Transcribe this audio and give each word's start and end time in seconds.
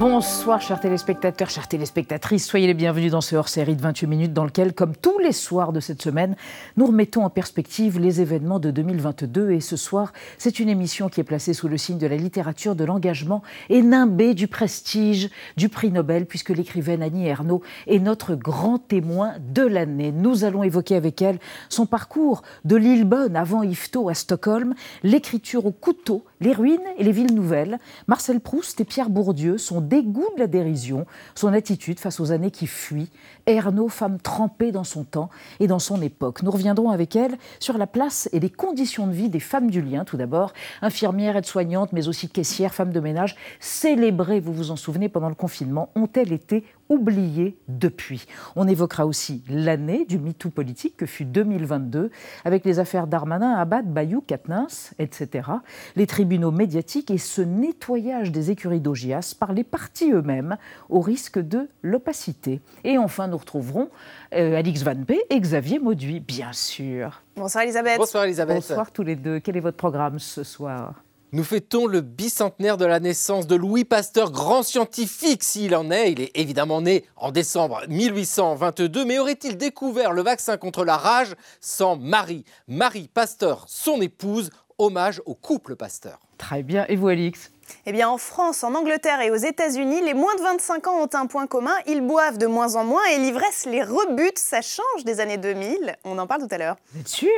Bonsoir 0.00 0.62
chers 0.62 0.80
téléspectateurs, 0.80 1.50
chères 1.50 1.68
téléspectatrices, 1.68 2.46
soyez 2.46 2.66
les 2.66 2.72
bienvenus 2.72 3.12
dans 3.12 3.20
ce 3.20 3.36
hors-série 3.36 3.76
de 3.76 3.82
28 3.82 4.06
minutes 4.06 4.32
dans 4.32 4.46
lequel, 4.46 4.72
comme 4.72 4.96
tous 4.96 5.18
les 5.18 5.32
soirs 5.32 5.74
de 5.74 5.80
cette 5.80 6.00
semaine, 6.00 6.36
nous 6.78 6.86
remettons 6.86 7.22
en 7.22 7.28
perspective 7.28 7.98
les 7.98 8.22
événements 8.22 8.60
de 8.60 8.70
2022 8.70 9.50
et 9.50 9.60
ce 9.60 9.76
soir, 9.76 10.14
c'est 10.38 10.58
une 10.58 10.70
émission 10.70 11.10
qui 11.10 11.20
est 11.20 11.24
placée 11.24 11.52
sous 11.52 11.68
le 11.68 11.76
signe 11.76 11.98
de 11.98 12.06
la 12.06 12.16
littérature, 12.16 12.76
de 12.76 12.84
l'engagement 12.84 13.42
et 13.68 13.82
nimbée 13.82 14.32
du 14.32 14.48
prestige 14.48 15.28
du 15.58 15.68
prix 15.68 15.90
Nobel 15.90 16.24
puisque 16.24 16.48
l'écrivaine 16.48 17.02
Annie 17.02 17.26
Ernaux 17.26 17.60
est 17.86 17.98
notre 17.98 18.34
grand 18.36 18.78
témoin 18.78 19.34
de 19.52 19.66
l'année. 19.66 20.12
Nous 20.12 20.44
allons 20.44 20.62
évoquer 20.62 20.96
avec 20.96 21.20
elle 21.20 21.38
son 21.68 21.84
parcours 21.84 22.40
de 22.64 22.76
Lillebonne 22.76 23.36
avant 23.36 23.62
Yvetot 23.62 24.08
à 24.08 24.14
Stockholm, 24.14 24.74
l'écriture 25.02 25.66
au 25.66 25.72
couteau, 25.72 26.24
les 26.40 26.54
ruines 26.54 26.80
et 26.96 27.04
les 27.04 27.12
villes 27.12 27.34
nouvelles, 27.34 27.78
Marcel 28.06 28.40
Proust 28.40 28.80
et 28.80 28.84
Pierre 28.86 29.10
Bourdieu 29.10 29.58
sont 29.58 29.89
dégoût 29.90 30.28
de 30.36 30.40
la 30.40 30.46
dérision, 30.46 31.04
son 31.34 31.52
attitude 31.52 31.98
face 31.98 32.20
aux 32.20 32.32
années 32.32 32.52
qui 32.52 32.66
fuient. 32.66 33.10
Ernaud, 33.46 33.88
femme 33.88 34.18
trempée 34.20 34.70
dans 34.70 34.84
son 34.84 35.04
temps 35.04 35.28
et 35.58 35.66
dans 35.66 35.80
son 35.80 36.00
époque. 36.00 36.42
Nous 36.42 36.50
reviendrons 36.50 36.90
avec 36.90 37.16
elle 37.16 37.36
sur 37.58 37.76
la 37.76 37.86
place 37.86 38.28
et 38.32 38.40
les 38.40 38.50
conditions 38.50 39.08
de 39.08 39.12
vie 39.12 39.28
des 39.28 39.40
femmes 39.40 39.70
du 39.70 39.82
lien, 39.82 40.04
tout 40.04 40.16
d'abord. 40.16 40.52
Infirmières, 40.80 41.36
aides-soignantes, 41.36 41.92
mais 41.92 42.08
aussi 42.08 42.28
caissières, 42.28 42.72
femmes 42.72 42.92
de 42.92 43.00
ménage, 43.00 43.36
célébrées, 43.58 44.40
vous 44.40 44.52
vous 44.52 44.70
en 44.70 44.76
souvenez, 44.76 45.08
pendant 45.08 45.28
le 45.28 45.34
confinement, 45.34 45.90
ont-elles 45.96 46.32
été 46.32 46.64
oubliées 46.90 47.56
depuis 47.68 48.26
On 48.56 48.68
évoquera 48.68 49.06
aussi 49.06 49.42
l'année 49.48 50.04
du 50.04 50.18
MeToo 50.18 50.50
politique 50.50 50.96
que 50.96 51.06
fut 51.06 51.24
2022, 51.24 52.10
avec 52.44 52.64
les 52.64 52.78
affaires 52.78 53.06
Darmanin, 53.06 53.54
Abad, 53.54 53.86
Bayou, 53.86 54.20
Katnins, 54.20 54.66
etc., 54.98 55.48
les 55.96 56.06
tribunaux 56.06 56.50
médiatiques 56.50 57.10
et 57.10 57.18
ce 57.18 57.40
nettoyage 57.40 58.32
des 58.32 58.50
écuries 58.50 58.80
d'Ogias 58.80 59.34
par 59.38 59.52
les 59.52 59.64
partis 59.64 60.12
eux-mêmes, 60.12 60.58
au 60.88 61.00
risque 61.00 61.38
de 61.38 61.68
l'opacité. 61.82 62.60
Et 62.84 62.98
enfin, 62.98 63.28
nous 63.28 63.38
retrouverons 63.38 63.88
euh, 64.34 64.58
Alix 64.58 64.82
Van 64.82 65.02
P 65.02 65.20
et 65.30 65.40
Xavier 65.40 65.78
Mauduit, 65.78 66.20
bien 66.20 66.52
sûr. 66.52 67.22
Bonsoir 67.36 67.64
Elisabeth. 67.64 67.98
Bonsoir 67.98 68.24
Elisabeth. 68.24 68.56
Bonsoir 68.56 68.90
tous 68.90 69.04
les 69.04 69.16
deux. 69.16 69.38
Quel 69.38 69.56
est 69.56 69.60
votre 69.60 69.76
programme 69.76 70.18
ce 70.18 70.42
soir? 70.42 71.02
Nous 71.32 71.44
fêtons 71.44 71.86
le 71.86 72.00
bicentenaire 72.00 72.76
de 72.76 72.84
la 72.84 72.98
naissance 72.98 73.46
de 73.46 73.54
Louis 73.54 73.84
Pasteur, 73.84 74.32
grand 74.32 74.64
scientifique 74.64 75.44
s'il 75.44 75.76
en 75.76 75.90
est. 75.90 76.10
Il 76.10 76.20
est 76.20 76.30
évidemment 76.34 76.82
né 76.82 77.04
en 77.14 77.30
décembre 77.30 77.82
1822, 77.88 79.04
mais 79.04 79.18
aurait-il 79.18 79.56
découvert 79.56 80.12
le 80.12 80.22
vaccin 80.22 80.56
contre 80.56 80.84
la 80.84 80.96
rage 80.96 81.36
sans 81.60 81.96
Marie? 81.96 82.44
Marie 82.66 83.08
Pasteur, 83.12 83.64
son 83.68 84.00
épouse, 84.00 84.50
hommage 84.78 85.22
au 85.24 85.34
couple 85.34 85.76
Pasteur. 85.76 86.18
Très 86.36 86.64
bien. 86.64 86.84
Et 86.88 86.96
vous, 86.96 87.08
Alix? 87.08 87.52
Eh 87.86 87.92
bien, 87.92 88.08
en 88.08 88.18
France, 88.18 88.64
en 88.64 88.74
Angleterre 88.74 89.20
et 89.20 89.30
aux 89.30 89.36
États-Unis, 89.36 90.02
les 90.02 90.14
moins 90.14 90.34
de 90.36 90.42
25 90.42 90.86
ans 90.88 91.02
ont 91.02 91.08
un 91.12 91.26
point 91.26 91.46
commun. 91.46 91.74
Ils 91.86 92.00
boivent 92.00 92.38
de 92.38 92.46
moins 92.46 92.76
en 92.76 92.84
moins 92.84 93.04
et 93.14 93.18
l'ivresse 93.18 93.66
les 93.66 93.82
rebute. 93.82 94.38
Ça 94.38 94.60
change 94.60 95.04
des 95.04 95.20
années 95.20 95.38
2000. 95.38 95.96
On 96.04 96.18
en 96.18 96.26
parle 96.26 96.46
tout 96.46 96.54
à 96.54 96.58
l'heure. 96.58 96.76
Vous 96.92 97.00
êtes 97.00 97.08
sûr? 97.08 97.30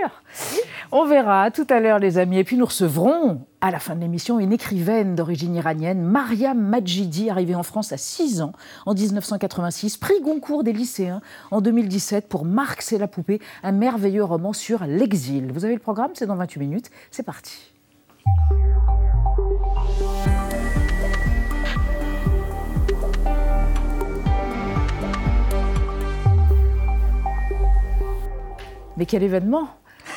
On 0.90 1.04
verra 1.04 1.50
tout 1.50 1.66
à 1.70 1.80
l'heure, 1.80 1.98
les 1.98 2.18
amis. 2.18 2.38
Et 2.38 2.44
puis, 2.44 2.56
nous 2.56 2.66
recevrons 2.66 3.40
à 3.62 3.70
la 3.70 3.78
fin 3.78 3.94
de 3.94 4.00
l'émission 4.00 4.40
une 4.40 4.52
écrivaine 4.52 5.14
d'origine 5.14 5.54
iranienne, 5.54 6.02
Mariam 6.02 6.58
Majidi, 6.58 7.30
arrivée 7.30 7.54
en 7.54 7.62
France 7.62 7.92
à 7.92 7.96
6 7.96 8.42
ans 8.42 8.52
en 8.86 8.94
1986, 8.94 9.98
prix 9.98 10.20
Goncourt 10.20 10.64
des 10.64 10.72
lycéens 10.72 11.20
en 11.52 11.60
2017 11.60 12.28
pour 12.28 12.44
Marx 12.44 12.92
et 12.92 12.98
la 12.98 13.06
poupée, 13.06 13.40
un 13.62 13.70
merveilleux 13.70 14.24
roman 14.24 14.52
sur 14.52 14.84
l'exil. 14.84 15.52
Vous 15.52 15.64
avez 15.64 15.74
le 15.74 15.80
programme, 15.80 16.10
c'est 16.14 16.26
dans 16.26 16.36
28 16.36 16.58
minutes. 16.58 16.90
C'est 17.12 17.22
parti. 17.22 17.72
Mais 28.96 29.06
quel 29.06 29.22
événement 29.22 29.68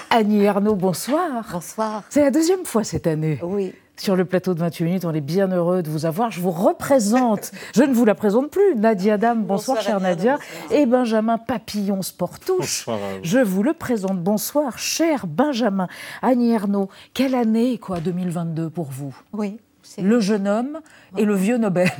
Annie 0.09 0.44
Ernaux, 0.44 0.75
bonsoir. 0.75 1.46
Bonsoir. 1.52 2.03
C'est 2.09 2.22
la 2.22 2.31
deuxième 2.31 2.66
fois 2.66 2.84
cette 2.84 3.08
année. 3.08 3.40
Oui. 3.41 3.74
Sur 3.97 4.18
le 4.18 4.25
plateau 4.25 4.53
de 4.53 4.59
28 4.59 4.84
minutes, 4.84 5.06
on 5.06 5.13
est 5.13 5.22
bien 5.22 5.47
heureux 5.47 5.81
de 5.81 5.90
vous 5.90 6.06
avoir. 6.06 6.30
Je 6.30 6.41
vous 6.41 6.52
représente, 6.52 7.53
je 7.74 7.84
ne 7.84 7.94
vous 7.94 8.03
la 8.03 8.13
présente 8.13 8.52
plus, 8.52 8.75
Nadia 8.75 9.18
Dame, 9.18 9.44
bonsoir, 9.44 9.81
chère 9.81 10.02
Nadia, 10.02 10.38
et 10.69 10.86
Benjamin 10.86 11.38
Papillon 11.38 12.02
Sportouche. 12.02 12.90
Je 13.24 13.40
vous 13.40 13.63
le 13.63 13.72
présente, 13.72 14.19
bonsoir 14.22 14.78
cher 14.78 15.28
Benjamin. 15.28 15.88
Annie 16.22 16.52
Ernaux, 16.52 16.90
quelle 17.13 17.36
année 17.36 17.78
quoi 17.78 18.02
2022 18.02 18.69
pour 18.69 18.88
vous? 18.92 19.16
Oui. 19.31 19.59
Le 20.01 20.19
jeune 20.19 20.47
homme 20.47 20.81
et 21.17 21.25
le 21.25 21.35
vieux 21.35 21.57
Nobel. 21.57 21.91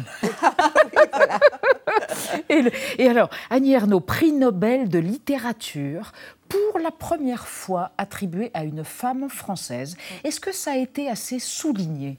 et, 2.50 3.08
alors, 3.08 3.30
Annie 3.50 3.74
Ernaux, 3.74 4.00
prix 4.00 4.32
Nobel 4.32 4.90
de 4.90 5.00
littérature 5.00 6.12
pour 6.50 6.80
la 6.80 6.92
première 6.92 7.48
fois 7.48 7.92
attribué 7.98 8.52
à 8.54 8.64
une 8.64 8.84
femme 8.84 9.30
française. 9.30 9.98
Est-ce 10.24 10.40
que 10.40 10.52
ça 10.52 10.72
a 10.72 10.78
été 10.78 11.10
assez 11.10 11.40
souligné? 11.40 12.18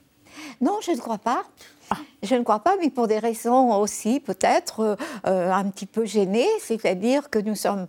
Non, 0.61 0.79
je 0.83 0.93
ne 0.93 0.99
crois 0.99 1.19
pas. 1.19 1.45
Ah. 1.91 1.97
Je 2.23 2.35
ne 2.35 2.43
crois 2.43 2.61
pas, 2.61 2.75
mais 2.81 2.91
pour 2.91 3.07
des 3.07 3.19
raisons 3.19 3.79
aussi 3.79 4.21
peut-être 4.21 4.97
euh, 5.27 5.53
un 5.53 5.65
petit 5.71 5.87
peu 5.87 6.05
gênées, 6.05 6.49
c'est-à-dire 6.61 7.31
que 7.31 7.39
nous 7.39 7.55
sommes, 7.55 7.87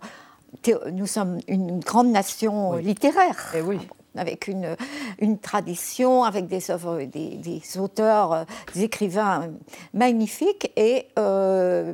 nous 0.92 1.06
sommes 1.06 1.38
une 1.48 1.80
grande 1.80 2.08
nation 2.08 2.76
littéraire. 2.76 3.52
Et 3.54 3.58
eh 3.58 3.62
oui 3.62 3.78
avec 4.16 4.48
une, 4.48 4.76
tradition, 5.38 6.24
avec 6.24 6.46
des 6.46 6.70
œuvres, 6.70 7.02
des, 7.04 7.62
auteurs, 7.78 8.46
des 8.74 8.84
écrivains 8.84 9.50
magnifiques, 9.94 10.72
et 10.76 11.06
euh, 11.18 11.92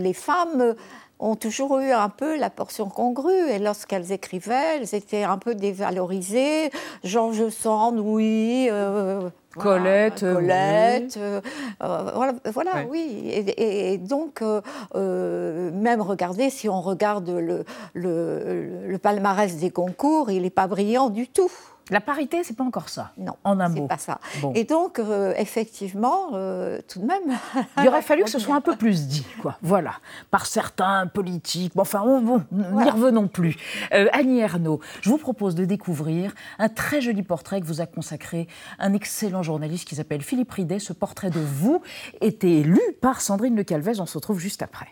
les 0.00 0.14
femmes 0.14 0.74
ont 1.18 1.36
toujours 1.36 1.78
eu 1.78 1.90
un 1.90 2.08
peu 2.08 2.36
la 2.38 2.50
portion 2.50 2.88
congrue. 2.88 3.50
Et 3.50 3.58
lorsqu'elles 3.58 4.12
écrivaient, 4.12 4.76
elles 4.76 4.94
étaient 4.94 5.24
un 5.24 5.38
peu 5.38 5.54
dévalorisées. 5.54 6.70
Georges 7.04 7.48
Sand, 7.50 7.98
oui. 7.98 8.68
Euh, 8.70 9.28
Colette, 9.56 10.20
Colette, 10.20 11.16
euh, 11.16 11.40
voilà, 11.80 12.34
voilà 12.52 12.72
oui. 12.88 13.22
Et, 13.56 13.98
donc, 13.98 14.40
euh, 14.42 15.70
même 15.72 16.00
regardez, 16.00 16.50
si 16.50 16.68
on 16.68 16.80
regarde 16.80 17.28
le, 17.28 17.64
le, 17.94 18.86
le 18.86 18.98
palmarès 18.98 19.56
des 19.56 19.70
concours, 19.70 20.30
il 20.30 20.42
n'est 20.42 20.50
pas 20.50 20.68
brillant 20.68 21.10
du 21.10 21.26
tout. 21.26 21.50
La 21.90 22.00
parité, 22.00 22.44
c'est 22.44 22.56
pas 22.56 22.64
encore 22.64 22.88
ça. 22.88 23.12
Non, 23.16 23.34
en 23.44 23.60
un 23.60 23.68
mot. 23.68 23.86
pas 23.86 23.98
ça. 23.98 24.20
Et 24.54 24.64
donc, 24.64 24.98
euh, 24.98 25.32
effectivement, 25.36 26.30
euh, 26.34 26.80
tout 26.86 27.00
de 27.00 27.06
même. 27.06 27.38
Il 27.78 27.88
aurait 27.88 28.02
fallu 28.02 28.24
que 28.24 28.30
ce 28.30 28.38
soit 28.48 28.54
un 28.54 28.60
peu 28.60 28.76
plus 28.76 29.06
dit, 29.06 29.26
quoi. 29.40 29.56
Voilà, 29.62 29.94
par 30.30 30.46
certains 30.46 31.06
politiques. 31.06 31.74
Bon, 31.74 31.82
enfin, 31.82 32.04
bon, 32.04 32.44
n'y 32.50 32.90
revenons 32.90 33.28
plus. 33.28 33.56
Euh, 33.92 34.08
Annie 34.12 34.40
Ernaux, 34.40 34.80
je 35.00 35.10
vous 35.10 35.18
propose 35.18 35.54
de 35.54 35.64
découvrir 35.64 36.34
un 36.58 36.68
très 36.68 37.00
joli 37.00 37.22
portrait 37.22 37.60
que 37.60 37.66
vous 37.66 37.80
a 37.80 37.86
consacré 37.86 38.48
un 38.78 38.92
excellent 38.92 39.42
journaliste 39.42 39.88
qui 39.88 39.94
s'appelle 39.94 40.22
Philippe 40.22 40.50
Ridet. 40.50 40.78
Ce 40.78 40.92
portrait 40.92 41.30
de 41.30 41.40
vous 41.40 41.82
était 42.20 42.62
lu 42.62 42.80
par 43.00 43.20
Sandrine 43.20 43.56
Le 43.56 43.64
Calvez. 43.64 44.00
On 44.00 44.06
se 44.06 44.18
retrouve 44.18 44.38
juste 44.38 44.62
après. 44.62 44.88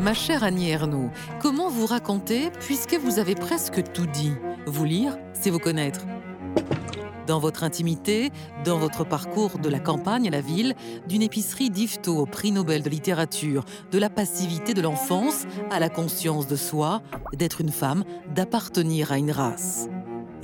Ma 0.00 0.14
chère 0.14 0.44
Annie 0.44 0.70
Ernaux, 0.70 1.10
comment 1.40 1.70
vous 1.70 1.86
raconter 1.86 2.50
puisque 2.60 2.94
vous 2.94 3.18
avez 3.18 3.34
presque 3.34 3.82
tout 3.92 4.06
dit? 4.06 4.32
Vous 4.66 4.84
lire, 4.84 5.16
c'est 5.32 5.50
vous 5.50 5.58
connaître. 5.58 6.04
Dans 7.26 7.38
votre 7.38 7.64
intimité, 7.64 8.30
dans 8.64 8.78
votre 8.78 9.04
parcours 9.04 9.58
de 9.58 9.68
la 9.70 9.78
campagne 9.78 10.28
à 10.28 10.30
la 10.30 10.42
ville, 10.42 10.74
d'une 11.08 11.22
épicerie 11.22 11.70
d'Ifto 11.70 12.18
au 12.18 12.26
prix 12.26 12.52
Nobel 12.52 12.82
de 12.82 12.90
littérature, 12.90 13.64
de 13.90 13.98
la 13.98 14.10
passivité 14.10 14.74
de 14.74 14.82
l'enfance 14.82 15.44
à 15.70 15.80
la 15.80 15.88
conscience 15.88 16.46
de 16.46 16.56
soi, 16.56 17.00
d'être 17.32 17.62
une 17.62 17.72
femme, 17.72 18.04
d'appartenir 18.34 19.10
à 19.10 19.18
une 19.18 19.30
race. 19.30 19.88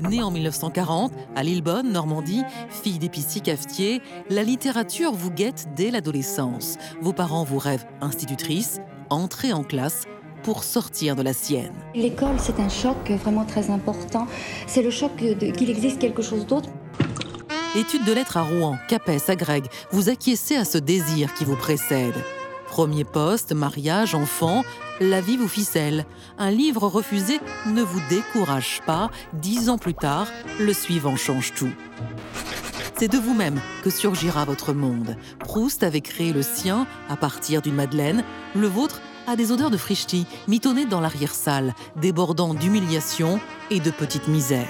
Née 0.08 0.22
en 0.22 0.30
1940 0.30 1.12
à 1.36 1.42
Lillebonne, 1.42 1.92
Normandie, 1.92 2.42
fille 2.70 2.98
d'épicier 2.98 3.42
cafetier, 3.42 4.00
la 4.30 4.42
littérature 4.42 5.12
vous 5.12 5.30
guette 5.30 5.66
dès 5.76 5.90
l'adolescence. 5.90 6.76
Vos 7.02 7.12
parents 7.12 7.44
vous 7.44 7.58
rêvent 7.58 7.84
institutrice, 8.00 8.80
entrer 9.10 9.52
en 9.52 9.62
classe 9.62 10.04
pour 10.42 10.64
sortir 10.64 11.16
de 11.16 11.22
la 11.22 11.32
sienne. 11.32 11.74
L'école, 11.94 12.36
c'est 12.38 12.58
un 12.60 12.68
choc 12.68 13.10
vraiment 13.22 13.44
très 13.44 13.70
important. 13.70 14.26
C'est 14.66 14.82
le 14.82 14.90
choc 14.90 15.12
qu'il 15.16 15.70
existe 15.70 15.98
quelque 15.98 16.22
chose 16.22 16.46
d'autre. 16.46 16.70
Études 17.76 18.04
de 18.04 18.12
lettres 18.12 18.36
à 18.36 18.42
Rouen, 18.42 18.78
Capes, 18.88 19.28
à 19.28 19.36
Greg, 19.36 19.66
vous 19.92 20.08
acquiescez 20.08 20.56
à 20.56 20.64
ce 20.64 20.78
désir 20.78 21.34
qui 21.34 21.44
vous 21.44 21.56
précède. 21.56 22.14
Premier 22.66 23.04
poste, 23.04 23.52
mariage, 23.52 24.14
enfant, 24.14 24.64
la 25.00 25.20
vie 25.20 25.36
vous 25.36 25.48
ficelle. 25.48 26.06
Un 26.38 26.50
livre 26.50 26.86
refusé 26.86 27.40
ne 27.66 27.82
vous 27.82 28.00
décourage 28.08 28.80
pas. 28.86 29.10
Dix 29.34 29.68
ans 29.68 29.78
plus 29.78 29.94
tard, 29.94 30.26
le 30.58 30.72
suivant 30.72 31.16
change 31.16 31.52
tout. 31.54 31.70
C'est 33.00 33.08
de 33.08 33.16
vous-même 33.16 33.62
que 33.82 33.88
surgira 33.88 34.44
votre 34.44 34.74
monde. 34.74 35.16
Proust 35.38 35.84
avait 35.84 36.02
créé 36.02 36.34
le 36.34 36.42
sien 36.42 36.86
à 37.08 37.16
partir 37.16 37.62
d'une 37.62 37.74
madeleine, 37.74 38.22
le 38.54 38.66
vôtre 38.66 39.00
a 39.26 39.36
des 39.36 39.52
odeurs 39.52 39.70
de 39.70 39.78
frichti, 39.78 40.26
mitonnées 40.48 40.84
dans 40.84 41.00
l'arrière-salle, 41.00 41.72
débordant 41.96 42.52
d'humiliation 42.52 43.40
et 43.70 43.80
de 43.80 43.90
petite 43.90 44.28
misère. 44.28 44.68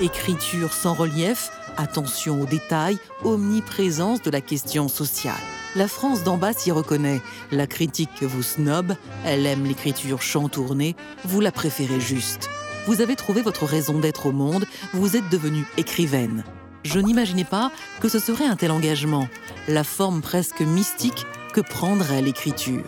Écriture 0.00 0.72
sans 0.72 0.92
relief, 0.92 1.52
attention 1.76 2.40
aux 2.40 2.46
détails, 2.46 2.98
omniprésence 3.22 4.22
de 4.22 4.32
la 4.32 4.40
question 4.40 4.88
sociale. 4.88 5.36
La 5.76 5.86
France 5.86 6.24
d'en 6.24 6.38
bas 6.38 6.54
s'y 6.54 6.72
reconnaît. 6.72 7.22
La 7.52 7.68
critique 7.68 8.24
vous 8.24 8.42
snob, 8.42 8.96
elle 9.24 9.46
aime 9.46 9.66
l'écriture 9.66 10.20
chantournée, 10.20 10.96
vous 11.24 11.40
la 11.40 11.52
préférez 11.52 12.00
juste. 12.00 12.50
Vous 12.88 13.02
avez 13.02 13.14
trouvé 13.14 13.40
votre 13.40 13.66
raison 13.66 14.00
d'être 14.00 14.26
au 14.26 14.32
monde, 14.32 14.66
vous 14.94 15.16
êtes 15.16 15.28
devenue 15.28 15.64
écrivaine. 15.76 16.42
Je 16.84 16.98
n'imaginais 16.98 17.44
pas 17.44 17.70
que 18.00 18.08
ce 18.08 18.18
serait 18.18 18.46
un 18.46 18.56
tel 18.56 18.70
engagement, 18.70 19.28
la 19.68 19.84
forme 19.84 20.20
presque 20.20 20.60
mystique 20.60 21.26
que 21.52 21.60
prendrait 21.60 22.22
l'écriture. 22.22 22.84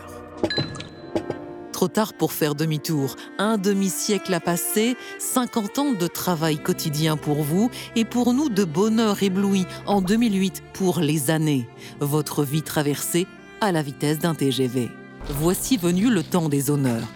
Trop 1.71 1.87
tard 1.87 2.13
pour 2.13 2.31
faire 2.31 2.55
demi-tour. 2.55 3.15
Un 3.37 3.57
demi-siècle 3.57 4.33
a 4.33 4.39
passé, 4.39 4.95
50 5.19 5.79
ans 5.79 5.91
de 5.91 6.07
travail 6.07 6.57
quotidien 6.57 7.17
pour 7.17 7.43
vous 7.43 7.69
et 7.95 8.05
pour 8.05 8.33
nous 8.33 8.49
de 8.49 8.63
bonheur 8.63 9.21
ébloui 9.21 9.65
en 9.85 10.01
2008 10.01 10.63
pour 10.73 10.99
les 10.99 11.31
années. 11.31 11.67
Votre 11.99 12.43
vie 12.43 12.61
traversée 12.61 13.27
à 13.61 13.71
la 13.71 13.81
vitesse 13.81 14.19
d'un 14.19 14.35
TGV. 14.35 14.89
Voici 15.29 15.77
venu 15.77 16.09
le 16.09 16.23
temps 16.23 16.49
des 16.49 16.69
honneurs. 16.69 17.07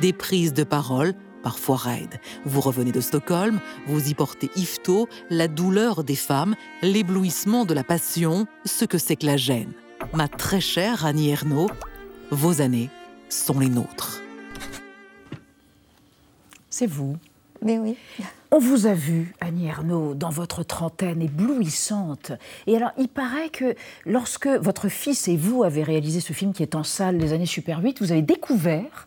Des 0.00 0.12
prises 0.12 0.52
de 0.52 0.64
parole 0.64 1.14
parfois 1.46 1.76
raide. 1.76 2.18
Vous 2.44 2.60
revenez 2.60 2.90
de 2.90 3.00
Stockholm, 3.00 3.60
vous 3.86 4.08
y 4.08 4.14
portez 4.14 4.50
Ifto, 4.56 5.08
la 5.30 5.46
douleur 5.46 6.02
des 6.02 6.16
femmes, 6.16 6.56
l'éblouissement 6.82 7.64
de 7.64 7.72
la 7.72 7.84
passion, 7.84 8.48
ce 8.64 8.84
que 8.84 8.98
c'est 8.98 9.14
que 9.14 9.26
la 9.26 9.36
gêne. 9.36 9.72
Ma 10.12 10.26
très 10.26 10.60
chère 10.60 11.06
Annie 11.06 11.30
Ernaux, 11.30 11.70
vos 12.32 12.60
années 12.60 12.90
sont 13.28 13.60
les 13.60 13.68
nôtres. 13.68 14.20
C'est 16.68 16.88
vous. 16.88 17.16
Mais 17.62 17.78
oui. 17.78 17.96
On 18.50 18.58
vous 18.58 18.86
a 18.86 18.94
vu, 18.94 19.32
Annie 19.40 19.68
Ernaux, 19.68 20.14
dans 20.14 20.30
votre 20.30 20.64
trentaine 20.64 21.22
éblouissante. 21.22 22.32
Et 22.66 22.74
alors, 22.74 22.90
il 22.98 23.08
paraît 23.08 23.50
que 23.50 23.76
lorsque 24.04 24.48
votre 24.48 24.88
fils 24.88 25.28
et 25.28 25.36
vous 25.36 25.62
avez 25.62 25.84
réalisé 25.84 26.18
ce 26.18 26.32
film 26.32 26.52
qui 26.52 26.64
est 26.64 26.74
en 26.74 26.82
salle 26.82 27.18
les 27.18 27.32
années 27.32 27.46
Super 27.46 27.80
8, 27.80 28.00
vous 28.00 28.10
avez 28.10 28.22
découvert 28.22 29.06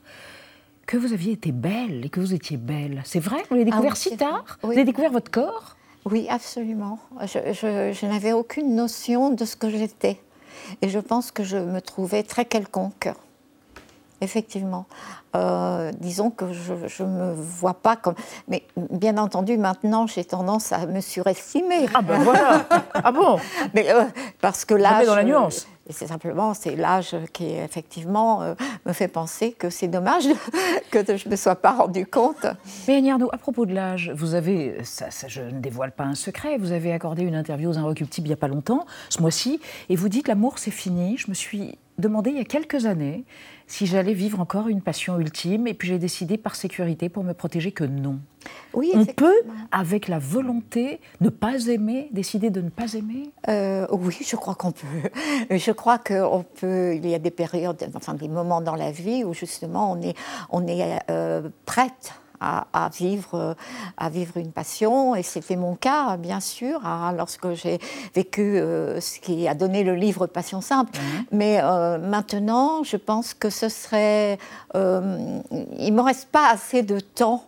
que 0.89 0.97
vous 0.97 1.13
aviez 1.13 1.33
été 1.33 1.51
belle 1.51 2.03
et 2.03 2.09
que 2.09 2.19
vous 2.19 2.33
étiez 2.33 2.57
belle. 2.57 3.03
C'est 3.05 3.19
vrai 3.19 3.37
Vous 3.49 3.53
l'avez 3.55 3.65
découvert 3.65 3.91
Ah 3.91 3.95
oui, 3.95 4.09
si 4.09 4.17
tard. 4.17 4.57
Vous 4.63 4.71
avez 4.71 4.83
découvert 4.85 5.11
votre 5.11 5.29
corps 5.29 5.75
Oui, 6.05 6.25
absolument. 6.31 6.97
Je, 7.21 7.53
je- 7.53 7.93
je 7.93 8.05
n'avais 8.07 8.31
aucune 8.31 8.75
notion 8.75 9.29
de 9.29 9.45
ce 9.45 9.55
que 9.55 9.69
j'étais. 9.69 10.19
Et 10.81 10.89
je 10.89 10.97
pense 10.97 11.29
que 11.29 11.43
je 11.43 11.57
me 11.57 11.79
trouvais 11.79 12.23
très 12.23 12.45
quelconque. 12.45 13.07
Effectivement. 14.21 14.85
Euh, 15.35 15.91
disons 15.99 16.31
que 16.31 16.51
je 16.51 17.03
ne 17.03 17.07
me 17.07 17.33
vois 17.33 17.75
pas 17.75 17.95
comme... 17.95 18.15
Mais 18.47 18.63
bien 18.91 19.17
entendu, 19.19 19.57
maintenant, 19.59 20.07
j'ai 20.07 20.25
tendance 20.25 20.71
à 20.73 20.87
me 20.87 21.01
surestimer. 21.01 21.85
Ah 21.93 22.01
ben 22.01 22.17
voilà 22.23 22.65
Ah 22.95 23.11
bon 23.11 23.37
Mais, 23.75 23.89
euh, 23.93 24.05
parce 24.41 24.65
que 24.65 24.73
l'âge... 24.73 25.05
dans 25.05 25.15
la 25.15 25.23
nuance. 25.23 25.67
Et 25.89 25.93
c'est 25.93 26.05
simplement, 26.05 26.53
c'est 26.53 26.75
l'âge 26.75 27.15
qui, 27.33 27.45
effectivement, 27.45 28.43
euh, 28.43 28.53
me 28.85 28.93
fait 28.93 29.07
penser 29.07 29.53
que 29.53 29.71
c'est 29.71 29.87
dommage 29.87 30.25
que 30.91 30.99
je 31.17 31.25
ne 31.25 31.31
me 31.31 31.35
sois 31.35 31.55
pas 31.55 31.71
rendu 31.71 32.05
compte. 32.05 32.45
Mais 32.87 33.03
Ernaux, 33.03 33.29
à 33.33 33.39
propos 33.39 33.65
de 33.65 33.73
l'âge, 33.73 34.11
vous 34.15 34.35
avez, 34.35 34.77
je 35.27 35.41
ne 35.41 35.59
dévoile 35.59 35.91
pas 35.91 36.03
un 36.03 36.13
secret, 36.13 36.59
vous 36.59 36.73
avez 36.73 36.93
accordé 36.93 37.23
une 37.23 37.33
interview 37.33 37.71
aux 37.71 37.77
Inrecuptibles 37.79 38.27
il 38.27 38.29
n'y 38.29 38.33
a 38.33 38.37
pas 38.37 38.47
longtemps, 38.47 38.85
ce 39.09 39.19
mois-ci, 39.19 39.59
et 39.89 39.95
vous 39.95 40.09
dites 40.09 40.27
l'amour 40.27 40.59
c'est 40.59 40.69
fini. 40.69 41.17
Je 41.17 41.27
me 41.29 41.33
suis 41.33 41.79
demandé 41.97 42.29
il 42.29 42.37
y 42.37 42.41
a 42.41 42.45
quelques 42.45 42.85
années 42.85 43.25
si 43.69 43.85
j'allais 43.85 44.13
vivre 44.13 44.39
encore 44.39 44.67
une 44.67 44.81
passion 44.81 45.19
ultime, 45.19 45.67
et 45.67 45.75
puis 45.75 45.87
j'ai 45.87 45.99
décidé 45.99 46.37
par 46.37 46.55
sécurité, 46.55 47.07
pour 47.07 47.23
me 47.23 47.33
protéger, 47.33 47.71
que 47.71 47.83
non. 47.83 48.19
Oui, 48.73 48.91
On 48.95 49.05
peut, 49.05 49.41
avec 49.71 50.07
la 50.07 50.17
volonté, 50.17 50.99
ne 51.21 51.29
pas 51.29 51.67
aimer, 51.67 52.09
décider 52.11 52.49
de 52.49 52.61
ne 52.61 52.69
pas 52.69 52.95
aimer? 52.95 53.29
Euh, 53.47 53.85
oui, 53.91 54.17
je 54.25 54.35
crois 54.35 54.55
qu'on 54.55 54.71
peut. 54.71 54.87
Je 55.51 55.71
crois 55.71 55.99
qu'on 55.99 56.43
peut. 56.59 56.95
Il 56.95 57.07
y 57.07 57.13
a 57.13 57.19
des 57.19 57.31
périodes, 57.31 57.89
enfin 57.93 58.15
des 58.15 58.27
moments 58.27 58.61
dans 58.61 58.75
la 58.75 58.91
vie 58.91 59.23
où 59.23 59.33
justement 59.33 59.91
on 59.91 60.01
est, 60.01 60.15
on 60.49 60.65
est 60.65 60.99
euh, 61.11 61.49
prête. 61.65 62.13
À, 62.41 62.67
à 62.71 62.87
vivre, 62.87 63.35
euh, 63.35 63.53
à 63.97 64.09
vivre 64.09 64.37
une 64.37 64.53
passion, 64.53 65.13
et 65.13 65.23
c'était 65.23 65.57
mon 65.57 65.75
cas, 65.75 66.15
bien 66.15 66.39
sûr, 66.39 66.85
hein, 66.85 67.13
lorsque 67.17 67.51
j'ai 67.51 67.79
vécu 68.15 68.57
euh, 68.57 69.01
ce 69.01 69.19
qui 69.19 69.45
a 69.45 69.53
donné 69.53 69.83
le 69.83 69.93
livre 69.93 70.25
Passion 70.25 70.61
simple. 70.61 70.97
Mais 71.33 71.59
euh, 71.61 71.97
maintenant, 71.97 72.81
je 72.85 72.95
pense 72.95 73.33
que 73.33 73.49
ce 73.49 73.67
serait. 73.67 74.37
euh, 74.73 75.41
il 75.77 75.93
me 75.93 76.01
reste 76.01 76.29
pas 76.29 76.49
assez 76.49 76.81
de 76.81 77.01
temps 77.01 77.43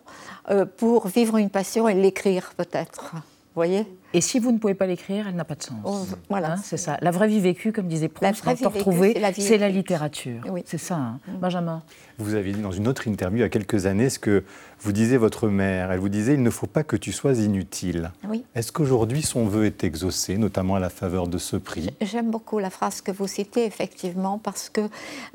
pour 0.76 1.06
vivre 1.06 1.38
une 1.38 1.48
passion 1.48 1.88
et 1.88 1.94
l'écrire, 1.94 2.52
peut-être. 2.56 3.12
Vous 3.14 3.20
voyez? 3.54 3.86
Et 4.14 4.20
si 4.22 4.38
vous 4.38 4.50
ne 4.50 4.58
pouvez 4.58 4.74
pas 4.74 4.86
l'écrire, 4.86 5.26
elle 5.28 5.36
n'a 5.36 5.44
pas 5.44 5.54
de 5.54 5.62
sens. 5.62 5.76
Oh, 5.84 6.00
voilà. 6.28 6.52
Hein, 6.52 6.56
c'est 6.62 6.78
ça. 6.78 6.96
La 7.02 7.10
vraie 7.10 7.28
vie 7.28 7.40
vécue, 7.40 7.70
comme 7.70 7.86
disait 7.86 8.08
Proust, 8.08 8.44
vie 8.44 8.56
c'est 8.56 9.18
la 9.20 9.32
c'est 9.32 9.58
la 9.58 9.68
littérature. 9.68 10.42
Oui. 10.48 10.62
C'est 10.66 10.78
ça, 10.78 10.96
hein. 10.96 11.20
Mm. 11.28 11.36
Benjamin. 11.36 11.82
Vous 12.22 12.34
avez 12.34 12.52
dit 12.52 12.60
dans 12.60 12.70
une 12.70 12.86
autre 12.86 13.08
interview 13.08 13.38
il 13.38 13.40
y 13.40 13.44
a 13.44 13.48
quelques 13.48 13.86
années 13.86 14.08
ce 14.08 14.20
que 14.20 14.44
vous 14.80 14.92
disait 14.92 15.16
votre 15.16 15.48
mère. 15.48 15.90
Elle 15.90 15.98
vous 15.98 16.08
disait 16.08 16.34
il 16.34 16.42
ne 16.42 16.50
faut 16.50 16.66
pas 16.66 16.84
que 16.84 16.96
tu 16.96 17.12
sois 17.12 17.34
inutile. 17.34 18.12
Oui. 18.28 18.44
Est-ce 18.54 18.70
qu'aujourd'hui 18.70 19.22
son 19.22 19.46
vœu 19.46 19.66
est 19.66 19.84
exaucé, 19.84 20.38
notamment 20.38 20.76
à 20.76 20.80
la 20.80 20.90
faveur 20.90 21.26
de 21.26 21.38
ce 21.38 21.56
prix? 21.56 21.90
J'aime 22.00 22.30
beaucoup 22.30 22.58
la 22.58 22.70
phrase 22.70 23.00
que 23.00 23.10
vous 23.10 23.26
citez, 23.26 23.64
effectivement, 23.64 24.38
parce 24.38 24.68
que 24.68 24.82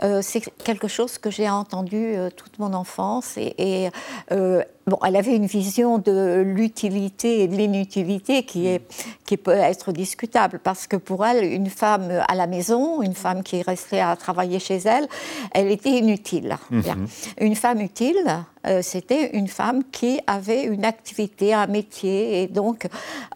euh, 0.04 0.22
c'est 0.22 0.42
quelque 0.64 0.88
chose 0.88 1.18
que 1.18 1.30
j'ai 1.30 1.50
entendu 1.50 1.98
euh, 1.98 2.30
toute 2.36 2.58
mon 2.60 2.74
enfance. 2.74 3.38
Et, 3.38 3.54
et, 3.58 3.90
euh, 4.32 4.62
bon, 4.86 4.98
elle 5.06 5.16
avait 5.16 5.36
une 5.36 5.46
vision 5.46 5.98
de 5.98 6.42
l'utilité 6.46 7.44
et 7.44 7.48
de 7.48 7.56
l'inutilité 7.56 8.44
qui, 8.44 8.68
est, 8.68 8.82
qui 9.26 9.38
peut 9.38 9.52
être 9.52 9.92
discutable, 9.92 10.60
parce 10.64 10.88
que 10.88 10.98
pour 10.98 11.26
elle, 11.26 11.44
une 11.46 11.70
femme 11.70 12.22
à 12.28 12.36
la 12.36 12.48
maison, 12.48 13.02
une 13.02 13.16
femme 13.16 13.44
qui 13.44 13.62
restait 13.62 14.00
à 14.02 14.16
travailler 14.16 14.60
chez 14.60 14.78
elle, 14.86 15.08
elle 15.54 15.72
était 15.72 15.92
inutile. 15.92 16.58
Bien. 16.82 16.98
Une 17.40 17.56
femme 17.56 17.82
utile, 17.82 18.24
euh, 18.68 18.82
c'était 18.82 19.36
une 19.36 19.48
femme 19.48 19.84
qui 19.92 20.20
avait 20.28 20.64
une 20.64 20.86
activité, 20.86 21.54
un 21.54 21.68
métier, 21.68 22.44
et 22.44 22.48
donc 22.48 22.88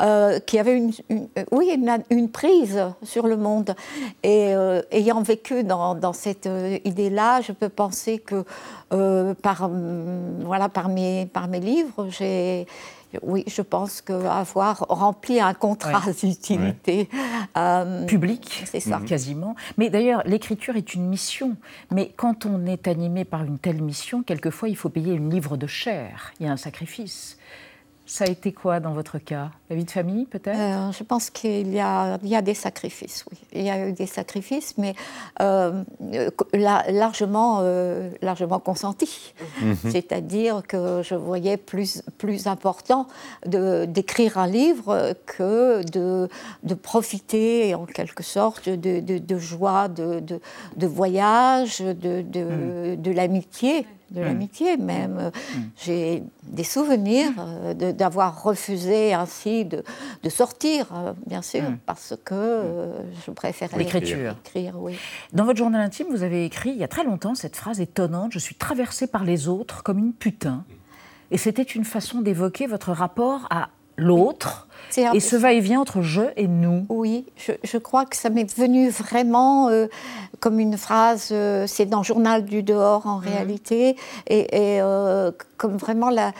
euh, 0.01 0.39
qui 0.39 0.59
avait 0.59 0.77
une, 0.77 0.91
une- 1.09 1.27
euh, 1.37 1.43
oui, 1.51 1.69
une, 1.73 2.03
une 2.09 2.29
prise 2.29 2.81
sur 3.03 3.27
le 3.27 3.37
monde. 3.37 3.73
Et 4.23 4.53
euh, 4.55 4.81
ayant 4.91 5.21
vécu 5.21 5.63
dans, 5.63 5.95
dans 5.95 6.13
cette 6.13 6.50
idée-là, 6.85 7.41
je 7.41 7.51
peux 7.51 7.69
penser 7.69 8.19
que 8.19 8.43
par, 9.41 9.63
hum, 9.63 10.39
voilà, 10.43 10.69
par, 10.69 10.89
mes, 10.89 11.25
par 11.27 11.47
mes 11.47 11.59
livres, 11.59 12.07
j'ai. 12.09 12.65
Oui, 13.23 13.43
je 13.45 13.61
pense 13.61 14.00
qu'avoir 14.00 14.85
rempli 14.88 15.41
un 15.41 15.53
contrat 15.53 16.01
d'utilité. 16.21 17.09
euh, 17.57 18.05
public, 18.05 18.63
C'est 18.65 18.79
ça. 18.79 19.01
quasiment. 19.05 19.53
Mais 19.77 19.89
d'ailleurs, 19.89 20.21
l'écriture 20.25 20.77
est 20.77 20.93
une 20.93 21.07
mission. 21.09 21.57
Mais 21.91 22.13
quand 22.15 22.45
on 22.45 22.65
est 22.65 22.88
animé 22.88 23.25
par 23.25 23.43
une 23.43 23.57
telle 23.59 23.81
mission, 23.81 24.23
quelquefois, 24.23 24.69
il 24.69 24.77
faut 24.77 24.88
payer 24.88 25.13
une 25.21 25.29
livre 25.29 25.55
de 25.57 25.67
chair. 25.67 26.33
Il 26.39 26.45
y 26.45 26.49
a 26.49 26.51
un 26.51 26.57
sacrifice. 26.57 27.37
Ça 28.07 28.25
a 28.25 28.27
été 28.27 28.51
quoi 28.51 28.81
dans 28.81 28.91
votre 28.91 29.19
cas? 29.19 29.51
La 29.69 29.75
vie 29.77 29.85
de 29.85 29.91
famille, 29.91 30.25
peut-être? 30.25 30.59
Euh, 30.59 30.91
je 30.91 31.01
pense 31.03 31.29
qu'il 31.29 31.71
y 31.71 31.79
a, 31.79 32.17
il 32.23 32.27
y 32.29 32.35
a 32.35 32.41
des 32.41 32.55
sacrifices, 32.55 33.23
oui. 33.31 33.37
Il 33.53 33.61
y 33.61 33.69
a 33.69 33.87
eu 33.87 33.93
des 33.93 34.07
sacrifices, 34.07 34.73
mais 34.77 34.95
euh, 35.39 35.81
euh, 36.13 36.29
la- 36.51 36.83
largement, 36.91 37.59
euh, 37.61 38.09
largement 38.21 38.59
consentis. 38.59 39.33
C'est-à-dire 39.89 40.61
que 40.67 41.01
je 41.05 41.15
voyais 41.15 41.55
plus, 41.55 42.01
plus 42.17 42.47
important 42.47 43.07
de- 43.45 43.85
d'écrire 43.85 44.37
un 44.37 44.47
livre 44.47 45.13
que 45.25 45.81
de, 45.89 46.27
de 46.63 46.73
profiter, 46.73 47.75
en 47.75 47.85
quelque 47.85 48.23
sorte, 48.23 48.67
de, 48.67 48.99
de- 48.99 49.19
de 49.19 49.37
joie, 49.37 49.87
de, 49.87 50.19
de, 50.19 50.41
de 50.75 50.87
voyage, 50.87 51.79
de, 51.79 52.21
de, 52.23 52.95
de 52.95 53.11
l'amitié. 53.11 53.85
De 54.12 54.20
l'amitié 54.22 54.75
même. 54.77 55.18
Euh, 55.20 55.32
J'ai 55.84 56.22
des 56.44 56.63
souvenirs 56.65 57.32
euh, 57.39 57.74
de- 57.74 57.91
d'avoir 57.91 58.44
refusé 58.44 59.13
ainsi 59.13 59.63
de, 59.65 59.84
de 60.22 60.30
sortir, 60.30 60.86
euh, 60.94 61.13
bien 61.25 61.41
sûr, 61.41 61.63
parce 61.86 62.13
que 62.25 62.34
euh, 62.36 62.91
je 63.25 63.32
préférais 63.32 63.77
L'écriture. 63.77 64.36
écrire, 64.46 64.74
oui. 64.77 64.98
Dans 65.34 65.46
votre 65.46 65.58
journal 65.58 65.82
intime, 65.82 66.08
vous 66.12 66.24
avez 66.24 66.44
écrit 66.46 66.72
il 66.72 66.77
y 66.77 66.84
a 66.84 66.88
très 66.89 67.03
longtemps 67.06 67.36
cette 67.36 67.56
phrase 67.56 67.80
étonnante 67.80 68.32
Je 68.34 68.39
suis 68.39 68.56
traversée 68.56 69.08
par 69.08 69.24
les 69.24 69.48
autres 69.48 69.82
comme 69.82 69.98
une 69.98 70.13
putain. 70.13 70.65
Et 71.32 71.38
c'était 71.38 71.62
une 71.63 71.86
façon 71.86 72.20
d'évoquer 72.22 72.68
votre 72.68 72.91
rapport 72.91 73.48
à 73.50 73.70
l'autre 73.98 74.67
et 74.98 75.19
ce 75.19 75.36
va-et-vient 75.36 75.81
entre 75.81 76.01
je 76.01 76.21
et 76.36 76.48
nous. 76.48 76.86
Oui, 76.89 77.25
je, 77.38 77.53
je 77.63 77.77
crois 77.77 78.05
que 78.05 78.15
ça 78.15 78.29
m'est 78.29 78.51
venu 78.55 78.89
vraiment 78.89 79.69
euh, 79.69 79.88
comme 80.39 80.60
une 80.60 80.77
phrase, 80.77 81.29
euh, 81.31 81.65
c'est 81.67 81.86
dans 81.86 82.03
Journal 82.03 82.43
du 82.43 82.63
dehors 82.63 83.07
en 83.07 83.17
réalité, 83.17 83.95
et, 84.27 84.39
et, 84.39 84.81
euh, 84.81 85.31
comme 85.57 85.77
vraiment 85.77 86.10
la, 86.10 86.31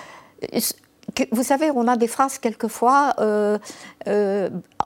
vous 1.32 1.44
savez, 1.44 1.72
on 1.72 1.88
a 1.88 1.98
des 1.98 2.08
phrases 2.08 2.38
quelquefois. 2.38 3.14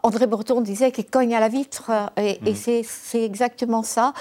André 0.03 0.27
Breton 0.27 0.61
disait 0.61 0.91
qu'il 0.91 1.05
cogne 1.05 1.33
à 1.33 1.39
la 1.39 1.47
vitre, 1.47 1.91
et, 2.17 2.39
mm. 2.41 2.83
c'est 2.83 3.23
exactement 3.23 3.81
ça. 3.83 4.13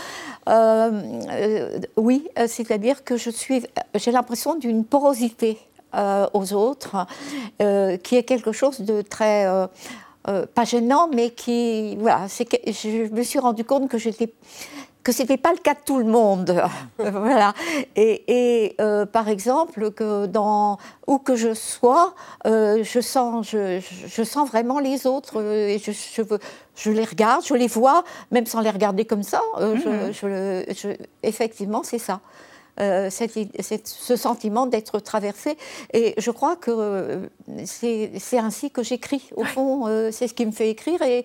Oui, 1.96 2.28
c'est-à-dire 2.46 3.04
que 3.04 3.16
je 3.16 3.30
suis, 3.30 3.66
j'ai 3.94 4.12
l'impression 4.12 4.54
d'une 4.54 4.84
porosité 4.84 5.58
aux 6.32 6.52
autres, 6.52 7.06
qui 7.58 8.16
est 8.16 8.24
quelque 8.24 8.52
chose 8.52 8.80
de 8.80 9.02
très 9.02 9.46
pas 10.24 10.64
gênant, 10.64 11.08
mais 11.12 11.30
qui, 11.30 11.96
voilà, 11.96 12.26
que 12.28 12.56
je 12.72 13.12
me 13.12 13.22
suis 13.22 13.38
rendu 13.38 13.64
compte 13.64 13.88
que 13.88 13.98
j'étais 13.98 14.32
que 15.04 15.12
ce 15.12 15.22
n'était 15.22 15.36
pas 15.36 15.52
le 15.52 15.58
cas 15.58 15.74
de 15.74 15.80
tout 15.84 15.98
le 15.98 16.04
monde. 16.04 16.62
voilà. 16.98 17.52
Et, 17.94 18.74
euh, 18.80 19.04
par 19.04 19.28
exemple, 19.28 19.90
que 19.92 20.26
dans, 20.26 20.78
où 21.06 21.18
que 21.18 21.36
je 21.36 21.52
sois, 21.52 22.14
euh, 22.46 22.82
je, 22.82 23.00
sens, 23.00 23.50
je, 23.50 23.80
je, 23.80 24.22
sens 24.22 24.48
vraiment 24.48 24.80
les 24.80 25.06
autres 25.06 25.40
euh, 25.40 25.68
et 25.68 25.78
je, 25.78 25.92
je, 25.92 26.22
je, 26.74 26.90
les 26.90 27.04
regarde, 27.04 27.44
je 27.44 27.54
les 27.54 27.68
vois, 27.68 28.02
même 28.30 28.46
sans 28.46 28.60
les 28.60 28.70
regarder 28.70 29.04
comme 29.04 29.22
ça. 29.22 29.42
Mhm. 29.60 30.64
effectivement, 31.22 31.82
c'est 31.84 31.98
ça. 31.98 32.20
Ce 32.78 34.16
sentiment 34.16 34.66
d'être 34.66 35.00
traversé. 35.00 35.56
Et 35.92 36.14
je 36.18 36.30
crois 36.30 36.56
que 36.56 37.28
c'est 37.64 38.38
ainsi 38.38 38.70
que 38.70 38.82
j'écris. 38.82 39.30
Au 39.36 39.44
fond, 39.44 39.86
c'est 40.10 40.28
ce 40.28 40.34
qui 40.34 40.46
me 40.46 40.52
fait 40.52 40.70
écrire. 40.70 41.02
Et, 41.02 41.24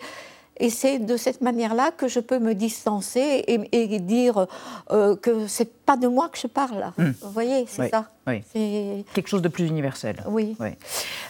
et 0.59 0.69
c'est 0.69 0.99
de 0.99 1.15
cette 1.17 1.41
manière-là 1.41 1.91
que 1.91 2.07
je 2.07 2.19
peux 2.19 2.39
me 2.39 2.53
distancer 2.53 3.43
et, 3.47 3.99
dire 3.99 4.47
euh, 4.91 5.15
que 5.15 5.47
c'est 5.47 5.73
pas 5.85 5.97
de 5.97 6.07
moi 6.07 6.29
que 6.29 6.37
je 6.37 6.47
parle. 6.47 6.91
Hmm. 6.97 7.11
Vous 7.21 7.31
voyez, 7.31 7.65
c'est 7.67 7.89
ça. 7.89 8.09
C'est 8.53 9.05
Quelque 9.13 9.27
chose 9.27 9.41
de 9.41 9.47
plus 9.47 9.65
universel. 9.65 10.23
Oui. 10.27 10.55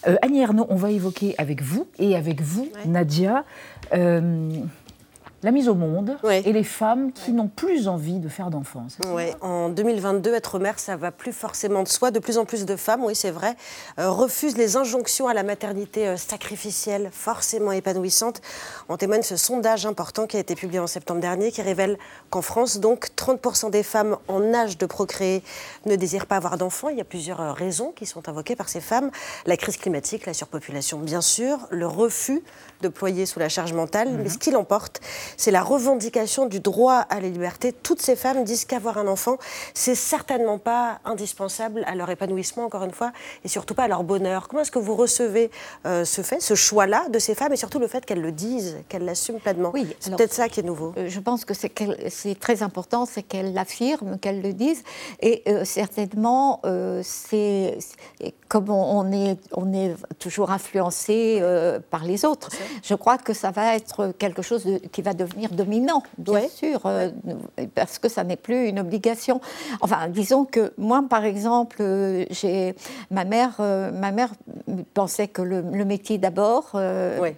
Euh, 0.08 0.16
Annie 0.22 0.42
Ernaux, 0.42 0.66
on 0.70 0.76
va 0.76 0.92
évoquer 0.92 1.36
avec 1.38 1.62
vous 1.62 1.88
et 1.98 2.16
avec 2.16 2.42
vous, 2.42 2.70
Nadia, 2.86 3.46
euh, 3.94 4.50
la 5.44 5.52
mise 5.52 5.70
au 5.70 5.76
monde 5.76 6.18
et 6.30 6.52
les 6.52 6.64
femmes 6.64 7.12
qui 7.12 7.32
n'ont 7.32 7.48
plus 7.48 7.88
envie 7.88 8.20
de 8.20 8.28
faire 8.28 8.50
d'enfants. 8.50 8.88
En 9.42 9.70
2022, 9.70 10.34
être 10.34 10.60
mère, 10.60 10.80
ça 10.80 10.98
va 10.98 11.12
plus 11.12 11.32
forcément 11.32 11.84
de 11.84 11.88
soi. 11.88 12.12
De 12.12 12.20
plus 12.20 12.38
en 12.38 12.46
plus 12.46 12.66
de 12.66 12.76
femmes, 12.76 13.04
oui, 13.04 13.16
c'est 13.16 13.32
vrai, 13.32 13.56
euh, 14.00 14.10
refusent 14.10 14.58
les 14.58 14.76
injonctions 14.76 15.28
à 15.28 15.34
la 15.34 15.44
maternité 15.44 16.08
euh, 16.08 16.18
sacrificielle, 16.18 17.10
forcément 17.12 17.72
épanouissante. 17.72 18.42
En 18.90 18.98
témoigne 18.98 19.22
ce 19.22 19.36
sondage 19.36 19.86
important 19.86 20.28
qui 20.28 20.38
a 20.38 20.40
été 20.40 20.56
publié 20.56 20.80
en 20.80 20.88
septembre 20.88 21.22
dernier, 21.22 21.52
qui 21.52 21.62
révèle 21.62 21.98
qu'en 22.30 22.42
France, 22.42 22.80
donc, 22.80 23.10
30% 23.16 23.70
des 23.70 23.84
femmes 23.84 24.18
en 24.28 24.54
âge 24.54 24.78
de 24.78 24.86
procréer 24.86 25.44
ne 25.86 25.96
désirent 25.96 26.26
pas 26.26 26.38
avoir 26.38 26.58
d'enfants. 26.58 26.90
Il 26.90 26.98
y 26.98 27.02
a 27.02 27.06
plusieurs 27.06 27.42
euh, 27.42 27.54
raisons 27.54 27.92
qui 27.96 28.06
sont 28.06 28.28
invoquées 28.28 28.56
par 28.56 28.70
ces 28.70 28.82
femmes. 28.82 29.12
La 29.46 29.58
crise 29.58 29.78
climatique, 29.78 30.26
la 30.26 30.34
surpopulation, 30.34 31.00
bien 31.00 31.22
sûr, 31.22 31.60
le 31.70 31.88
refus 31.88 32.42
de 32.82 32.88
ployer 32.88 33.26
sous 33.26 33.40
la 33.40 33.50
charge 33.50 33.74
mentale, 33.74 34.10
mais 34.12 34.24
mhm. 34.24 34.30
ce 34.30 34.38
qui 34.38 34.52
l'emporte, 34.52 35.02
c'est 35.38 35.52
la 35.52 35.62
revendication 35.62 36.46
du 36.46 36.60
droit 36.60 37.06
à 37.10 37.20
la 37.20 37.30
liberté. 37.30 37.74
Toutes 37.74 38.02
ces 38.02 38.16
femmes 38.16 38.44
disent 38.44 38.66
qu'avoir 38.66 38.98
un 38.98 39.08
enfant, 39.08 39.38
c'est 39.74 39.96
certainement 39.96 40.58
pas 40.58 41.00
indispensable 41.06 41.84
à 41.88 41.96
leur 41.96 42.10
épanouissement, 42.10 42.66
encore 42.66 42.84
une 42.84 42.92
fois, 42.92 43.12
et 43.44 43.48
surtout 43.48 43.74
pas 43.74 43.84
à 43.84 43.88
leur 43.88 44.04
bonheur. 44.04 44.48
Comment 44.48 44.62
est-ce 44.62 44.72
que 44.72 44.80
vous 44.80 44.96
recevez 44.96 45.52
euh, 45.86 46.06
ce 46.06 46.22
fait, 46.22 46.42
ce 46.42 46.56
choix-là 46.56 47.08
de 47.10 47.20
ces 47.20 47.36
femmes, 47.36 47.54
et 47.54 47.58
surtout 47.58 47.80
le 47.80 47.88
fait 47.88 48.06
qu'elles 48.06 48.22
le 48.22 48.32
disent, 48.32 48.78
qu'elles 48.90 49.06
l'assument 49.06 49.40
pleinement? 49.40 49.72
Oui, 49.74 49.88
c'est 50.00 50.16
peut-être 50.16 50.34
ça 50.34 50.50
qui 50.50 50.60
est 50.60 50.64
nouveau. 50.64 50.94
Euh, 50.98 51.08
je 51.10 51.20
pense 51.20 51.46
que 51.46 51.54
c'est, 51.54 51.70
très 52.40 52.64
important, 52.64 53.06
c'est 53.06 53.24
qu'elles 53.24 53.54
l'affirment, 53.54 54.18
qu'elles 54.18 54.42
le 54.42 54.54
disent, 54.54 54.84
et 55.22 55.44
euh, 55.48 55.66
certainement, 55.66 56.62
c'est, 57.04 57.78
comme 58.48 58.70
on, 58.70 59.12
est, 59.12 59.38
on 59.54 59.74
est 59.74 59.96
toujours 60.18 60.52
influencé 60.52 61.42
par 61.90 62.04
les 62.04 62.26
autres. 62.26 62.50
Je 62.84 62.96
crois 62.96 63.18
que 63.18 63.34
ça 63.34 63.52
va 63.52 63.76
être 63.76 64.14
quelque 64.18 64.42
chose 64.42 64.66
qui 64.92 65.02
va 65.02 65.14
devenir 65.20 65.50
dominant, 65.52 66.04
bien 66.18 66.48
sûr, 66.48 66.82
euh, 66.86 67.10
parce 67.76 68.00
que 68.00 68.10
ça 68.10 68.24
n'est 68.24 68.38
plus 68.38 68.68
une 68.68 68.80
obligation. 68.80 69.42
Enfin, 69.82 70.08
disons 70.08 70.46
que 70.46 70.74
moi, 70.78 71.04
par 71.10 71.26
exemple, 71.26 71.78
euh, 71.82 72.26
j'ai 72.32 72.76
ma 73.12 73.26
mère, 73.26 73.58
euh, 73.60 73.92
ma 73.92 74.12
mère 74.12 74.32
pensait 74.94 75.28
que 75.28 75.42
le, 75.42 75.62
métier 75.86 76.18
d'abord, 76.18 76.80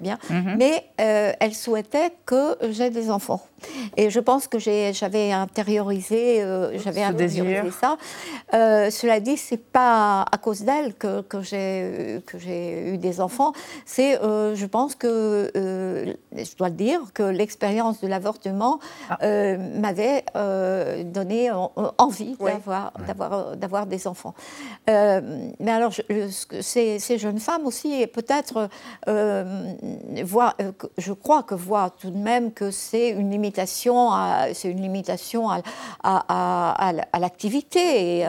bien, 0.01 0.17
mhm. 0.29 0.55
mais 0.57 0.85
elle 0.97 1.53
souhaitait 1.53 2.11
que 2.25 2.57
j'ai 2.69 2.89
des 2.89 3.09
enfants. 3.09 3.41
Et 3.95 4.09
je 4.09 4.19
pense 4.19 4.47
que 4.47 4.57
j'avais 4.59 5.31
intériorisé, 5.31 6.43
j'avais 6.83 7.03
intériorisé 7.03 7.71
ça. 7.71 7.97
cela 8.51 9.19
dit, 9.19 9.37
c'est 9.37 9.63
pas 9.63 10.23
à 10.23 10.37
cause 10.37 10.63
d'elle 10.63 10.93
que, 10.95 11.21
que 11.21 11.41
j'ai 11.41 12.93
eu 12.93 12.97
des 12.97 13.21
enfants. 13.21 13.53
C'est, 13.85 14.19
je 14.21 14.65
pense 14.65 14.95
que 14.95 15.51
euh, 15.55 16.13
je 16.33 16.55
dois 16.55 16.69
le 16.69 16.75
dire, 16.75 16.99
que 17.13 17.23
l'expérience 17.23 17.70
de 17.71 18.07
l'avortement 18.07 18.79
ah. 19.09 19.17
euh, 19.23 19.57
m'avait 19.79 20.25
euh, 20.35 21.03
donné 21.03 21.51
envie 21.97 22.37
d'avoir 23.59 23.85
des 23.85 24.07
enfants. 24.07 24.33
mais 24.87 25.71
alors, 25.71 25.93
ces, 26.61 26.99
ces, 26.99 27.17
jeunes 27.17 27.39
femmes 27.39 27.65
aussi, 27.65 28.05
peut-être, 28.07 28.69
je 29.07 31.13
crois 31.13 31.43
que 31.43 31.55
voient 31.55 31.91
tout 31.99 32.11
de 32.11 32.17
même 32.17 32.51
que 32.51 32.71
c'est 32.71 33.09
une 33.09 33.31
limitation, 33.31 34.09
c'est 34.53 34.69
une 34.69 34.81
limitation 34.81 35.49
à, 35.49 35.61
à, 36.03 37.01
à, 37.11 37.19
l'activité, 37.19 38.27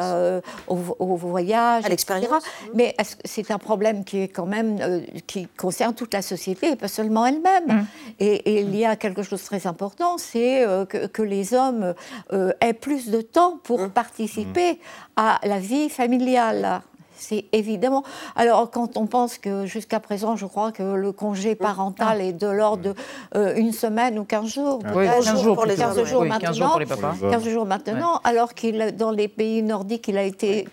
au, 0.68 0.78
au, 0.98 1.16
voyage, 1.16 1.84
à 1.84 1.88
l'expérience. 1.88 2.44
Mais 2.74 2.94
c'est 3.24 3.50
un 3.50 3.58
problème 3.58 4.04
qui 4.04 4.20
est 4.20 4.28
quand 4.28 4.46
même 4.46 5.02
qui 5.26 5.48
concerne 5.56 5.94
toute 5.94 6.14
la 6.14 6.22
société 6.22 6.76
pas 6.82 6.88
seulement 6.88 7.26
elle-même? 7.26 7.66
Mm. 7.66 7.86
Et, 8.20 8.60
il 8.60 8.76
y 8.76 8.84
a 8.84 8.96
quelque 8.96 9.22
chose 9.22 9.31
de 9.36 9.42
très 9.42 9.66
important, 9.66 10.18
c'est 10.18 10.66
euh, 10.66 10.84
que, 10.84 11.22
les 11.22 11.54
hommes 11.54 11.94
euh, 12.32 12.52
aient 12.60 12.72
plus 12.72 13.08
de 13.08 13.20
temps 13.20 13.58
pour 13.62 13.80
mm. 13.80 13.90
participer 13.90 14.80
à 15.16 15.38
la 15.44 15.58
vie 15.58 15.88
familiale. 15.88 16.82
C'est 17.14 17.44
évidemment. 17.52 18.02
Alors, 18.34 18.68
quand 18.72 18.96
on 18.96 19.06
pense 19.06 19.38
que 19.38 19.64
jusqu'à 19.64 20.00
présent, 20.00 20.34
je 20.34 20.44
crois 20.44 20.72
que 20.72 20.82
le 20.82 21.12
congé 21.12 21.54
parental 21.54 22.20
est 22.20 22.32
de 22.32 22.48
l'ordre 22.48 22.94
d'une 23.32 23.68
euh, 23.68 23.72
semaine 23.72 24.18
ou 24.18 24.24
15 24.24 24.46
jours. 24.46 24.80
15 24.82 25.40
jours 25.40 25.54
pour 25.54 25.66
les 25.66 25.76
15 25.76 26.02
jours 26.02 26.24
maintenant. 26.24 26.48
15 26.48 26.56
jours 26.56 26.70
pour 26.70 26.80
les 26.80 26.86
papas. 26.86 27.14
15 27.30 27.48
jours 27.48 27.66
maintenant, 27.66 28.20
alors 28.24 28.54
qu'il, 28.54 28.96
dans 28.96 29.12
les 29.12 29.28
pays 29.28 29.62
nordiques, 29.62 30.08
il 30.08 30.18
a 30.18 30.24
été 30.24 30.66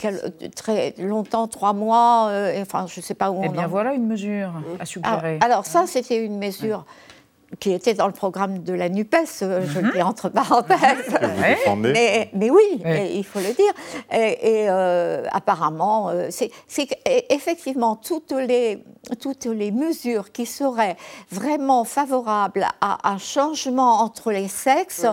très 0.56 0.96
longtemps, 0.98 1.48
trois 1.48 1.74
mois, 1.74 2.32
enfin, 2.60 2.88
je 2.88 3.00
ne 3.00 3.04
sais 3.04 3.14
pas 3.14 3.30
où 3.30 3.42
eh 3.44 3.50
bien, 3.50 3.68
voilà 3.68 3.94
une 3.94 4.08
mesure 4.08 4.52
à 4.80 4.86
suggérer. 4.86 5.38
Ah, 5.42 5.46
alors, 5.46 5.68
ça, 5.68 5.86
c'était 5.86 6.26
une 6.26 6.40
mesure 6.40 6.84
qui 7.60 7.72
était 7.72 7.94
dans 7.94 8.08
le 8.08 8.14
programme 8.14 8.60
de 8.60 8.74
la 8.74 8.90
NUPES, 8.90 9.42
euh, 9.42 9.66
je 9.66 9.80
le 9.80 9.92
dis 9.92 10.02
entre 10.02 10.30
parenthèses. 10.30 11.18
mais, 11.78 12.30
mais, 12.34 12.50
oui, 12.50 12.82
il 13.14 13.24
faut 13.24 13.40
le 13.40 13.54
dire. 13.54 13.74
Et, 14.12 14.70
euh, 14.70 15.24
apparemment, 15.32 16.10
euh, 16.10 16.28
c'est 16.30 16.52
effectivement 17.30 17.96
toutes 17.96 18.32
les, 18.32 18.84
toutes 19.20 19.46
les 19.46 19.72
mesures 19.72 20.32
qui 20.32 20.46
seraient 20.46 20.96
vraiment 21.32 21.84
favorables 21.84 22.68
à 22.82 23.10
un 23.10 23.18
changement 23.18 24.02
entre 24.02 24.32
les 24.32 24.48
sexes, 24.48 25.08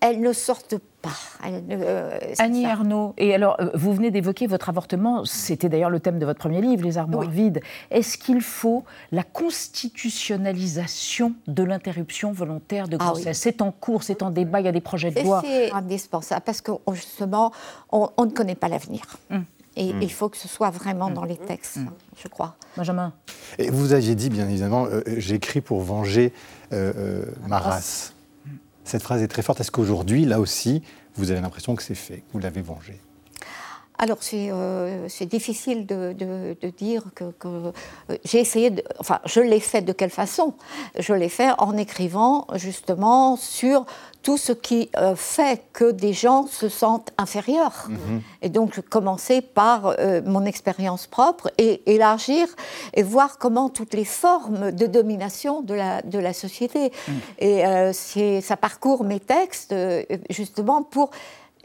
elles 0.00 0.20
ne 0.20 0.32
sortent 0.32 0.76
pas 1.00 1.12
euh, 1.46 2.18
Annie 2.38 2.66
Arnaud, 2.66 3.14
et 3.16 3.32
alors 3.34 3.56
euh, 3.60 3.70
vous 3.74 3.92
venez 3.92 4.10
d'évoquer 4.10 4.48
votre 4.48 4.68
avortement, 4.68 5.24
c'était 5.24 5.68
d'ailleurs 5.68 5.90
le 5.90 6.00
thème 6.00 6.18
de 6.18 6.26
votre 6.26 6.40
premier 6.40 6.60
livre, 6.60 6.82
Les 6.84 6.98
armoires 6.98 7.30
vides. 7.30 7.60
Est-ce 7.90 8.18
qu'il 8.18 8.40
faut 8.40 8.82
la 9.12 9.22
constitutionnalisation 9.22 11.34
de 11.46 11.62
l'interruption 11.62 12.32
volontaire 12.32 12.88
de 12.88 12.96
ah 12.98 13.04
grossesse? 13.06 13.38
C'est 13.38 13.62
en 13.62 13.70
cours, 13.70 14.02
c'est 14.02 14.22
en 14.22 14.30
débat, 14.30 14.60
il 14.60 14.64
y 14.64 14.68
a 14.68 14.72
des 14.72 14.80
projets 14.80 15.12
de 15.12 15.20
loi. 15.20 15.40
C'est 15.44 15.70
indispensable 15.72 16.42
parce 16.44 16.60
que 16.60 16.72
justement, 16.92 17.52
on, 17.92 18.10
ne 18.18 18.30
connaît 18.30 18.56
pas 18.56 18.66
l'avenir. 18.68 19.02
Hum. 19.30 19.44
Et 19.76 19.92
hum. 19.92 20.02
il 20.02 20.10
faut 20.10 20.28
que 20.28 20.36
ce 20.36 20.48
soit 20.48 20.70
vraiment 20.70 21.06
hum. 21.06 21.14
dans 21.14 21.24
les 21.24 21.36
textes, 21.36 21.78
je 22.20 22.26
crois. 22.26 22.56
Benjamin 22.76 23.12
et 23.58 23.70
Vous 23.70 23.92
aviez 23.92 24.16
dit, 24.16 24.30
bien 24.30 24.48
évidemment, 24.48 24.86
euh, 24.86 25.02
j'écris 25.16 25.60
pour 25.60 25.80
venger 25.80 26.32
ma 27.46 27.58
race. 27.58 28.14
Cette 28.88 29.02
phrase 29.02 29.22
est 29.22 29.28
très 29.28 29.42
forte. 29.42 29.60
Est-ce 29.60 29.70
qu'aujourd'hui, 29.70 30.24
là 30.24 30.40
aussi, 30.40 30.80
vous 31.14 31.30
avez 31.30 31.42
l'impression 31.42 31.76
que 31.76 31.82
c'est 31.82 31.94
fait, 31.94 32.20
que 32.20 32.32
vous 32.32 32.38
l'avez 32.38 32.62
vengé? 32.62 32.98
Alors 33.98 34.18
euh, 34.32 35.06
c'est 35.08 35.26
difficile 35.26 35.84
de, 35.84 36.14
dire 36.76 37.02
que, 37.14 37.24
euh, 37.44 37.72
j'ai 38.24 38.38
essayé, 38.38 38.70
de, 38.70 38.82
enfin 39.00 39.18
je 39.24 39.40
l'ai 39.40 39.58
fait 39.58 39.82
de 39.82 39.92
quelle 39.92 40.10
façon? 40.10 40.54
Je 40.98 41.12
l'ai 41.12 41.28
fait 41.28 41.50
en 41.58 41.76
écrivant 41.76 42.46
justement 42.54 43.36
sur 43.36 43.86
tout 44.22 44.36
ce 44.36 44.52
qui 44.52 44.88
euh, 44.96 45.16
fait 45.16 45.64
que 45.72 45.90
des 45.90 46.12
gens 46.12 46.46
se 46.46 46.68
sentent 46.68 47.10
inférieurs. 47.18 47.88
Mhm. 47.88 48.22
Et 48.42 48.48
donc 48.48 48.80
commencer 48.88 49.40
par 49.40 49.96
mon 50.24 50.44
expérience 50.44 51.06
propre 51.06 51.50
et 51.58 51.82
élargir 51.92 52.46
et 52.94 53.02
voir 53.02 53.38
comment 53.38 53.68
toutes 53.68 53.94
les 53.94 54.04
formes 54.04 54.70
de 54.70 54.86
domination 54.86 55.60
de 55.62 55.74
la, 55.74 56.02
de 56.02 56.18
la 56.18 56.32
société. 56.32 56.92
Mhm. 57.08 57.14
Et 57.38 58.42
ça 58.42 58.56
parcourt 58.56 59.02
mes 59.02 59.20
textes 59.20 59.74
justement 60.30 60.82
pour 60.82 61.10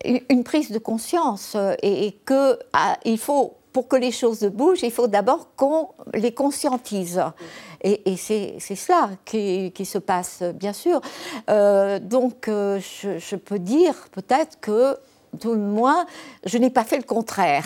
une 0.03 0.43
prise 0.43 0.71
de 0.71 0.79
conscience 0.79 1.53
euh, 1.55 1.75
et, 1.81 2.17
qu'il 2.25 3.17
faut 3.17 3.55
pour 3.71 3.87
que 3.87 3.95
les 3.95 4.11
choses 4.11 4.43
bougent, 4.43 4.83
il 4.83 4.91
faut 4.91 5.07
d'abord 5.07 5.55
qu'on 5.55 5.89
les 6.13 6.31
conscientise. 6.31 7.21
Et, 7.83 8.15
c'est 8.17 8.59
cela 8.59 9.09
qui, 9.25 9.85
se 9.85 9.97
passe, 9.97 10.43
bien 10.53 10.73
sûr. 10.73 11.01
Euh, 11.49 11.99
donc, 11.99 12.47
euh, 12.47 12.79
je, 12.79 13.35
peux 13.35 13.57
dire 13.57 13.95
peut-être 14.11 14.59
que 14.61 14.95
tout 15.39 15.53
le 15.53 15.59
moins, 15.59 16.05
je 16.45 16.59
n'ai 16.59 16.69
pas 16.69 16.83
fait 16.83 16.97
le 16.97 17.03
contraire. 17.03 17.65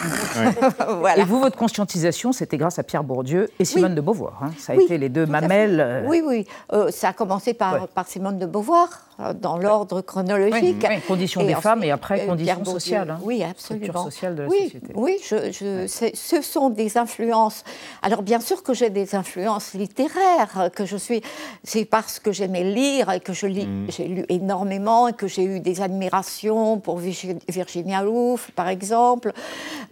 Et 1.17 1.24
vous, 1.24 1.41
votre 1.41 1.58
conscientisation, 1.58 2.32
c'était 2.32 2.58
grâce 2.58 2.79
à 2.79 2.84
Pierre 2.84 3.03
Bourdieu 3.03 3.50
et 3.60 3.65
Simone 3.65 3.94
de 3.94 4.00
Beauvoir. 4.00 4.39
Hein. 4.41 4.51
Ça 4.58 4.72
a 4.72 4.75
été 4.77 4.98
les 4.98 5.10
deux 5.10 5.25
mamelles. 5.25 6.06
Oui, 6.08 6.24
oui. 6.25 6.48
ça 6.91 7.10
a 7.10 7.13
commencé 7.13 7.53
par, 7.53 7.89
par 7.89 8.08
Simone 8.08 8.39
de 8.39 8.46
Beauvoir. 8.46 9.07
Euh, 9.19 9.33
dans 9.33 9.57
l'ordre 9.57 10.01
chronologique. 10.01 10.86
Oui, 10.88 11.01
conditions 11.07 11.43
des 11.43 11.55
femmes 11.55 11.83
et 11.83 11.89
après 11.89 12.21
euh, 12.21 12.27
conditions 12.27 12.63
sociales. 12.63 13.09
Hein. 13.09 13.19
oui, 13.24 13.43
absolument. 13.43 14.03
sociale 14.03 14.36
de 14.36 14.43
la 14.43 14.47
oui, 14.47 14.63
société. 14.65 14.93
Oui, 14.93 15.17
je, 15.27 15.88
ce 16.13 16.41
sont 16.43 16.69
des 16.69 17.00
influences. 17.00 17.63
Alors 18.03 18.21
bien 18.21 18.39
sûr 18.39 18.62
que 18.62 18.75
j'ai 18.75 18.91
des 18.91 19.15
influences 19.15 19.74
littéraires, 19.74 20.69
que 20.75 20.86
je 20.86 20.97
suis. 20.97 21.24
C'est 21.63 21.86
parce 21.86 22.19
que 22.19 22.31
j'aimais 22.31 22.63
lire 22.63 23.12
et 23.12 23.19
que 23.19 23.33
je 23.33 23.47
lis, 23.47 23.65
mm. 23.65 23.86
j'ai 23.89 24.07
lu 24.07 24.25
énormément 24.29 25.07
et 25.07 25.13
que 25.13 25.25
j'ai 25.25 25.45
eu 25.45 25.62
des 25.62 25.81
admirations 25.81 26.77
pour 26.77 27.00
Virginia 27.00 28.05
Woolf, 28.05 28.51
par 28.51 28.67
exemple. 28.67 29.33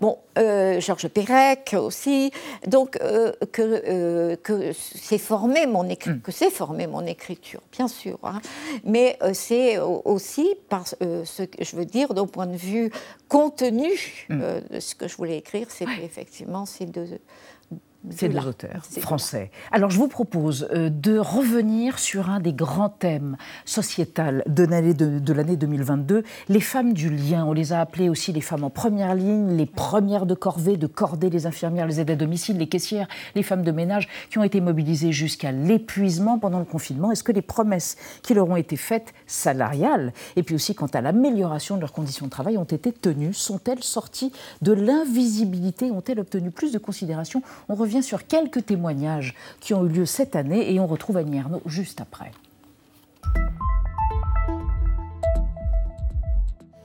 Bon, 0.02 0.20
euh, 0.38 0.80
Georges 0.80 1.08
Perec 1.08 1.76
aussi. 1.80 2.30
Donc 2.68 3.00
que 3.52 4.36
que 4.36 4.72
c'est 4.74 5.18
formé 5.18 5.66
mon 5.66 5.84
mm. 5.84 6.22
que 6.24 6.32
c'est 6.32 6.52
formé 6.52 6.86
mon 6.86 7.08
écriture, 7.08 7.62
bien 7.72 7.88
sûr. 7.88 8.20
Hein. 8.24 8.40
Mais 8.84 9.15
euh, 9.22 9.32
c'est 9.34 9.78
aussi, 9.80 10.56
par, 10.70 10.86
euh, 11.02 11.26
ce 11.26 11.44
que 11.44 11.64
je 11.64 11.76
veux 11.76 11.86
dire, 11.86 12.14
d'un 12.14 12.28
point 12.28 12.48
de 12.48 12.58
vue 12.58 12.92
contenu 13.28 13.90
mm. 14.30 14.42
euh, 14.42 14.62
de 14.70 14.80
ce 14.80 14.96
que 14.96 15.08
je 15.08 15.16
voulais 15.18 15.38
écrire, 15.38 15.68
c'est 15.70 15.88
effectivement 16.04 16.66
c'est 16.66 16.90
de, 16.90 17.20
c'est 18.10 18.30
de 18.30 18.38
auteurs 18.38 18.84
français. 19.00 19.52
Alors 19.72 19.90
je 19.90 19.98
vous 19.98 20.08
propose 20.08 20.68
euh, 20.74 20.90
de 20.90 21.18
revenir 21.18 22.00
sur 22.00 22.30
un 22.30 22.40
des 22.40 22.54
grands 22.54 22.90
thèmes 22.90 23.38
sociétal 23.66 24.44
de 24.48 24.64
l'année 24.64 24.94
de, 24.94 25.34
l'année 25.34 25.58
2022, 25.58 26.24
les 26.50 26.60
femmes 26.60 26.94
du 26.94 27.10
lien. 27.10 27.46
On 27.46 27.54
les 27.54 27.74
a 27.74 27.82
appelées 27.82 28.10
aussi 28.10 28.32
les 28.32 28.42
femmes 28.42 28.64
en 28.64 28.70
première 28.70 29.16
ligne, 29.16 29.56
les 29.56 29.66
premières 29.66 30.26
de 30.26 30.34
corvée, 30.34 30.78
de 30.78 30.88
cordée, 30.88 31.30
les 31.30 31.46
infirmières, 31.46 31.88
les 31.88 32.00
aides 32.00 32.12
à 32.12 32.16
domicile, 32.16 32.58
les 32.58 32.68
caissières, 32.68 33.08
les 33.36 33.44
femmes 33.44 33.64
de 33.64 33.72
ménage 33.72 34.08
qui 34.30 34.38
ont 34.38 34.44
été 34.44 34.62
mobilisées 34.62 35.12
jusqu'à 35.12 35.52
l'épuisement 35.52 36.40
pendant 36.40 36.60
le 36.60 36.66
confinement. 36.66 37.12
Est-ce 37.12 37.24
que 37.24 37.32
les 37.32 37.42
promesses 37.42 37.98
qui 38.22 38.34
leur 38.34 38.50
ont 38.50 38.56
été 38.56 38.76
faites 38.78 39.14
salariales 39.28 40.14
et 40.36 40.44
puis 40.44 40.56
aussi 40.56 40.76
quant 40.76 40.88
à 40.88 41.02
l'amélioration 41.02 41.76
de 41.76 41.82
leurs 41.82 41.94
conditions 41.94 42.26
de 42.26 42.32
travail 42.32 42.58
ont 42.58 42.64
été 42.64 42.92
tenues? 42.92 43.34
Sont-elles 43.34 43.84
sorties 43.84 44.32
de 44.62 44.74
l'invisibilité? 44.74 45.92
Ont-elles 45.92 46.20
obtenu 46.20 46.52
plus 46.52 46.72
de 46.72 46.78
considération? 46.78 47.42
On 47.70 47.76
revient 47.76 47.95
sur 48.02 48.28
quelques 48.28 48.66
témoignages 48.66 49.36
qui 49.60 49.74
ont 49.74 49.86
eu 49.86 49.90
lieu 49.90 50.06
cette 50.06 50.36
année 50.36 50.74
et 50.74 50.80
on 50.80 50.88
retrouve 50.88 51.18
Annie 51.18 51.42
juste 51.66 52.02
après. 52.02 52.32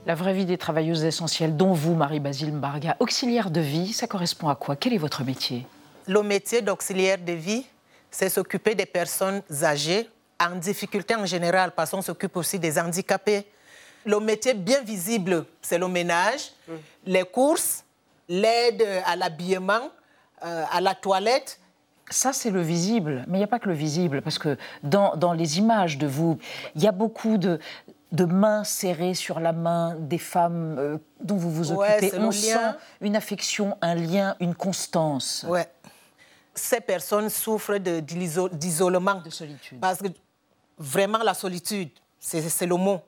La 0.07 0.15
vraie 0.15 0.33
vie 0.33 0.47
des 0.47 0.59
travailleuses 0.59 1.05
essentielles, 1.05 1.57
dont 1.57 1.73
vous, 1.73 1.95
Marie-Basile 1.95 2.53
Mbarga, 2.53 2.97
auxiliaire 3.01 3.51
de 3.51 3.61
vie, 3.61 3.93
ça 3.93 4.07
correspond 4.07 4.49
à 4.49 4.57
quoi? 4.57 4.75
Quel 4.75 4.93
est 4.93 4.99
votre 4.99 5.23
métier? 5.25 5.67
Le 6.07 6.23
métier 6.23 6.63
d'auxiliaire 6.63 7.19
de 7.19 7.33
vie, 7.33 7.67
c'est 8.11 8.29
s'occuper 8.29 8.75
des 8.75 8.87
personnes 8.87 9.43
âgées 9.63 10.09
en 10.41 10.57
difficulté 10.57 11.15
en 11.15 11.27
général, 11.27 11.73
parce 11.73 11.91
qu'on 11.91 12.03
s'occupe 12.03 12.37
aussi 12.37 12.59
des 12.59 12.79
handicapés. 12.79 13.47
Le 14.07 14.19
métier 14.19 14.55
bien 14.55 14.81
visible, 14.81 15.45
c'est 15.61 15.79
le 15.79 15.87
ménage, 15.87 16.51
mm. 16.67 16.73
les 17.07 17.25
courses, 17.25 17.85
l'aide 18.29 18.85
à 19.05 19.17
l'habillement, 19.17 19.91
euh, 20.45 20.65
à 20.71 20.81
la 20.81 20.95
toilette. 20.95 21.61
Ça, 22.11 22.33
c'est 22.33 22.51
le 22.51 22.61
visible, 22.61 23.25
mais 23.29 23.39
il 23.39 23.41
n'y 23.41 23.45
a 23.45 23.49
pas 23.49 23.61
que 23.61 23.69
le 23.69 23.75
visible, 23.75 24.21
parce 24.21 24.39
que 24.39 24.57
dans, 24.83 25.15
dans 25.17 25.33
les 25.33 25.59
images 25.59 25.97
de 25.97 26.09
vous, 26.09 26.39
il 26.75 26.83
y 26.83 26.89
a 26.89 26.93
beaucoup 26.93 27.39
de, 27.39 27.61
de 28.13 28.25
mains 28.25 28.65
serrées 28.65 29.15
sur 29.15 29.39
la 29.39 29.53
main 29.53 29.95
des 29.95 30.19
femmes 30.19 30.77
euh, 30.79 30.99
dont 31.21 31.37
vous 31.37 31.51
vous 31.51 31.73
occupez. 31.73 32.13
On 32.19 32.33
sent 32.33 32.59
une 33.01 33.15
affection, 33.15 33.77
un 33.81 33.95
lien, 33.95 34.37
une 34.41 34.55
constance. 34.55 35.47
Ouais. 35.49 35.69
Ces 36.55 36.81
personnes 36.81 37.29
souffrent 37.31 37.79
d'isolement. 37.79 39.23
De, 39.25 39.31
solitude. 39.31 39.79
Parce 39.81 40.01
que 40.01 40.09
vraiment, 40.77 41.19
la 41.19 41.35
solitude, 41.35 41.91
c'est 42.19 42.67
le 42.67 42.77
mot. 42.77 43.01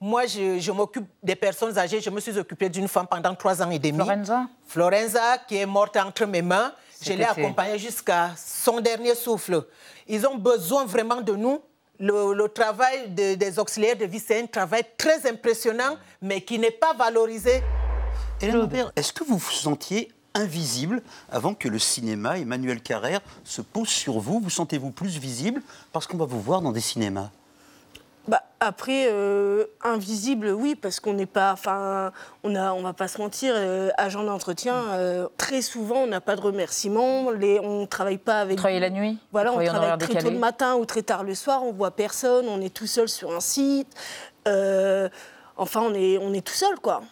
Moi, 0.00 0.26
je, 0.26 0.70
m'occupe 0.70 1.06
des 1.22 1.34
personnes 1.34 1.76
âgées. 1.76 2.00
Je 2.00 2.10
me 2.10 2.20
suis 2.20 2.38
occupée 2.38 2.68
d'une 2.68 2.86
femme 2.86 3.06
pendant 3.06 3.34
trois 3.34 3.60
ans 3.62 3.70
et 3.70 3.78
demi. 3.78 3.98
Florenza? 3.98 4.46
Florenza, 4.66 5.38
qui 5.46 5.56
est 5.56 5.66
morte 5.66 5.96
entre 5.96 6.24
mes 6.24 6.42
mains. 6.42 6.72
Je 7.02 7.12
l'ai 7.12 7.24
accompagnée 7.24 7.78
jusqu'à 7.78 8.30
son 8.36 8.80
dernier 8.80 9.14
souffle. 9.14 9.66
Ils 10.06 10.26
ont 10.26 10.36
besoin 10.36 10.84
vraiment 10.84 11.20
de 11.20 11.34
nous. 11.34 11.60
Le, 12.00 12.46
travail 12.46 13.10
des 13.10 13.58
auxiliaires 13.58 13.96
de 13.96 14.04
vie, 14.04 14.20
c'est 14.20 14.40
un 14.40 14.46
travail 14.46 14.84
très 14.96 15.28
impressionnant, 15.28 15.96
mais 16.22 16.40
qui 16.40 16.58
n'est 16.58 16.70
pas 16.70 16.94
valorisé. 16.94 17.62
Hélène 18.40 18.92
est-ce 18.94 19.12
que 19.12 19.24
vous 19.24 19.36
vous 19.36 19.50
sentiez 19.50 20.12
invisible 20.32 21.02
avant 21.30 21.54
que 21.54 21.68
le 21.68 21.80
cinéma, 21.80 22.38
Emmanuel 22.38 22.80
Carrère, 22.80 23.20
se 23.42 23.62
pose 23.62 23.88
sur 23.88 24.20
vous? 24.20 24.38
Vous 24.38 24.50
sentez-vous 24.50 24.90
plus 24.90 25.18
visible 25.18 25.60
parce 25.92 26.06
qu'on 26.06 26.16
va 26.16 26.24
vous 26.24 26.40
voir 26.40 26.62
dans 26.62 26.70
des 26.70 26.80
cinémas? 26.80 27.30
Bah, 28.28 28.42
après, 28.60 29.06
euh, 29.10 29.64
invisible, 29.82 30.48
oui, 30.48 30.74
parce 30.74 31.00
qu'on 31.00 31.14
n'est 31.14 31.26
pas. 31.26 31.52
Enfin, 31.52 32.12
on 32.44 32.54
a, 32.54 32.72
on 32.72 32.82
va 32.82 32.92
pas 32.92 33.08
se 33.08 33.18
mentir, 33.18 33.54
euh, 33.56 33.88
agent 33.96 34.22
d'entretien, 34.22 34.74
euh, 34.74 35.28
très 35.38 35.62
souvent, 35.62 36.00
on 36.00 36.06
n'a 36.06 36.20
pas 36.20 36.36
de 36.36 36.42
remerciements. 36.42 37.30
Les, 37.30 37.58
on 37.58 37.80
ne 37.82 37.86
travaille 37.86 38.18
pas 38.18 38.40
avec. 38.40 38.56
Vous 38.56 38.62
travaillez 38.62 38.80
la 38.80 38.90
nuit 38.90 39.18
Voilà, 39.32 39.52
on 39.52 39.64
travaille 39.64 39.96
très 39.98 40.18
tôt 40.18 40.30
le 40.30 40.38
matin 40.38 40.76
ou 40.76 40.84
très 40.84 41.02
tard 41.02 41.24
le 41.24 41.34
soir, 41.34 41.64
on 41.64 41.72
voit 41.72 41.90
personne, 41.90 42.46
on 42.48 42.60
est 42.60 42.72
tout 42.72 42.86
seul 42.86 43.08
sur 43.08 43.34
un 43.34 43.40
site. 43.40 43.88
enfin, 44.44 45.80
on 45.80 45.94
est, 45.94 46.18
on 46.18 46.34
est 46.34 46.46
tout 46.46 46.54
seul, 46.54 46.78
quoi. 46.80 47.02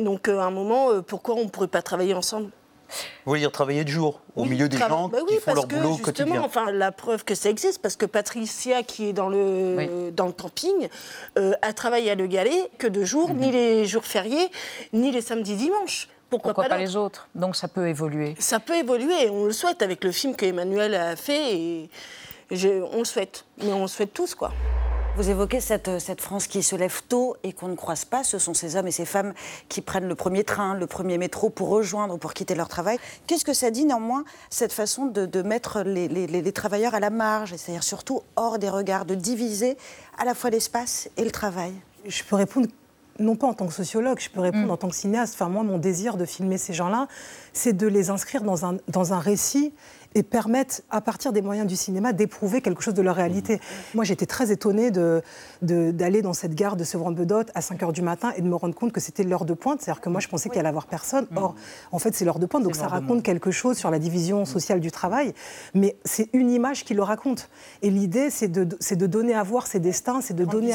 Donc, 0.00 0.28
à 0.28 0.44
un 0.44 0.50
moment, 0.50 1.02
pourquoi 1.06 1.36
on 1.36 1.44
ne 1.44 1.48
pourrait 1.48 1.68
pas 1.68 1.82
travailler 1.82 2.14
ensemble? 2.14 2.50
Vous 2.88 3.30
voulez 3.30 3.40
dire 3.40 3.52
travailler 3.52 3.84
de 3.84 3.90
jour, 3.90 4.20
au 4.36 4.44
milieu 4.44 4.68
des 4.68 4.78
gens 4.78 5.08
bah 5.08 5.18
qui 5.26 5.36
font 5.36 5.54
leur 5.54 5.66
boulot 5.66 5.96
justement, 5.96 6.02
quotidien 6.02 6.42
enfin, 6.42 6.70
La 6.72 6.92
preuve 6.92 7.24
que 7.24 7.34
ça 7.34 7.50
existe, 7.50 7.82
parce 7.82 7.96
que 7.96 8.06
Patricia, 8.06 8.82
qui 8.82 9.08
est 9.08 9.12
dans 9.12 9.28
le, 9.28 10.10
dans 10.10 10.26
le 10.26 10.32
camping, 10.32 10.88
euh, 11.38 11.52
a 11.62 11.72
travaillé 11.72 12.10
à 12.10 12.14
Le 12.14 12.26
Galet 12.26 12.70
que 12.78 12.86
de 12.86 13.04
jour, 13.04 13.34
ni 13.34 13.48
mhm. 13.48 13.52
les 13.52 13.86
jours 13.86 14.04
fériés, 14.04 14.50
ni 14.92 15.10
les 15.10 15.20
samedis 15.20 15.56
dimanches. 15.56 16.08
Pourquoi, 16.30 16.52
pas, 16.52 16.76
les 16.76 16.96
autres? 16.96 17.28
Donc 17.34 17.56
ça 17.56 17.68
peut 17.68 17.88
évoluer. 17.88 18.34
Ça 18.38 18.60
peut 18.60 18.76
évoluer, 18.76 19.30
on 19.30 19.46
le 19.46 19.52
souhaite 19.52 19.82
avec 19.82 20.04
le 20.04 20.12
film 20.12 20.36
que 20.36 20.44
Emmanuel 20.44 20.94
a 20.94 21.16
fait, 21.16 21.54
et 21.54 21.90
on 22.50 22.98
le 22.98 23.04
souhaite. 23.04 23.44
Mais 23.62 23.72
on 23.72 23.82
le 23.82 23.88
souhaite 23.88 24.12
tous, 24.12 24.34
quoi. 24.34 24.52
Vous 25.16 25.30
évoquez 25.30 25.60
cette, 25.60 25.98
cette, 25.98 26.20
France 26.20 26.46
qui 26.46 26.62
se 26.62 26.76
lève 26.76 27.02
tôt 27.08 27.36
et 27.42 27.52
qu'on 27.52 27.68
ne 27.68 27.74
croise 27.74 28.04
pas. 28.04 28.22
Ce 28.22 28.38
sont 28.38 28.54
ces 28.54 28.76
hommes 28.76 28.86
et 28.86 28.92
ces 28.92 29.04
femmes 29.04 29.34
qui 29.68 29.80
prennent 29.80 30.06
le 30.06 30.14
premier 30.14 30.44
train, 30.44 30.74
le 30.74 30.86
premier 30.86 31.18
métro 31.18 31.50
pour 31.50 31.68
rejoindre 31.68 32.14
ou 32.14 32.18
pour 32.18 32.34
quitter 32.34 32.54
leur 32.54 32.68
travail. 32.68 32.98
Qu'est-ce 33.26 33.44
que 33.44 33.52
ça 33.52 33.70
dit 33.70 33.84
néanmoins, 33.84 34.24
cette 34.48 34.72
façon 34.72 35.06
de, 35.06 35.42
mettre 35.42 35.82
les, 35.82 36.08
les, 36.08 36.52
travailleurs 36.52 36.94
à 36.94 37.00
la 37.00 37.10
marge, 37.10 37.56
c'est-à-dire 37.56 37.82
surtout 37.82 38.22
hors 38.36 38.58
des 38.58 38.70
regards, 38.70 39.06
de 39.06 39.14
diviser 39.14 39.76
à 40.18 40.24
la 40.24 40.34
fois 40.34 40.50
l'espace 40.50 41.10
et 41.16 41.24
le 41.24 41.30
travail? 41.30 41.72
Je 42.06 42.22
peux 42.22 42.36
répondre 42.36 42.68
non 43.18 43.36
pas 43.36 43.48
en 43.48 43.54
tant 43.54 43.66
que 43.66 43.72
sociologue, 43.72 44.20
je 44.20 44.30
peux 44.30 44.40
répondre 44.40 44.68
mm. 44.68 44.70
en 44.70 44.76
tant 44.76 44.88
que 44.88 44.94
cinéaste. 44.94 45.34
Enfin, 45.34 45.48
moi, 45.48 45.62
mon 45.62 45.78
désir 45.78 46.16
de 46.16 46.24
filmer 46.24 46.58
ces 46.58 46.72
gens-là, 46.72 47.08
c'est 47.52 47.72
de 47.72 47.86
les 47.86 48.10
inscrire 48.10 48.42
dans 48.42 48.64
un, 48.64 48.76
dans 48.88 49.12
un 49.12 49.18
récit 49.18 49.72
et 50.14 50.22
permettent, 50.22 50.84
à 50.90 51.00
partir 51.00 51.32
des 51.32 51.42
moyens 51.42 51.66
du 51.66 51.76
cinéma, 51.76 52.12
d'éprouver 52.12 52.60
quelque 52.60 52.82
chose 52.82 52.94
de 52.94 53.02
leur 53.02 53.16
réalité. 53.16 53.56
Mmh. 53.56 53.60
Moi, 53.94 54.04
j'étais 54.04 54.26
très 54.26 54.50
étonnée 54.50 54.90
d'aller 54.90 55.22
de, 55.62 56.20
dans 56.20 56.32
cette 56.32 56.54
gare 56.54 56.76
de 56.76 56.84
Sevran-Bedot 56.84 57.44
à 57.54 57.60
5 57.60 57.80
h 57.80 57.92
du 57.92 58.02
matin 58.02 58.32
et 58.36 58.42
de 58.42 58.46
me 58.46 58.56
rendre 58.56 58.74
compte 58.74 58.92
que 58.92 59.00
c'était 59.00 59.22
l'heure 59.22 59.44
de 59.44 59.54
pointe. 59.54 59.82
C'est-à-dire 59.82 60.00
que 60.00 60.08
moi, 60.08 60.20
je 60.20 60.28
pensais 60.28 60.48
qu'il 60.48 60.58
allait 60.58 60.68
avoir 60.68 60.86
personne. 60.86 61.26
Mmh. 61.30 61.36
Or, 61.36 61.54
en 61.92 61.98
fait, 61.98 62.14
c'est 62.14 62.24
l'heure 62.24 62.38
de 62.38 62.46
pointe. 62.46 62.64
Donc, 62.64 62.76
ça 62.76 62.88
raconte 62.88 63.22
quelque 63.22 63.50
chose 63.50 63.76
sur 63.76 63.90
la 63.90 63.98
division 63.98 64.42
mmh. 64.42 64.46
sociale 64.46 64.80
du 64.80 64.90
travail. 64.90 65.34
Mais 65.74 65.96
c'est 66.04 66.30
une 66.32 66.50
image 66.50 66.84
qui 66.84 66.94
le 66.94 67.02
raconte. 67.02 67.50
Et 67.82 67.90
l'idée, 67.90 68.30
c'est 68.30 68.48
de, 68.48 68.64
de 68.64 69.06
donner 69.06 69.34
à 69.34 69.42
voir 69.42 69.66
ces 69.66 69.78
destins, 69.78 70.20
c'est 70.20 70.34
de, 70.34 70.44
donner 70.44 70.72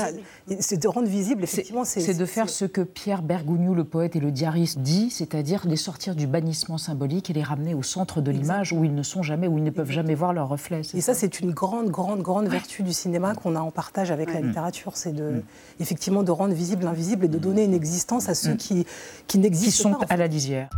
c'est 0.60 0.78
de 0.78 0.88
rendre 0.88 1.08
visible, 1.08 1.44
effectivement. 1.44 1.86
C'est 1.86 2.14
de 2.14 2.26
faire 2.26 2.50
ce 2.50 2.66
que 2.66 2.82
Pierre 2.82 3.24
Bergogneau, 3.24 3.74
le 3.74 3.84
poète 3.84 4.16
et 4.16 4.20
le 4.20 4.32
diariste, 4.32 4.80
dit, 4.80 5.10
c'est-à-dire 5.10 5.64
les 5.66 5.76
sortir 5.76 6.16
du 6.16 6.28
bannissement 6.28 6.78
symbolique 6.78 7.30
et 7.30 7.34
les 7.34 7.44
ramener 7.44 7.74
au 7.74 7.84
centre 7.84 8.22
de 8.22 8.32
l'image 8.32 8.74
où 8.74 8.84
ils 8.84 8.94
ne 8.94 9.04
sont 9.04 9.23
jamais, 9.24 9.48
où 9.48 9.58
ils 9.58 9.64
ne 9.64 9.70
peuvent 9.70 9.92
jamais 9.92 10.16
voir 10.16 10.34
leur 10.34 10.50
reflet. 10.50 10.82
Et 10.94 11.02
ça, 11.02 11.14
c'est 11.14 11.40
une 11.40 11.52
grande, 11.52 11.90
grande, 11.90 12.22
grande 12.22 12.48
vertu 12.48 12.84
du 12.84 12.94
cinéma 12.94 13.34
qu'on 13.36 13.56
a 13.56 13.60
en 13.60 13.72
partage 13.72 14.12
avec 14.12 14.34
la 14.34 14.42
littérature, 14.42 14.96
c'est 14.96 15.14
de, 15.14 15.24
mm. 15.24 15.44
effectivement 15.80 16.24
de 16.24 16.32
rendre 16.32 16.54
visible 16.54 16.84
l'invisible 16.84 17.26
et 17.26 17.30
de 17.30 17.38
donner 17.38 17.64
une 17.64 17.74
existence 17.74 18.30
à 18.30 18.36
ceux 18.36 18.54
mm. 18.54 18.58
qui, 18.58 18.86
qui 19.28 19.38
n'existent 19.40 19.92
pas. 19.92 19.96
Qui 19.96 20.02
sont 20.06 20.14
à 20.14 20.18
la 20.18 20.28
lisière. 20.28 20.70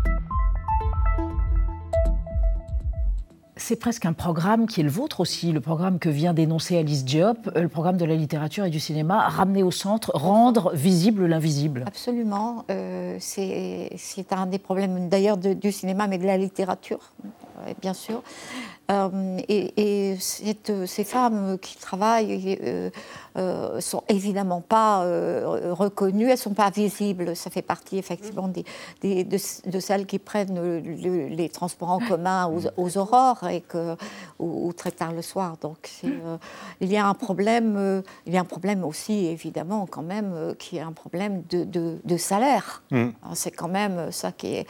C'est 3.66 3.78
presque 3.78 4.06
un 4.06 4.14
programme 4.14 4.68
qui 4.68 4.82
est 4.82 4.84
le 4.84 4.92
vôtre 4.92 5.22
aussi, 5.22 5.52
le 5.52 5.60
programme 5.60 5.98
que 5.98 6.08
vient 6.08 6.36
d'énoncer 6.36 6.78
Alice 6.78 7.04
Diop, 7.04 7.50
euh, 7.56 7.62
le 7.62 7.68
programme 7.68 7.98
de 7.98 8.06
la 8.06 8.14
littérature 8.14 8.64
et 8.64 8.70
du 8.70 8.80
cinéma, 8.80 9.28
ramener 9.28 9.64
au 9.64 9.72
centre, 9.72 10.12
rendre 10.14 10.72
visible 10.76 11.26
l'invisible. 11.26 11.84
Absolument. 11.88 12.64
Euh, 12.70 13.18
c'est 13.20 14.34
un 14.34 14.46
des 14.46 14.60
problèmes 14.60 15.10
d'ailleurs 15.10 15.38
du 15.38 15.72
cinéma, 15.72 16.06
mais 16.06 16.20
de 16.20 16.28
la 16.28 16.38
littérature, 16.38 17.12
euh, 17.24 17.74
bien 17.82 17.96
sûr. 17.96 18.22
Euh, 18.92 19.38
et, 19.48 20.18
ces 20.20 21.04
femmes 21.04 21.58
qui 21.60 21.78
travaillent 21.78 22.58
euh, 22.62 22.90
euh, 23.38 23.82
sont 23.82 24.04
évidemment 24.08 24.62
pas 24.62 25.04
euh, 25.04 25.74
reconnues, 25.74 26.30
elles 26.30 26.38
sont 26.38 26.54
pas 26.54 26.70
visibles. 26.70 27.36
Ça 27.36 27.50
fait 27.50 27.62
partie 27.62 27.98
effectivement 27.98 28.50
des, 29.02 29.24
de, 29.24 29.80
celles 29.80 30.06
qui 30.06 30.20
prennent 30.20 30.80
les 30.80 31.50
transports 31.50 31.92
en 31.92 32.00
commun 32.00 32.50
aux, 32.78 32.98
aurores 32.98 33.48
et 33.50 33.62
que, 33.62 33.96
ou, 34.40 34.72
très 34.74 34.92
tard 34.92 35.12
le 35.14 35.22
soir. 35.22 35.58
Donc 35.62 35.90
il 36.80 36.92
y 36.92 36.98
a 36.98 37.08
un 37.08 37.14
problème, 37.14 38.04
il 38.26 38.34
y 38.34 38.38
a 38.38 38.42
un 38.42 38.46
problème 38.46 38.84
aussi 38.84 39.26
évidemment 39.26 39.88
quand 39.90 40.04
même 40.04 40.56
qui 40.60 40.78
est 40.78 40.82
un 40.82 40.94
problème 40.94 41.44
de, 41.50 42.18
salaire. 42.18 42.84
Mm. 42.92 43.10
C'est 43.34 43.52
quand 43.52 43.68
même 43.68 44.12
ça 44.12 44.32
qui 44.32 44.56
est, 44.56 44.68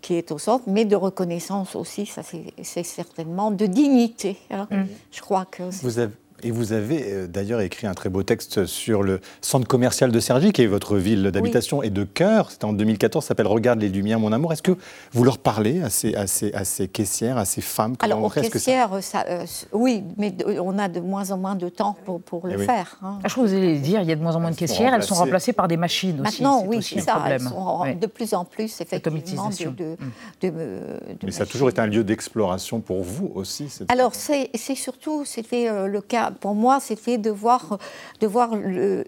qui 0.00 0.14
est 0.14 0.32
au 0.32 0.38
centre, 0.38 0.64
mais 0.66 0.84
de 0.84 0.96
reconnaissance 0.96 1.76
aussi. 1.76 2.06
Ça 2.06 2.22
c'est 2.22 2.82
certainement 2.82 3.52
de 3.58 3.66
dignité. 3.66 4.38
Hein. 4.50 4.66
Mm. 4.70 4.84
Je 5.12 5.20
crois 5.20 5.44
que. 5.44 5.64
Vous 5.82 5.98
avez 5.98 6.14
et 6.42 6.50
vous 6.50 6.72
avez 6.72 7.04
euh, 7.12 7.26
d'ailleurs 7.26 7.60
écrit 7.60 7.86
un 7.86 7.94
très 7.94 8.08
beau 8.08 8.22
texte 8.22 8.66
sur 8.66 9.02
le 9.02 9.20
centre 9.40 9.66
commercial 9.66 10.12
de 10.12 10.20
Cergy, 10.20 10.52
qui 10.52 10.62
est 10.62 10.66
votre 10.66 10.96
ville 10.96 11.30
d'habitation 11.30 11.82
et 11.82 11.90
de 11.90 12.04
cœur. 12.04 12.50
C'était 12.50 12.64
en 12.64 12.72
2014, 12.72 13.24
ça 13.24 13.28
s'appelle 13.28 13.46
Regarde 13.46 13.80
les 13.80 13.88
lumières, 13.88 14.20
mon 14.20 14.32
amour. 14.32 14.52
Est-ce 14.52 14.62
que 14.62 14.76
vous 15.12 15.24
leur 15.24 15.38
parlez 15.38 15.82
à 15.82 15.90
ces, 15.90 16.14
à 16.14 16.26
ces, 16.26 16.52
à 16.52 16.64
ces 16.64 16.88
caissières, 16.88 17.38
à 17.38 17.44
ces 17.44 17.60
femmes? 17.60 17.96
Alors, 18.00 18.22
aux 18.22 18.30
caissières, 18.30 18.90
ça... 19.00 19.24
Euh, 19.28 19.44
oui, 19.72 20.04
mais 20.16 20.34
on 20.60 20.78
a 20.78 20.88
de 20.88 21.00
moins 21.00 21.30
en 21.30 21.38
moins 21.38 21.54
de 21.54 21.68
temps 21.68 21.96
pour, 22.04 22.20
pour 22.20 22.46
le 22.46 22.54
eh 22.60 22.64
faire. 22.64 22.98
Hein. 23.02 23.18
Ah, 23.24 23.28
je 23.28 23.34
vous 23.34 23.52
allez 23.52 23.78
dire, 23.78 24.02
il 24.02 24.08
y 24.08 24.12
a 24.12 24.16
de 24.16 24.22
moins 24.22 24.36
en 24.36 24.40
moins 24.40 24.50
de 24.50 24.56
caissières, 24.56 24.94
elles 24.94 25.02
sont 25.02 25.14
remplacées 25.14 25.52
par 25.52 25.68
des 25.68 25.76
machines 25.76 26.20
aussi. 26.20 26.42
Maintenant, 26.42 26.64
oui, 26.66 26.82
c'est 26.82 27.00
ça. 27.00 27.22
Elles 27.26 27.40
sont 27.40 27.84
de 27.94 28.06
plus 28.06 28.34
en 28.34 28.44
plus, 28.44 28.80
effectivement, 28.80 29.50
de, 29.50 29.96
de, 30.40 30.48
de, 30.48 30.80
Mais 31.22 31.30
ça 31.30 31.42
a 31.42 31.46
toujours 31.46 31.68
été 31.68 31.80
un 31.80 31.86
lieu 31.86 32.04
d'exploration 32.04 32.80
pour 32.80 33.02
vous 33.02 33.30
aussi 33.34 33.68
Alors, 33.88 34.14
c'est 34.14 34.50
surtout, 34.74 35.24
c'était 35.24 35.68
euh, 35.68 35.86
le 35.86 36.00
cas 36.00 36.27
pour 36.30 36.54
moi, 36.54 36.80
c'était 36.80 37.18
de 37.18 37.30
voir, 37.30 37.78
de 38.20 38.26
voir 38.26 38.54
le, 38.56 39.04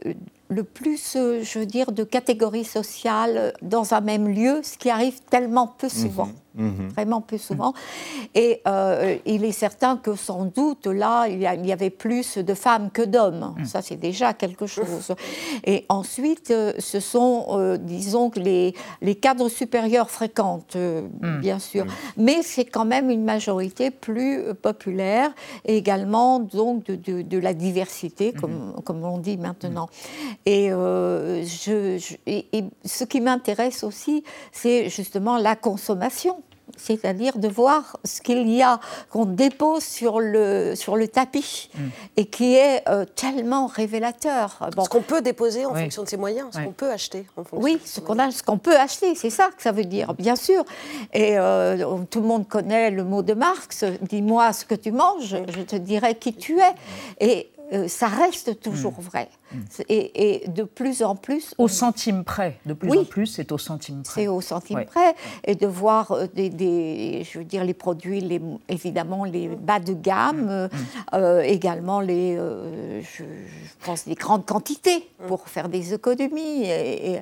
plus, 0.62 1.16
euh, 1.16 1.42
je 1.42 1.58
veux 1.58 1.66
de 1.92 2.04
catégories 2.04 2.64
sociales 2.64 3.52
dans 3.62 3.94
un 3.94 4.00
même 4.00 4.28
lieu, 4.28 4.60
ce 4.62 4.76
qui 4.76 4.90
arrive 4.90 5.20
tellement 5.30 5.66
peu 5.66 5.88
souvent. 5.88 6.26
Mhm. 6.26 6.34
Mhm. 6.54 6.88
Vraiment 6.88 7.20
peu 7.20 7.38
souvent. 7.38 7.72
Et 8.34 8.60
euh, 8.66 9.16
il 9.24 9.44
est 9.44 9.52
certain 9.52 9.96
que 9.96 10.16
sans 10.16 10.46
doute 10.46 10.86
là, 10.86 11.26
il 11.28 11.40
y, 11.40 11.72
avait 11.72 11.90
plus 11.90 12.38
de 12.38 12.54
femmes 12.54 12.90
que 12.90 13.02
d'hommes. 13.02 13.54
Mhm. 13.56 13.64
Ça, 13.64 13.82
c'est 13.82 13.96
déjà 13.96 14.34
quelque 14.34 14.66
chose. 14.66 15.14
Et 15.64 15.86
ensuite, 15.88 16.50
euh, 16.50 16.72
ce 16.78 16.98
sont, 16.98 17.46
euh, 17.50 17.76
disons, 17.76 18.32
les, 18.34 18.74
les 19.00 19.14
cadres 19.14 19.48
supérieurs 19.48 20.10
fréquentent, 20.10 20.76
bien 21.40 21.58
sûr. 21.58 21.86
Mais 22.16 22.42
c'est 22.42 22.64
quand 22.64 22.84
même 22.84 23.10
une 23.10 23.24
majorité 23.24 23.90
plus 23.90 24.54
populaire, 24.60 25.30
et 25.64 25.76
également 25.76 26.40
donc 26.40 26.84
de, 26.84 27.22
de, 27.22 27.38
la 27.38 27.54
diversité, 27.54 28.32
comme, 28.32 28.74
comme 28.84 29.04
on 29.04 29.18
dit 29.18 29.36
maintenant. 29.36 29.88
Et, 30.46 30.68
je, 30.70 32.16
et 32.26 32.64
ce 32.84 33.04
qui 33.04 33.20
m'intéresse 33.20 33.84
aussi, 33.84 34.24
c'est 34.52 34.88
justement 34.88 35.38
la 35.38 35.56
consommation 35.56 36.40
c'est-à-dire 36.76 37.38
de 37.38 37.48
voir 37.48 37.98
ce 38.04 38.20
qu'il 38.20 38.48
y 38.48 38.62
a 38.62 38.80
qu'on 39.10 39.24
dépose 39.24 39.82
sur 39.82 40.20
le, 40.20 40.74
sur 40.74 40.96
le 40.96 41.08
tapis 41.08 41.70
mm. 41.74 41.80
et 42.16 42.24
qui 42.26 42.54
est 42.54 42.88
euh, 42.88 43.04
tellement 43.04 43.66
révélateur. 43.66 44.58
Ce 44.82 44.88
qu'on 44.88 45.02
peut 45.02 45.22
déposer 45.22 45.66
en 45.66 45.74
fonction 45.74 46.02
de 46.02 46.08
ses 46.08 46.16
moyens, 46.16 46.48
ce 46.52 46.60
qu'on 46.60 46.72
peut 46.72 46.90
acheter. 46.90 47.26
En 47.36 47.42
oui, 47.52 47.78
ce 47.84 48.00
qu'on 48.00 48.18
a, 48.18 48.30
ce 48.30 48.42
qu'on 48.42 48.58
peut 48.58 48.76
acheter, 48.76 49.14
c'est 49.14 49.30
ça 49.30 49.48
que 49.56 49.62
ça 49.62 49.72
veut 49.72 49.84
dire, 49.84 50.14
bien 50.14 50.36
sûr. 50.36 50.64
Et 51.12 51.38
euh, 51.38 51.98
tout 52.10 52.20
le 52.20 52.26
monde 52.26 52.48
connaît 52.48 52.90
le 52.90 53.04
mot 53.04 53.22
de 53.22 53.34
Marx. 53.34 53.84
Dis-moi 54.02 54.52
ce 54.52 54.64
que 54.64 54.74
tu 54.74 54.92
manges, 54.92 55.36
je 55.48 55.62
te 55.62 55.76
dirai 55.76 56.14
qui 56.14 56.34
tu 56.34 56.58
es. 56.60 56.74
Et 57.20 57.50
euh, 57.72 57.88
ça 57.88 58.08
reste 58.08 58.60
toujours 58.60 58.98
mm. 58.98 59.04
vrai. 59.04 59.28
Mm. 59.52 59.58
Et, 59.88 60.44
de 60.48 60.62
plus 60.62 61.02
en 61.02 61.16
plus. 61.16 61.54
Au 61.58 61.68
centime 61.68 62.24
près, 62.24 62.58
de 62.66 62.74
plus 62.74 62.96
en 62.96 63.04
plus, 63.04 63.26
c'est 63.26 63.52
au 63.52 63.58
centime 63.58 64.02
près. 64.02 64.22
C'est 64.22 64.28
au 64.28 64.40
centime 64.40 64.84
près. 64.84 65.14
Et 65.44 65.54
de 65.54 65.66
voir 65.66 66.12
euh, 66.12 66.26
des, 66.26 67.26
je 67.30 67.38
veux 67.38 67.44
dire, 67.44 67.64
les 67.64 67.74
produits, 67.74 68.20
les, 68.20 68.40
évidemment, 68.68 69.24
les 69.24 69.48
bas 69.48 69.80
de 69.80 69.92
gamme, 69.92 70.66
mm. 70.66 70.68
euh, 71.14 71.40
également 71.42 72.00
les, 72.00 72.36
je, 72.36 73.24
pense, 73.84 74.06
des 74.06 74.14
grandes 74.14 74.46
quantités 74.46 75.08
pour 75.26 75.48
faire 75.48 75.68
des 75.68 75.94
économies. 75.94 76.64
Et, 76.64 77.20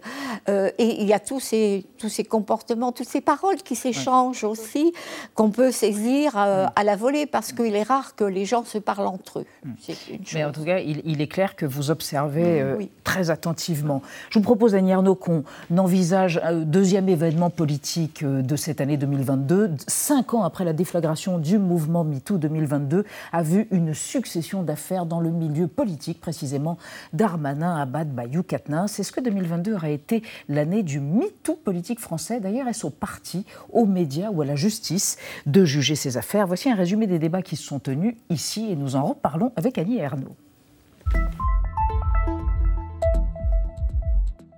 il 0.79 1.07
y 1.07 1.13
a 1.13 1.21
tous 1.21 1.41
ces, 1.41 1.85
tous 1.99 2.09
ces 2.09 2.25
comportements, 2.25 2.93
toutes 2.93 3.09
ces 3.09 3.21
paroles 3.21 3.57
qui 3.57 3.77
s'échangent 3.77 4.45
aussi, 4.45 4.93
qu'on 5.35 5.51
peut 5.51 5.71
saisir 5.71 6.37
à 6.37 6.85
la 6.85 6.97
volée, 6.97 7.27
parce 7.27 7.53
qu'il 7.53 7.75
est 7.75 7.83
rare 7.83 8.15
que 8.15 8.25
les 8.25 8.45
gens 8.45 8.65
se 8.65 8.79
parlent 8.79 9.07
entre 9.07 9.41
eux. 9.41 9.47
Une 9.65 10.25
chose 10.25 10.35
mais 10.35 10.45
en 10.45 10.53
tout 10.53 10.65
cas, 10.65 10.79
il, 10.79 11.21
est 11.21 11.27
clair 11.27 11.57
que 11.57 11.67
vous 11.67 11.91
observez 11.91 12.18
euh, 12.27 12.77
très 13.05 13.31
attentivement. 13.31 14.03
Je 14.31 14.39
vous 14.39 14.45
propose, 14.45 14.75
Annie 14.75 14.93
Arnaud, 14.93 15.15
qu'on 15.15 15.45
envisage 15.77 16.41
un 16.43 16.55
deuxième 16.61 17.09
événement 17.09 17.51
politique 17.51 18.23
euh, 18.23 18.43
de 18.43 18.57
cette 18.57 18.81
année 18.81 18.97
2022. 18.97 19.73
Cinq 19.87 20.35
ans 20.35 20.43
après 20.43 20.65
la 20.65 20.73
déflagration 20.73 21.39
du 21.39 21.59
mouvement 21.59 22.05
MeToo 22.05 22.39
2022, 22.39 23.05
a 23.33 23.43
vu 23.43 23.67
une 23.71 23.95
succession 23.95 24.63
d'affaires 24.63 25.07
dans 25.07 25.21
le 25.21 25.31
milieu 25.31 25.67
politique, 25.67 26.21
précisément 26.21 26.79
Darmanin, 27.13 27.77
Abad, 27.77 28.13
Bayou, 28.15 28.43
Katnin. 28.43 28.87
C'est 28.87 29.03
ce 29.03 29.13
que 29.13 29.21
2022 29.21 29.75
aurait 29.75 29.95
été 29.95 30.23
l'année 30.49 30.83
du 30.83 31.01
MeToo 31.01 31.55
politique 31.55 32.01
français? 32.01 32.41
D'ailleurs, 32.41 32.69
est-ce 32.69 32.87
au 32.87 32.91
parti, 32.91 33.45
aux 33.73 33.87
médias 33.87 34.31
ou 34.31 34.43
à 34.43 34.45
la 34.45 34.57
justice 34.57 35.17
de 35.47 35.65
juger 35.65 35.95
ces 35.95 36.17
affaires? 36.17 36.47
Voici 36.47 36.71
un 36.71 36.75
résumé 36.75 37.07
des 37.07 37.19
débats 37.19 37.43
qui 37.43 37.57
se 37.57 37.65
sont 37.65 37.79
tenus 37.79 38.15
ici 38.31 38.71
et 38.71 38.77
nous 38.77 38.97
en 38.97 39.05
reparlons 39.05 39.53
avec 39.57 39.79
Annie 39.79 40.03
Arnaud. 40.03 40.37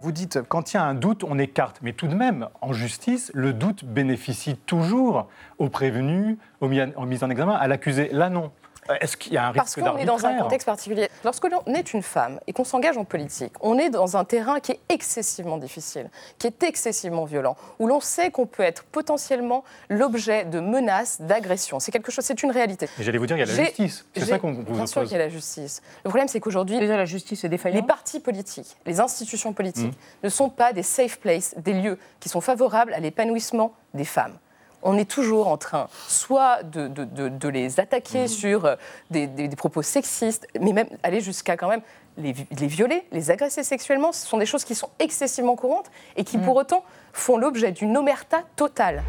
Vous 0.02 0.12
dites, 0.12 0.40
quand 0.48 0.72
il 0.72 0.78
y 0.78 0.80
a 0.80 0.84
un 0.84 0.94
doute, 0.94 1.24
on 1.24 1.38
écarte. 1.38 1.80
Mais 1.82 1.92
tout 1.92 2.08
de 2.08 2.14
même, 2.14 2.48
en 2.62 2.72
justice, 2.72 3.30
le 3.34 3.52
doute 3.52 3.84
bénéficie 3.84 4.56
toujours 4.56 5.28
au 5.58 5.68
prévenu, 5.68 6.38
aux 6.62 6.68
mis 6.68 6.80
en 6.80 7.30
examen, 7.30 7.54
à 7.54 7.68
l'accusé. 7.68 8.08
Là, 8.10 8.30
non. 8.30 8.50
Euh, 8.90 8.96
est-ce 9.00 9.16
qu'il 9.16 9.33
y 9.33 9.37
a 9.37 9.44
un 9.46 9.50
risque 9.50 9.57
Parce 9.57 9.74
qu'on 9.74 9.96
est 9.96 10.05
dans 10.05 10.24
un 10.26 10.35
contexte 10.35 10.66
particulier. 10.66 11.09
Lorsque 11.24 11.48
l'on 11.48 11.62
est 11.74 11.92
une 11.92 12.03
femme 12.03 12.40
et 12.46 12.53
qu'on 12.53 12.64
s'engage 12.64 12.96
en 12.96 13.05
politique, 13.05 13.53
on 13.61 13.79
est 13.79 13.90
dans 13.90 14.16
un 14.16 14.24
terrain 14.24 14.61
qui 14.61 14.72
est 14.72 14.81
excessivement 14.88 15.59
difficile, 15.59 16.11
qui 16.38 16.46
est 16.46 16.62
excessivement 16.62 17.24
violent, 17.24 17.57
où 17.79 17.87
l'on 17.87 18.00
sait 18.00 18.31
qu'on 18.31 18.46
peut 18.46 18.62
être 18.62 18.85
potentiellement 18.85 19.64
l'objet 19.88 20.44
de 20.44 20.61
menaces, 20.61 21.20
d'agressions. 21.20 21.81
C'est 21.81 21.92
quelque 21.92 22.12
chose, 22.12 22.24
c'est 22.24 22.42
une 22.42 22.50
réalité. 22.50 22.88
J'allais 22.98 23.18
vous 23.18 23.26
dire, 23.26 23.37
il 23.37 23.40
y 23.40 23.42
a 23.42 23.46
la 23.46 23.64
justice. 23.64 24.07
C'est 24.14 24.24
ça 24.24 24.38
qu'on 24.38 24.53
vous 24.53 24.62
Bien 24.62 24.87
sûr 24.87 25.03
qu'il 25.03 25.12
y 25.12 25.16
a 25.16 25.18
la 25.18 25.29
justice. 25.29 25.83
Le 26.05 26.11
problème, 26.11 26.29
c'est 26.29 26.40
qu'aujourd'hui, 26.40 26.79
déjà 26.79 26.96
la 26.96 27.05
justice 27.05 27.44
est 27.44 27.48
défaillante. 27.48 27.83
Les 27.83 27.87
partis 27.87 28.20
politiques, 28.20 28.76
les 28.87 29.00
institutions 29.00 29.53
politiques, 29.53 29.92
mmh. 29.92 30.24
ne 30.24 30.29
sont 30.29 30.48
pas 30.48 30.72
des 30.72 30.83
safe 30.83 31.18
places, 31.18 31.55
des 31.59 31.74
lieux 31.74 31.98
qui 32.18 32.29
sont 32.29 32.40
favorables 32.40 32.92
à 32.94 33.00
l'épanouissement 33.00 33.72
des 33.94 34.05
femmes 34.05 34.38
on 34.82 34.96
est 34.96 35.08
toujours 35.10 35.48
en 35.48 35.56
train 35.56 35.88
soit 36.08 36.62
de, 36.62 37.48
les 37.48 37.80
attaquer 37.80 38.24
mmh. 38.24 38.28
sur 38.28 38.64
euh, 38.64 38.76
des, 39.10 39.48
propos 39.56 39.82
sexistes, 39.82 40.46
mais 40.60 40.72
même 40.72 40.88
aller 41.02 41.20
jusqu'à 41.20 41.56
quand 41.56 41.68
même 41.68 41.82
les, 42.16 42.32
violer, 42.66 43.04
les 43.12 43.30
agresser 43.30 43.62
sexuellement. 43.62 44.12
Ce 44.12 44.26
sont 44.26 44.38
des 44.38 44.46
choses 44.46 44.64
qui 44.64 44.74
sont 44.74 44.90
excessivement 44.98 45.56
courantes 45.56 45.90
et 46.16 46.24
qui 46.24 46.38
mmh. 46.38 46.42
pour 46.42 46.56
autant 46.56 46.84
font 47.12 47.36
l'objet 47.36 47.72
d'une 47.72 47.96
omerta 47.96 48.42
totale 48.56 49.02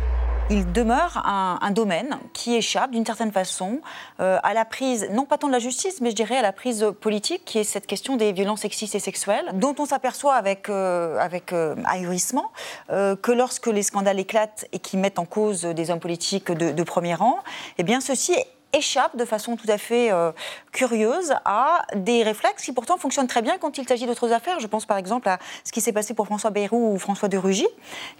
il 0.51 0.71
demeure 0.73 1.25
un, 1.25 1.71
domaine 1.71 2.17
qui 2.33 2.55
échappe 2.55 2.91
d'une 2.91 3.05
certaine 3.05 3.31
façon 3.31 3.79
euh, 4.19 4.37
à 4.43 4.53
la 4.53 4.65
prise, 4.65 5.07
non 5.11 5.23
pas 5.23 5.37
tant 5.37 5.47
de 5.47 5.53
la 5.53 5.59
justice, 5.59 6.01
mais 6.01 6.09
je 6.09 6.15
dirais 6.15 6.35
à 6.37 6.41
la 6.41 6.51
prise 6.51 6.85
politique, 6.99 7.45
qui 7.45 7.59
est 7.59 7.63
cette 7.63 7.87
question 7.87 8.17
des 8.17 8.33
violences 8.33 8.61
sexistes 8.61 8.93
et 8.93 8.99
sexuelles, 8.99 9.49
dont 9.53 9.73
on 9.79 9.85
s'aperçoit 9.85 10.35
avec, 10.35 10.67
euh, 10.67 11.17
euh, 11.53 11.75
ahurissement 11.85 12.51
que 12.89 13.31
lorsque 13.31 13.67
les 13.67 13.83
scandales 13.83 14.19
éclatent 14.19 14.65
et 14.73 14.79
qui 14.79 14.97
mettent 14.97 15.19
en 15.19 15.25
cause 15.25 15.61
des 15.63 15.89
hommes 15.89 15.99
politiques 15.99 16.51
de, 16.51 16.71
de 16.71 16.83
premier 16.83 17.15
rang, 17.15 17.37
eh 17.77 17.83
bien 17.83 18.01
ceci 18.01 18.35
échappe 18.73 19.15
de 19.15 19.25
façon 19.25 19.55
tout 19.55 19.67
à 19.69 19.77
fait 19.77 20.11
euh, 20.11 20.31
curieuse 20.71 21.33
à 21.45 21.85
des 21.95 22.23
réflexes 22.23 22.63
qui 22.63 22.71
pourtant 22.71 22.97
fonctionnent 22.97 23.27
très 23.27 23.41
bien 23.41 23.57
quand 23.57 23.77
il 23.77 23.87
s'agit 23.87 24.05
d'autres 24.05 24.31
affaires. 24.31 24.59
Je 24.59 24.67
pense 24.67 24.85
par 24.85 24.97
exemple 24.97 25.29
à 25.29 25.39
ce 25.63 25.71
qui 25.71 25.81
s'est 25.81 25.91
passé 25.91 26.13
pour 26.13 26.25
François 26.25 26.49
Bayrou 26.49 26.93
ou 26.93 26.99
François 26.99 27.27
de 27.27 27.37
Rugy, 27.37 27.67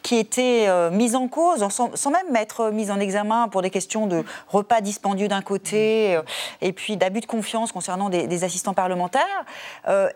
qui 0.01 0.17
étaient 0.17 0.65
euh, 0.67 0.91
mis 0.91 1.15
en 1.15 1.27
cause 1.27 1.67
sans, 1.69 2.11
même 2.11 2.35
être 2.35 2.71
mis 2.71 2.91
en 2.91 2.99
examen 2.99 3.47
pour 3.47 3.61
des 3.61 3.69
questions 3.69 4.07
de 4.07 4.23
repas 4.47 4.81
dispendieux 4.81 5.27
d'un 5.27 5.41
côté 5.41 6.15
euh, 6.15 6.21
et 6.61 6.73
puis 6.73 6.97
d'abus 6.97 7.21
de 7.21 7.25
confiance 7.25 7.71
concernant 7.71 8.09
des, 8.09 8.43
assistants 8.43 8.73
parlementaires, 8.73 9.45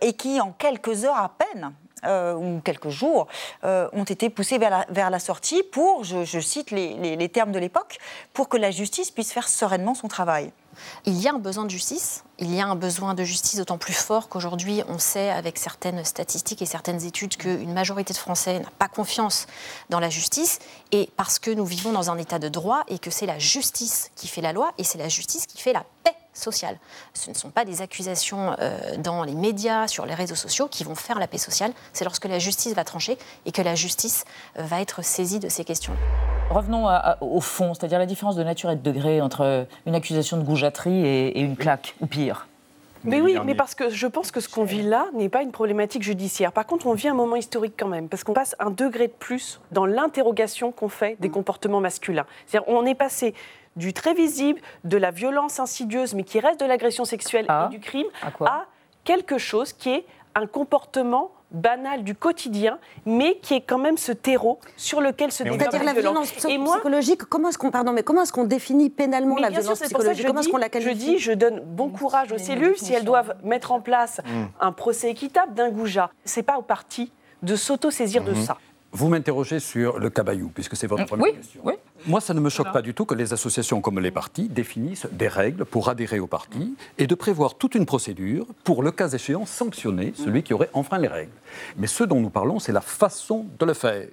et 0.02 0.14
qui 0.14 0.42
en 0.42 0.52
quelques 0.52 1.06
heures 1.06 1.18
à 1.18 1.30
peine 1.30 1.74
ou 2.08 2.62
quelques 2.64 2.90
jours, 2.90 3.28
ont 3.64 4.04
été 4.04 4.30
poussés 4.30 4.58
vers 4.58 4.70
la, 4.70 4.86
vers 4.90 5.10
la 5.10 5.20
sortie 5.20 5.64
pour, 5.64 6.04
je, 6.04 6.40
cite 6.40 6.72
les, 6.72 7.16
les 7.16 7.30
termes 7.30 7.52
de 7.52 7.60
l'époque, 7.60 7.98
pour 8.34 8.50
que 8.50 8.58
la 8.58 8.72
justice 8.72 9.12
puisse 9.12 9.32
faire 9.32 9.48
sereinement 9.48 9.96
son 9.96 10.08
travail. 10.08 10.52
Il 11.06 11.20
y 11.20 11.28
a 11.28 11.34
un 11.34 11.40
besoin 11.40 11.66
de 11.66 11.70
justice. 11.70 12.24
Il 12.40 12.54
y 12.54 12.60
a 12.60 12.68
un 12.68 12.76
besoin 12.76 13.14
de 13.14 13.24
justice 13.24 13.58
d'autant 13.58 13.78
plus 13.78 13.94
fort 13.94 14.28
qu'aujourd'hui, 14.28 14.84
on 14.90 15.00
sait 15.00 15.30
avec 15.30 15.58
certaines 15.58 16.04
statistiques 16.04 16.62
et 16.62 16.66
certaines 16.66 17.04
études 17.06 17.38
qu'une 17.38 17.74
majorité 17.74 18.14
de 18.14 18.18
Français 18.18 18.60
n'a 18.60 18.70
pas 18.78 18.88
confiance 18.88 19.48
dans 19.90 20.00
la 20.00 20.10
justice. 20.10 20.60
Et 20.92 21.10
parce 21.16 21.40
que 21.40 21.52
nous 21.52 21.66
vivons 21.66 21.92
dans 21.92 22.12
un 22.12 22.18
état 22.18 22.40
de 22.40 22.50
droit 22.50 22.84
et 22.88 23.00
que 23.00 23.10
c'est 23.10 23.26
la 23.26 23.40
justice 23.40 24.12
qui 24.16 24.28
fait 24.28 24.42
la 24.42 24.54
loi 24.54 24.74
et 24.78 24.84
c'est 24.84 24.98
la 24.98 25.10
justice 25.10 25.46
qui 25.46 25.62
fait 25.62 25.74
la 25.74 25.86
paix 26.04 26.16
sociale. 26.36 26.78
Ce 27.14 27.30
ne 27.30 27.36
sont 27.36 27.50
pas 27.50 27.66
des 27.66 27.82
accusations 27.82 28.56
euh, 28.60 28.98
dans 28.98 29.24
les 29.24 29.34
médias, 29.34 29.88
sur 29.88 30.06
les 30.06 30.14
réseaux 30.14 30.36
sociaux 30.36 30.68
qui 30.68 30.84
vont 30.84 30.96
faire 30.96 31.20
la 31.20 31.28
paix 31.28 31.38
sociale. 31.38 31.72
C'est 31.94 32.04
lorsque 32.04 32.26
la 32.26 32.40
justice 32.40 32.74
va 32.74 32.84
trancher 32.84 33.18
et 33.46 33.52
que 33.52 33.62
la 33.62 33.76
justice 33.76 34.26
euh, 34.60 34.64
va 34.64 34.82
être 34.82 35.04
saisie 35.04 35.40
de 35.40 35.50
ces 35.50 35.64
questions. 35.64 35.94
Revenons 36.50 36.88
au 37.22 37.42
fond, 37.42 37.74
c'est-à-dire 37.74 37.98
la 37.98 38.06
différence 38.06 38.36
de 38.36 38.44
nature 38.44 38.70
et 38.70 38.76
de 38.76 38.82
degré 38.82 39.20
entre 39.20 39.68
une 39.88 39.96
accusation 39.96 40.38
de 40.38 40.44
goujaterie 40.44 41.06
et, 41.06 41.40
une 41.40 41.58
claque, 41.58 41.96
ou 42.02 42.06
pire. 42.06 42.48
Mais 43.04 43.22
oui, 43.22 43.38
mais 43.46 43.56
parce 43.56 43.76
que 43.76 43.90
je 43.90 44.08
pense 44.08 44.32
que 44.32 44.40
ce 44.40 44.50
qu'on 44.50 44.64
vit 44.64 44.82
là 44.82 45.08
n'est 45.14 45.30
pas 45.30 45.44
une 45.44 45.52
problématique 45.52 46.02
judiciaire. 46.02 46.52
Par 46.52 46.66
contre, 46.66 46.88
on 46.88 46.94
vit 46.94 47.08
un 47.08 47.14
moment 47.14 47.36
historique 47.36 47.76
quand 47.78 47.88
même, 47.88 48.10
parce 48.10 48.24
qu'on 48.24 48.34
passe 48.34 48.56
un 48.60 48.72
degré 48.72 49.08
de 49.08 49.14
plus 49.14 49.60
dans 49.72 49.86
l'interrogation 49.86 50.72
qu'on 50.72 50.90
fait 50.90 51.16
des 51.20 51.30
comportements 51.30 51.82
masculins. 51.82 52.26
C'est-à-dire, 52.48 52.68
on 52.68 52.86
est 52.86 52.96
passé 52.96 53.34
du 53.76 53.94
très 53.94 54.14
visible, 54.14 54.60
de 54.84 54.98
la 54.98 55.12
violence 55.12 55.60
insidieuse, 55.60 56.14
mais 56.14 56.24
qui 56.24 56.40
reste 56.40 56.60
de 56.60 56.66
l'agression 56.66 57.06
sexuelle 57.06 57.48
et 57.50 57.70
du 57.70 57.80
crime, 57.80 58.08
à 58.42 58.66
quelque 59.04 59.38
chose 59.38 59.74
qui 59.74 59.90
est 59.90 60.06
un 60.36 60.48
comportement 60.48 61.32
banal 61.52 62.04
du 62.04 62.16
quotidien, 62.16 62.80
mais 63.06 63.38
qui 63.42 63.54
est 63.54 63.62
quand 63.62 63.78
même 63.78 63.98
ce 63.98 64.12
terreau 64.12 64.60
sur 64.76 65.00
lequel 65.00 65.32
se 65.32 65.44
développe 65.44 65.62
C'est-à-dire 65.62 65.84
la 65.84 65.94
violence 65.94 66.32
psychologique. 66.32 67.24
Comment 67.24 67.50
est-ce 67.50 67.58
qu'on 67.58 67.72
pardon, 67.72 67.94
mais 67.94 68.04
comment 68.04 68.24
est-ce 68.24 68.34
qu'on 68.34 68.44
définit 68.44 68.90
pénalement 68.90 69.38
la 69.38 69.50
violence 69.50 69.80
psychologique? 69.80 70.28
Comment 70.28 70.42
est-ce 70.42 70.50
qu'on 70.50 70.58
la 70.58 70.70
qualifie? 70.70 70.92
Je 70.92 70.98
dis, 70.98 71.20
je 71.20 71.32
donne 71.32 71.62
bon 71.62 71.90
courage 71.90 72.32
aux 72.32 72.38
cellules 72.38 72.78
si 72.78 72.94
elles 72.94 73.06
doivent 73.06 73.36
mettre 73.44 73.72
en 73.72 73.80
place 73.80 74.22
mm. 74.26 74.44
un 74.60 74.72
procès 74.72 75.10
équitable 75.10 75.54
d'un 75.54 75.70
goujat. 75.70 76.10
C'est 76.26 76.44
pas 76.44 76.58
au 76.58 76.62
parti 76.62 77.12
de 77.44 77.56
s'auto-saisir 77.56 78.24
de 78.24 78.34
mm-hmm. 78.34 78.46
ça. 78.46 78.58
Vous 78.96 79.10
m'interrogez 79.10 79.60
sur 79.60 80.00
le 80.00 80.10
cabayou, 80.10 80.50
puisque 80.54 80.78
c'est 80.78 80.88
votre 80.88 81.04
mm. 81.04 81.08
première 81.08 81.34
question. 81.36 81.60
Oui. 81.66 81.74
Moi, 82.08 82.22
ça 82.22 82.34
ne 82.34 82.40
me 82.40 82.50
choque 82.50 82.72
pas 82.72 82.82
du 82.82 82.94
tout 82.94 83.04
que 83.04 83.14
les 83.14 83.34
associations 83.34 83.82
comme 83.82 84.00
les 84.00 84.10
partis 84.10 84.48
définissent 84.48 85.06
des 85.12 85.28
règles 85.28 85.66
pour 85.66 85.90
adhérer 85.90 86.20
au 86.20 86.28
parti 86.28 86.76
et 86.98 87.06
de 87.06 87.14
prévoir 87.16 87.56
toute 87.56 87.76
une 87.76 87.86
procédure 87.86 88.46
pour, 88.64 88.84
le 88.84 88.92
cas 88.92 89.10
échéant, 89.10 89.46
sanctionner 89.46 90.14
celui 90.16 90.44
qui 90.44 90.54
aurait 90.54 90.70
enfreint 90.72 90.98
les 90.98 91.10
règles. 91.10 91.34
Mais 91.76 91.88
ce 91.88 92.06
dont 92.06 92.22
nous 92.22 92.30
parlons, 92.30 92.60
c'est 92.60 92.72
la 92.72 92.80
façon 92.80 93.46
de 93.60 93.66
le 93.66 93.74
faire. 93.74 94.08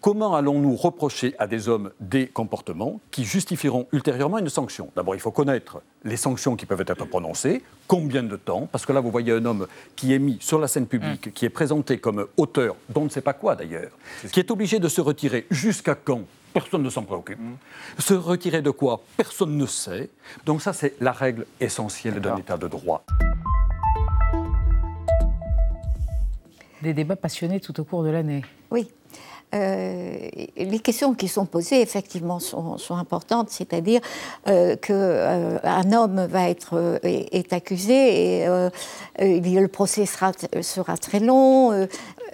Comment 0.00 0.34
allons-nous 0.34 0.76
reprocher 0.76 1.34
à 1.38 1.46
des 1.46 1.68
hommes 1.68 1.90
des 2.00 2.26
comportements 2.26 3.00
qui 3.10 3.24
justifieront 3.24 3.86
ultérieurement 3.92 4.38
une 4.38 4.48
sanction? 4.48 4.90
D'abord, 4.96 5.14
il 5.14 5.20
faut 5.20 5.30
connaître 5.30 5.82
les 6.04 6.16
sanctions 6.16 6.56
qui 6.56 6.66
peuvent 6.66 6.84
être 6.86 7.06
prononcées, 7.06 7.62
combien 7.88 8.22
de 8.22 8.36
temps, 8.36 8.68
parce 8.70 8.84
que 8.84 8.92
là, 8.92 9.00
vous 9.00 9.10
voyez 9.10 9.32
un 9.32 9.44
homme 9.44 9.66
qui 9.96 10.12
est 10.12 10.18
mis 10.18 10.38
sur 10.40 10.58
la 10.58 10.68
scène 10.68 10.86
publique, 10.86 11.32
qui 11.32 11.46
est 11.46 11.50
présenté 11.50 11.98
comme 11.98 12.26
auteur 12.36 12.76
d'on 12.88 13.04
ne 13.04 13.08
sait 13.08 13.22
pas 13.22 13.32
quoi 13.32 13.56
d'ailleurs, 13.56 13.90
qui 14.30 14.40
est 14.40 14.50
obligé 14.50 14.78
de 14.78 14.88
se 14.88 15.00
retirer 15.00 15.46
jusqu'à 15.50 15.94
quand? 15.94 16.22
Personne 16.52 16.82
ne 16.82 16.90
s'en 16.90 17.02
préoccupe. 17.02 17.40
Se 17.98 18.14
retirer 18.14 18.62
de 18.62 18.70
quoi? 18.70 19.02
Personne 19.16 19.56
ne 19.56 19.66
sait. 19.66 20.08
Donc 20.46 20.62
ça, 20.62 20.72
c'est 20.72 20.94
la 21.00 21.10
règle 21.10 21.46
essentielle 21.58 22.20
d'un 22.20 22.36
état 22.36 22.56
de 22.56 22.68
droit. 22.68 23.04
Des 26.80 26.92
débats 26.92 27.16
passionnés 27.16 27.60
tout 27.60 27.80
au 27.80 27.84
cours 27.84 28.04
de 28.04 28.10
l'année. 28.10 28.44
Oui. 28.70 28.88
Euh, 29.54 30.28
les 30.56 30.78
questions 30.80 31.14
qui 31.14 31.28
sont 31.28 31.46
posées, 31.46 31.80
effectivement, 31.80 32.40
sont, 32.40 32.76
importantes, 32.90 33.50
c'est-à-dire 33.50 34.00
euh, 34.48 34.76
qu'un 34.76 34.94
euh, 34.94 35.92
homme 35.92 36.26
va 36.26 36.48
être 36.48 37.00
est, 37.02 37.52
accusé 37.52 38.40
et 38.40 38.46
le 39.18 39.66
procès 39.68 40.06
sera, 40.06 40.32
sera 40.60 40.96
très 40.96 41.20
long. 41.20 41.86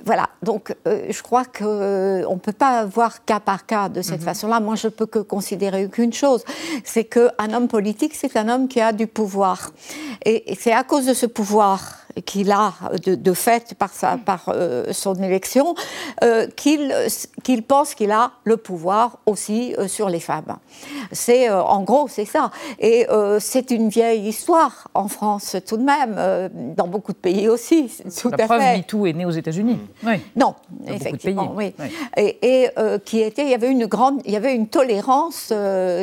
voilà, 0.04 0.30
donc 0.42 0.74
je 0.86 1.22
crois 1.22 1.44
qu'on 1.44 1.64
ne 1.64 2.38
peut 2.38 2.52
pas 2.52 2.84
voir 2.84 3.24
cas 3.24 3.40
par 3.40 3.66
cas 3.66 3.88
de 3.88 4.02
cette 4.02 4.20
mhm. 4.20 4.26
façon-là. 4.26 4.60
Moi, 4.60 4.76
je 4.76 4.88
peux 4.88 5.06
que 5.06 5.18
considérer 5.18 5.88
qu'une 5.88 6.12
chose, 6.12 6.44
c'est 6.84 7.04
qu'un 7.04 7.52
homme 7.52 7.68
politique, 7.68 8.14
c'est 8.14 8.36
un 8.36 8.48
homme 8.48 8.68
qui 8.68 8.80
a 8.80 8.92
du 8.92 9.06
pouvoir. 9.06 9.72
et 10.24 10.56
c'est 10.58 10.72
à 10.72 10.84
cause 10.84 11.06
de 11.06 11.14
ce 11.14 11.26
pouvoir 11.26 11.99
qu'il 12.24 12.50
a 12.52 12.72
de, 13.04 13.32
fait 13.32 13.74
par, 13.78 13.92
sa, 13.92 14.16
par 14.16 14.44
euh, 14.48 14.92
son 14.92 15.14
élection, 15.22 15.74
euh, 16.22 16.46
qu'il 16.56 17.62
pense 17.66 17.94
qu'il 17.94 18.10
a 18.10 18.32
le 18.44 18.56
pouvoir 18.56 19.18
aussi 19.26 19.74
euh, 19.78 19.88
sur 19.88 20.08
les 20.08 20.20
femmes. 20.20 20.56
C'est 21.12 21.50
en 21.50 21.82
gros 21.82 22.08
c'est 22.08 22.24
ça. 22.24 22.50
Et 22.78 23.06
c'est 23.38 23.70
une 23.70 23.88
vieille 23.88 24.28
histoire 24.28 24.88
en 24.94 25.08
France 25.08 25.56
tout 25.66 25.76
de 25.76 25.82
même, 25.82 26.50
dans 26.76 26.86
beaucoup 26.86 27.12
de 27.12 27.18
pays 27.18 27.48
aussi. 27.48 27.90
Tout 28.20 28.30
La 28.30 28.46
preuve, 28.46 28.60
MeToo 28.60 29.06
est 29.06 29.12
né 29.12 29.24
aux 29.24 29.30
États-Unis. 29.30 29.78
Oui. 30.04 30.14
Non, 30.36 30.54
effectivement, 30.86 31.52
oui. 31.56 31.74
Et, 32.16 32.68
qui 33.04 33.20
était, 33.20 33.44
il 33.44 33.50
y 33.50 33.54
avait 33.54 33.70
une 33.70 33.86
grande, 33.86 34.20
il 34.24 34.32
y 34.32 34.36
avait 34.36 34.54
une 34.54 34.68
tolérance 34.68 35.52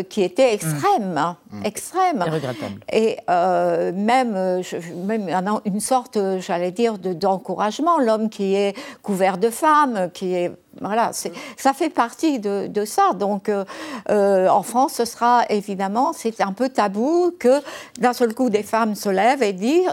qui 0.10 0.24
était 0.24 0.54
extrême, 0.54 1.18
hein, 1.18 1.38
mmh. 1.52 1.66
extrême. 1.66 2.24
Et 2.26 2.30
regrettable. 2.30 2.82
Et 2.92 3.18
même, 3.28 4.62
même 5.06 5.60
une 5.66 5.80
sorte 5.80 6.18
j'allais 6.40 6.72
dire, 6.72 6.98
d'encouragement. 6.98 8.00
L'homme 8.00 8.30
qui 8.30 8.56
est 8.56 8.76
couvert 9.02 9.38
de 9.38 9.50
femmes, 9.50 10.10
qui 10.14 10.34
est 10.34 10.52
voilà, 10.82 11.12
ça 11.14 11.74
fait 11.74 11.90
partie 11.90 12.40
de, 12.40 12.86
ça. 12.86 13.14
Donc, 13.14 13.50
euh, 13.50 13.66
euh, 14.10 14.48
en 14.48 14.64
France, 14.64 14.94
ce 14.94 15.06
sera 15.06 15.46
évidemment, 15.50 16.14
c'est 16.14 16.42
un 16.42 16.54
peu 16.54 16.70
tabou 16.70 17.34
que 17.38 17.62
d'un 18.00 18.14
seul 18.14 18.34
coup 18.34 18.50
des 18.50 18.64
femmes 18.64 18.96
se 18.96 19.10
lèvent 19.10 19.44
et 19.44 19.54
disent 19.54 19.88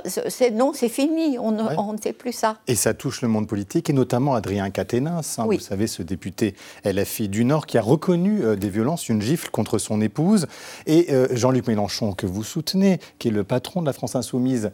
non, 0.53 0.73
c'est 0.75 0.89
fini, 0.89 1.39
on 1.39 1.53
ne, 1.53 1.97
sait 2.01 2.13
plus 2.13 2.33
ça. 2.33 2.57
Et 2.67 2.75
ça 2.75 2.95
touche 2.95 3.23
le 3.23 3.29
monde 3.29 3.49
politique 3.49 3.91
et 3.91 3.93
notamment 3.93 4.35
Adrien 4.35 4.71
Quatennens, 4.71 5.39
hein, 5.39 5.47
vous 5.47 5.59
savez, 5.59 5.87
ce 5.87 6.03
député 6.03 6.55
LFI 6.85 7.29
du 7.29 7.45
Nord 7.45 7.67
qui 7.67 7.79
a 7.79 7.83
reconnu 7.83 8.43
euh, 8.43 8.57
des 8.57 8.69
violences, 8.69 9.09
une 9.09 9.23
gifle 9.23 9.51
contre 9.51 9.79
son 9.79 10.01
épouse. 10.01 10.47
Et 10.87 11.09
Jean-Luc 11.31 11.67
Mélenchon, 11.67 12.13
que 12.13 12.27
vous 12.27 12.45
soutenez, 12.45 12.99
qui 13.19 13.29
est 13.29 13.31
le 13.31 13.45
patron 13.45 13.81
de 13.81 13.87
la 13.87 13.93
France 13.93 14.17
Insoumise, 14.17 14.71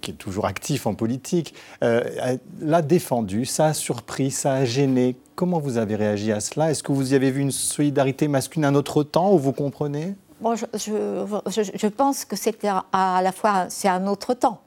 qui 0.00 0.12
est 0.12 0.14
toujours 0.14 0.46
actif 0.46 0.86
en 0.86 0.94
politique, 0.94 1.54
l'a 1.80 2.82
défendu. 2.82 3.44
Ça 3.44 3.66
a 3.66 3.74
surpris, 3.74 4.30
ça 4.30 4.52
a 4.54 4.64
gêné. 4.64 5.16
Comment 5.38 5.60
vous 5.60 5.78
avez 5.78 5.94
réagi 5.94 6.32
à 6.32 6.40
cela? 6.40 6.72
Est-ce 6.72 6.82
que 6.82 6.90
vous 6.90 7.12
y 7.12 7.14
avez 7.14 7.30
vu 7.30 7.40
une 7.40 7.52
solidarité 7.52 8.26
masculine 8.26 8.64
à 8.64 8.68
un 8.70 8.74
autre 8.74 9.04
temps 9.04 9.32
ou 9.32 9.38
vous 9.38 9.52
comprenez? 9.52 10.16
Bon, 10.40 10.56
je, 10.56 10.64
je, 10.74 11.86
pense 11.86 12.24
que 12.24 12.34
c'était 12.34 12.70
à 12.92 13.20
la 13.22 13.30
fois 13.30 13.66
c'est 13.68 13.86
un 13.86 14.08
autre 14.08 14.34
temps 14.34 14.60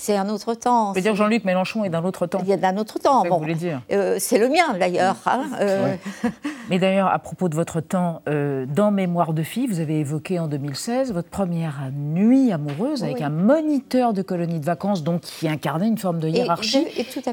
c'est 0.00 0.16
un 0.16 0.30
autre 0.30 0.54
temps. 0.54 0.94
cest 0.94 1.04
dire 1.04 1.14
Jean-Luc 1.14 1.44
Mélenchon 1.44 1.84
est 1.84 1.90
d'un 1.90 2.02
autre 2.04 2.26
temps. 2.26 2.40
Il 2.42 2.48
y 2.48 2.54
a 2.54 2.56
d'un 2.56 2.78
autre 2.78 2.98
temps. 2.98 3.22
Bon, 3.24 3.38
vous 3.38 3.52
dire. 3.52 3.82
Euh, 3.92 4.16
c'est 4.18 4.38
le 4.38 4.48
mien 4.48 4.74
d'ailleurs. 4.78 5.16
Hein, 5.26 5.44
euh. 5.60 5.94
Mais 6.70 6.78
d'ailleurs, 6.78 7.08
à 7.08 7.18
propos 7.18 7.50
de 7.50 7.54
votre 7.54 7.82
temps, 7.82 8.22
euh, 8.26 8.64
dans 8.64 8.90
Mémoire 8.90 9.34
de 9.34 9.42
fille, 9.42 9.66
vous 9.66 9.78
avez 9.78 10.00
évoqué 10.00 10.38
en 10.38 10.48
2016 10.48 11.12
votre 11.12 11.28
première 11.28 11.90
nuit 11.94 12.50
amoureuse 12.50 13.04
avec 13.04 13.20
un 13.20 13.28
moniteur 13.28 14.14
de 14.14 14.22
colonie 14.22 14.58
de 14.58 14.64
vacances, 14.64 15.04
donc 15.04 15.20
qui 15.20 15.46
incarnait 15.46 15.88
une 15.88 15.98
forme 15.98 16.18
de 16.18 16.28
hiérarchie, 16.28 16.86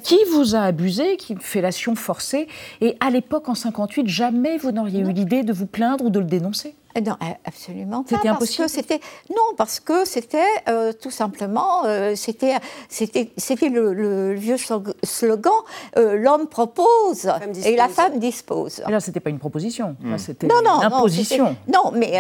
qui 0.04 0.20
vous 0.34 0.56
a 0.56 0.60
abusé, 0.60 1.16
qui 1.16 1.38
fellation 1.40 1.96
forcée. 1.96 2.50
Et 2.82 2.98
à 3.00 3.10
l'époque, 3.10 3.48
en 3.48 3.56
58, 3.56 4.10
jamais 4.10 4.58
vous 4.58 4.72
n'auriez 4.72 5.00
eu 5.00 5.14
l'idée 5.14 5.44
de 5.44 5.54
vous 5.54 5.68
plaindre 5.68 6.04
ou 6.04 6.10
de 6.10 6.20
le 6.20 6.26
dénoncer. 6.26 6.76
Eh 6.98 7.02
non, 7.02 7.16
absolument 7.46 8.02
pas. 8.02 8.16
C'était 8.16 8.28
impossible. 8.28 8.70
C'était 8.70 9.00
non, 9.30 9.54
parce 9.56 9.80
que 9.80 10.04
c'était 10.04 10.48
euh, 10.68 10.92
tout 10.94 11.12
simplement, 11.12 11.86
euh, 11.86 12.16
c'était 12.16 12.56
c'était 12.90 13.30
c'était 13.38 13.70
le, 13.70 14.34
vieux 14.34 14.58
slogan 14.58 15.54
euh, 15.98 16.18
l'homme 16.18 16.48
propose 16.48 17.30
et 17.64 17.76
la 17.76 17.88
femme 17.88 18.18
dispose. 18.18 18.82
Mais 18.88 18.94
là, 18.94 19.00
c'était 19.00 19.20
pas 19.20 19.30
une 19.30 19.38
proposition. 19.38 19.96
Hmm. 20.00 20.18
C'était 20.18 20.48
une 20.48 20.68
imposition. 20.68 21.56
Non, 21.72 21.92
mais 21.94 22.20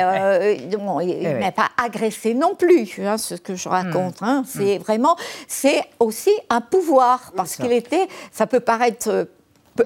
bon, 0.78 1.00
il 1.00 1.10
eh 1.10 1.34
n'est 1.34 1.52
pas 1.52 1.70
agressé 1.84 2.36
non 2.36 2.54
plus. 2.54 3.00
Hein, 3.00 3.18
ce 3.18 3.34
que 3.34 3.56
je 3.56 3.68
raconte, 3.70 4.22
hmm. 4.22 4.26
hein. 4.26 4.44
c'est 4.46 4.78
hmm. 4.78 4.82
vraiment, 4.84 5.16
c'est 5.48 5.82
aussi 6.00 6.32
un 6.52 6.62
pouvoir 6.62 7.32
parce 7.36 7.56
qu'il 7.56 7.72
était. 7.72 8.08
Ça 8.32 8.46
peut 8.46 8.60
paraître. 8.60 9.28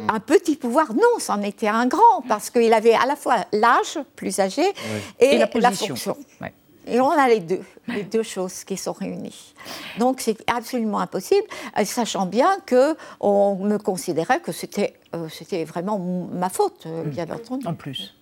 Un 0.09 0.19
petit 0.19 0.55
pouvoir. 0.55 0.93
Non, 0.93 1.19
c'en 1.19 1.41
était 1.41 1.67
un 1.67 1.87
grand, 1.87 2.21
parce 2.27 2.49
qu'il 2.49 2.73
avait 2.73 2.93
à 2.93 3.05
la 3.05 3.15
fois 3.15 3.45
l'âge 3.51 3.99
plus 4.15 4.39
âgé 4.39 4.63
et, 5.19 5.37
la, 5.37 5.71
fonction. 5.71 6.17
Et 6.87 6.99
on 6.99 7.11
a 7.11 7.27
les 7.27 7.39
deux, 7.39 7.61
les 7.87 8.03
deux 8.03 8.23
choses 8.23 8.63
qui 8.63 8.75
sont 8.75 8.93
réunies. 8.93 9.53
Donc 9.99 10.19
c'est 10.19 10.37
absolument 10.49 10.99
impossible, 10.99 11.45
euh, 11.77 11.85
sachant 11.85 12.25
bien 12.25 12.57
que 12.65 12.95
on 13.19 13.55
me 13.55 13.77
considérait 13.77 14.39
que 14.39 14.51
c'était 14.51 14.95
euh, 15.15 15.27
c'était 15.29 15.63
vraiment 15.63 15.99
ma 15.99 16.49
faute, 16.49 16.85
euh, 16.85 17.03
bien 17.03 17.29
entendu. 17.29 17.67
En 17.67 17.75
plus. 17.75 18.15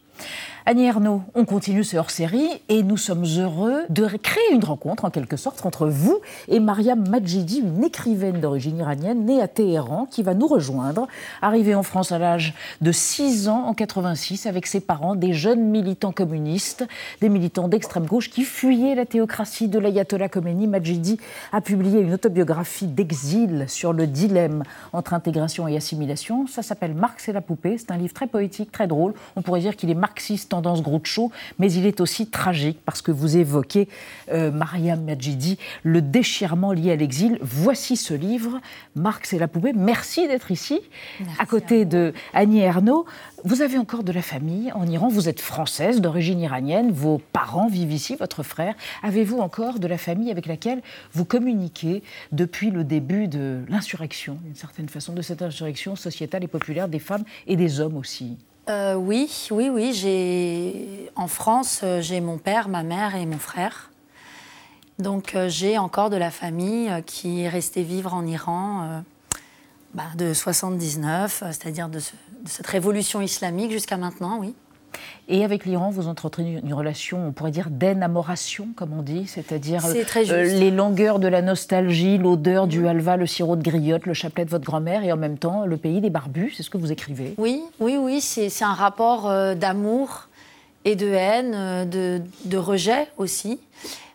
Annie 0.71 0.85
Ernaux, 0.85 1.23
on 1.33 1.45
continue 1.45 1.83
ce 1.83 1.97
hors-série 1.97 2.47
et 2.69 2.83
nous 2.83 2.95
sommes 2.95 3.25
heureux 3.25 3.85
de 3.89 4.05
créer 4.05 4.53
une 4.53 4.63
rencontre 4.63 5.03
en 5.03 5.09
quelque 5.09 5.35
sorte 5.35 5.65
entre 5.65 5.87
vous 5.87 6.19
et 6.47 6.59
Mariam 6.59 7.09
Majidi, 7.09 7.61
une 7.61 7.83
écrivaine 7.83 8.39
d'origine 8.39 8.77
iranienne 8.77 9.25
née 9.25 9.41
à 9.41 9.47
Téhéran 9.47 10.05
qui 10.11 10.21
va 10.21 10.35
nous 10.35 10.45
rejoindre, 10.45 11.07
arrivée 11.41 11.73
en 11.73 11.81
France 11.81 12.11
à 12.11 12.19
l'âge 12.19 12.53
de 12.81 12.91
6 12.91 13.49
ans 13.49 13.65
en 13.65 13.73
86 13.73 14.45
avec 14.45 14.67
ses 14.67 14.79
parents, 14.79 15.15
des 15.15 15.33
jeunes 15.33 15.71
militants 15.71 16.11
communistes, 16.11 16.85
des 17.19 17.29
militants 17.29 17.67
d'extrême 17.67 18.05
gauche 18.05 18.29
qui 18.29 18.43
fuyaient 18.43 18.93
la 18.93 19.07
théocratie 19.07 19.69
de 19.69 19.79
l'ayatollah 19.79 20.29
Khomeini. 20.29 20.67
Majidi 20.67 21.19
a 21.51 21.61
publié 21.61 21.99
une 21.99 22.13
autobiographie 22.13 22.85
d'exil 22.85 23.65
sur 23.67 23.91
le 23.91 24.05
dilemme 24.05 24.61
entre 24.93 25.15
intégration 25.15 25.67
et 25.67 25.75
assimilation. 25.75 26.45
Ça 26.45 26.61
s'appelle 26.61 26.93
Marx 26.93 27.27
et 27.27 27.33
la 27.33 27.41
poupée. 27.41 27.79
C'est 27.79 27.89
un 27.89 27.97
livre 27.97 28.13
très 28.13 28.27
poétique, 28.27 28.71
très 28.71 28.85
drôle. 28.85 29.15
On 29.35 29.41
pourrait 29.41 29.61
dire 29.61 29.75
qu'il 29.75 29.89
est 29.89 29.95
marxiste 29.95 30.53
tendance 30.61 30.81
Groucho, 30.81 31.31
mais 31.57 31.71
il 31.71 31.85
est 31.85 32.01
aussi 32.01 32.27
tragique 32.27 32.79
parce 32.85 33.01
que 33.01 33.11
vous 33.11 33.37
évoquez, 33.37 33.87
euh, 34.31 34.51
Mariam 34.51 35.01
Majidi, 35.03 35.57
le 35.83 36.01
déchirement 36.01 36.73
lié 36.73 36.91
à 36.91 36.95
l'exil. 36.97 37.37
Voici 37.41 37.95
ce 37.95 38.13
livre, 38.13 38.59
Marx 38.95 39.31
et 39.31 39.39
la 39.39 39.47
poupée. 39.47 39.71
Merci 39.73 40.27
d'être 40.27 40.51
ici, 40.51 40.81
à 41.39 41.45
côté 41.45 41.85
de 41.85 42.13
Annie 42.33 42.59
Ernaux. 42.59 43.05
Vous 43.45 43.61
avez 43.61 43.77
encore 43.77 44.03
de 44.03 44.11
la 44.11 44.21
famille 44.21 44.69
en 44.73 44.85
Iran, 44.85 45.07
vous 45.07 45.29
êtes 45.29 45.39
française 45.39 46.01
d'origine 46.01 46.41
iranienne, 46.41 46.91
vos 46.91 47.21
parents 47.31 47.69
vivent 47.69 47.93
ici, 47.93 48.17
votre 48.17 48.43
frère. 48.43 48.75
Avez-vous 49.01 49.39
encore 49.39 49.79
de 49.79 49.87
la 49.87 49.97
famille 49.97 50.29
avec 50.29 50.45
laquelle 50.45 50.81
vous 51.13 51.23
communiquez 51.23 52.03
depuis 52.33 52.69
le 52.69 52.83
début 52.83 53.29
de 53.29 53.61
l'insurrection, 53.69 54.37
d'une 54.43 54.55
certaine 54.55 54.89
façon, 54.89 55.13
de 55.13 55.21
cette 55.21 55.41
insurrection 55.41 55.95
sociétale 55.95 56.43
et 56.43 56.47
populaire 56.47 56.89
des 56.89 56.99
femmes 56.99 57.23
et 57.47 57.55
des 57.55 57.79
hommes 57.79 57.95
aussi? 57.95 58.37
Euh, 58.69 58.93
oui, 58.93 59.47
oui, 59.51 59.69
oui. 59.69 59.93
J'ai 59.93 61.09
en 61.15 61.27
France, 61.27 61.81
euh, 61.83 62.01
j'ai 62.01 62.21
mon 62.21 62.37
père, 62.37 62.69
ma 62.69 62.83
mère 62.83 63.15
et 63.15 63.25
mon 63.25 63.39
frère. 63.39 63.89
Donc 64.99 65.33
euh, 65.33 65.49
j'ai 65.49 65.77
encore 65.77 66.09
de 66.09 66.17
la 66.17 66.29
famille 66.29 66.91
qui 67.05 67.41
est 67.41 67.49
restée 67.49 67.83
vivre 67.83 68.13
en 68.13 68.25
Iran 68.25 69.03
bah, 69.93 70.03
de 70.17 70.33
79, 70.33 71.43
c'est-à-dire 71.47 71.89
de, 71.89 71.99
cette 72.45 72.67
révolution 72.67 73.21
islamique 73.21 73.71
jusqu'à 73.71 73.97
maintenant, 73.97 74.37
oui. 74.39 74.53
Et 75.27 75.43
avec 75.45 75.65
l'Iran, 75.65 75.91
vous 75.91 76.07
entretenez 76.07 76.59
une 76.63 76.73
relation, 76.73 77.27
on 77.27 77.31
pourrait 77.31 77.51
dire, 77.51 77.69
d'énamoration, 77.69 78.69
comme 78.75 78.93
on 78.97 79.03
dit, 79.03 79.27
c'est-à-dire 79.27 79.85
euh, 79.85 80.43
les 80.43 80.71
longueurs 80.71 81.19
de 81.19 81.27
la 81.27 81.41
nostalgie, 81.41 82.17
l'odeur 82.17 82.67
du 82.67 82.87
halva, 82.87 83.15
le 83.15 83.27
sirop 83.27 83.55
de 83.55 83.61
griotte, 83.61 84.05
le 84.05 84.15
chapelet 84.15 84.45
de 84.45 84.49
votre 84.49 84.65
grand-mère, 84.65 85.03
et 85.03 85.11
en 85.11 85.17
même 85.17 85.37
temps 85.37 85.65
le 85.65 85.77
pays 85.77 86.01
des 86.01 86.09
barbus, 86.09 86.53
c'est 86.57 86.63
ce 86.63 86.69
que 86.69 86.77
vous 86.77 86.91
écrivez 86.91 87.35
Oui, 87.37 87.61
oui, 87.79 87.97
oui, 87.97 88.21
c'est 88.21 88.63
un 88.63 88.73
rapport 88.73 89.29
euh, 89.29 89.53
d'amour 89.53 90.29
et 90.85 90.95
de 90.95 91.07
haine, 91.07 91.53
euh, 91.53 91.85
de, 91.85 92.21
de, 92.45 92.57
rejet 92.57 93.07
aussi. 93.17 93.59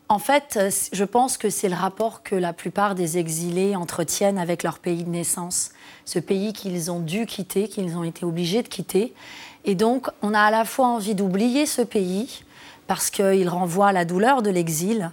En 0.09 0.19
fait, 0.19 0.59
je 0.93 1.05
pense 1.05 1.39
que 1.39 1.49
c'est 1.49 1.69
le 1.69 1.77
rapport 1.77 2.23
que 2.23 2.35
la 2.35 2.53
plupart 2.53 2.95
des 2.95 3.19
exilés 3.19 3.75
entretiennent 3.77 4.39
avec 4.39 4.63
leur 4.63 4.79
pays 4.79 5.05
de 5.05 5.09
naissance, 5.09 5.71
ce 6.05 6.19
pays 6.19 6.53
qu'ils 6.53 6.91
ont 6.91 7.01
dû 7.01 7.25
quitter, 7.25 7.69
qu'ils 7.69 7.97
ont 7.97 8.05
été 8.05 8.25
obligés 8.25 8.63
de 8.63 8.69
quitter. 8.69 9.15
Et 9.65 9.75
donc, 9.75 10.09
on 10.23 10.35
a 10.35 10.41
à 10.41 10.51
la 10.51 10.65
fois 10.65 10.89
envie 10.89 11.15
d'oublier 11.15 11.67
ce 11.67 11.83
pays, 11.83 12.45
parce 12.87 13.11
qu'il 13.11 13.49
renvoie 13.49 13.89
à 13.89 13.93
la 13.93 14.05
douleur 14.05 14.43
de 14.43 14.51
l'exil, 14.51 15.11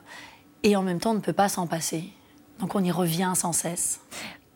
et 0.64 0.76
en 0.76 0.84
même 0.84 1.00
temps, 1.00 1.12
on 1.12 1.16
ne 1.16 1.20
peut 1.20 1.34
pas 1.34 1.50
s'en 1.50 1.68
passer. 1.68 2.06
Donc, 2.60 2.76
on 2.76 2.84
y 2.84 2.92
revient 2.92 3.32
sans 3.36 3.54
cesse. 3.54 4.02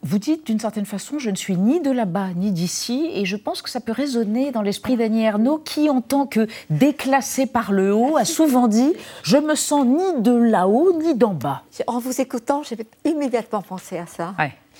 Vous 0.03 0.19
dites 0.19 0.45
d'une 0.45 0.59
certaine 0.59 0.85
façon, 0.85 1.17
je 1.17 1.31
ne 1.31 1.35
suis 1.35 1.57
ni 1.57 1.79
de 1.79 1.89
là-bas 1.89 2.27
ni 2.35 2.51
d'ici, 2.51 3.09
et 3.13 3.25
je 3.25 3.35
pense 3.35 3.63
que 3.63 3.71
ça 3.71 3.79
peut 3.79 3.91
résonner 3.91 4.51
dans 4.51 4.61
l'esprit 4.61 4.97
d'Annie 4.97 5.23
Ernaux, 5.23 5.57
qui, 5.57 5.89
en 5.89 6.01
tant 6.01 6.27
que 6.27 6.47
déclassée 6.69 7.47
par 7.47 7.71
le 7.71 7.91
haut, 7.91 8.15
a 8.15 8.25
souvent 8.25 8.67
dit 8.67 8.93
Je 9.23 9.37
me 9.37 9.55
sens 9.55 9.83
ni 9.83 10.21
de 10.21 10.31
là-haut 10.31 10.93
ni 11.01 11.15
d'en 11.15 11.33
bas. 11.33 11.63
En 11.87 11.97
vous 11.97 12.21
écoutant, 12.21 12.61
j'ai 12.61 12.77
immédiatement 13.03 13.63
pensé 13.63 13.97
à 13.97 14.05
ça 14.05 14.35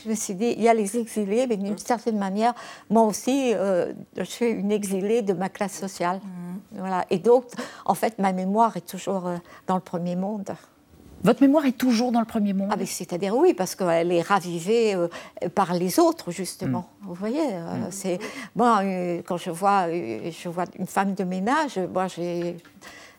je 0.06 0.10
me 0.12 0.16
suis 0.16 0.36
dit, 0.36 0.54
il 0.56 0.62
y 0.62 0.70
a 0.70 0.74
les 0.74 0.98
exilés, 0.98 1.48
mais 1.48 1.58
d'une 1.58 1.78
certaine 1.78 2.18
manière, 2.18 2.54
moi 2.90 3.04
aussi, 3.04 3.54
euh, 3.56 3.94
je 4.16 4.24
suis 4.24 4.46
une 4.46 4.72
exilée 4.72 5.24
de 5.24 5.34
ma 5.34 5.50
classe 5.50 5.74
sociale. 5.74 6.18
Mm. 6.18 6.78
Voilà. 6.80 7.06
Et 7.10 7.18
donc, 7.18 7.46
en 7.86 7.96
fait, 7.96 8.20
ma 8.20 8.32
mémoire 8.32 8.78
est 8.78 8.88
toujours 8.88 9.28
euh, 9.28 9.38
dans 9.66 9.76
le 9.76 9.82
premier 9.82 10.16
monde. 10.16 10.52
Votre 11.24 11.42
mémoire 11.42 11.66
est 11.66 11.78
toujours 11.78 12.12
dans 12.12 12.20
le 12.20 12.28
premier 12.28 12.54
monde? 12.54 12.70
Ah, 12.72 12.86
C'est-à-dire 12.86 13.36
oui, 13.36 13.56
parce 13.56 13.74
qu'elle 13.74 14.12
est 14.12 14.22
ravivée 14.22 14.94
euh, 14.94 15.08
par 15.56 15.74
les 15.74 16.00
autres, 16.00 16.30
justement. 16.30 16.88
Mm. 17.02 17.08
Vous 17.08 17.14
voyez, 17.16 17.48
mm. 17.48 17.88
c'est 17.90 18.20
moi 18.56 18.82
quand 19.26 19.38
je 19.38 19.50
vois, 19.50 19.90
je 19.90 20.50
vois 20.50 20.66
une 20.78 20.86
femme 20.86 21.16
de 21.16 21.24
ménage, 21.24 21.80
moi 21.92 22.08
j'ai 22.08 22.58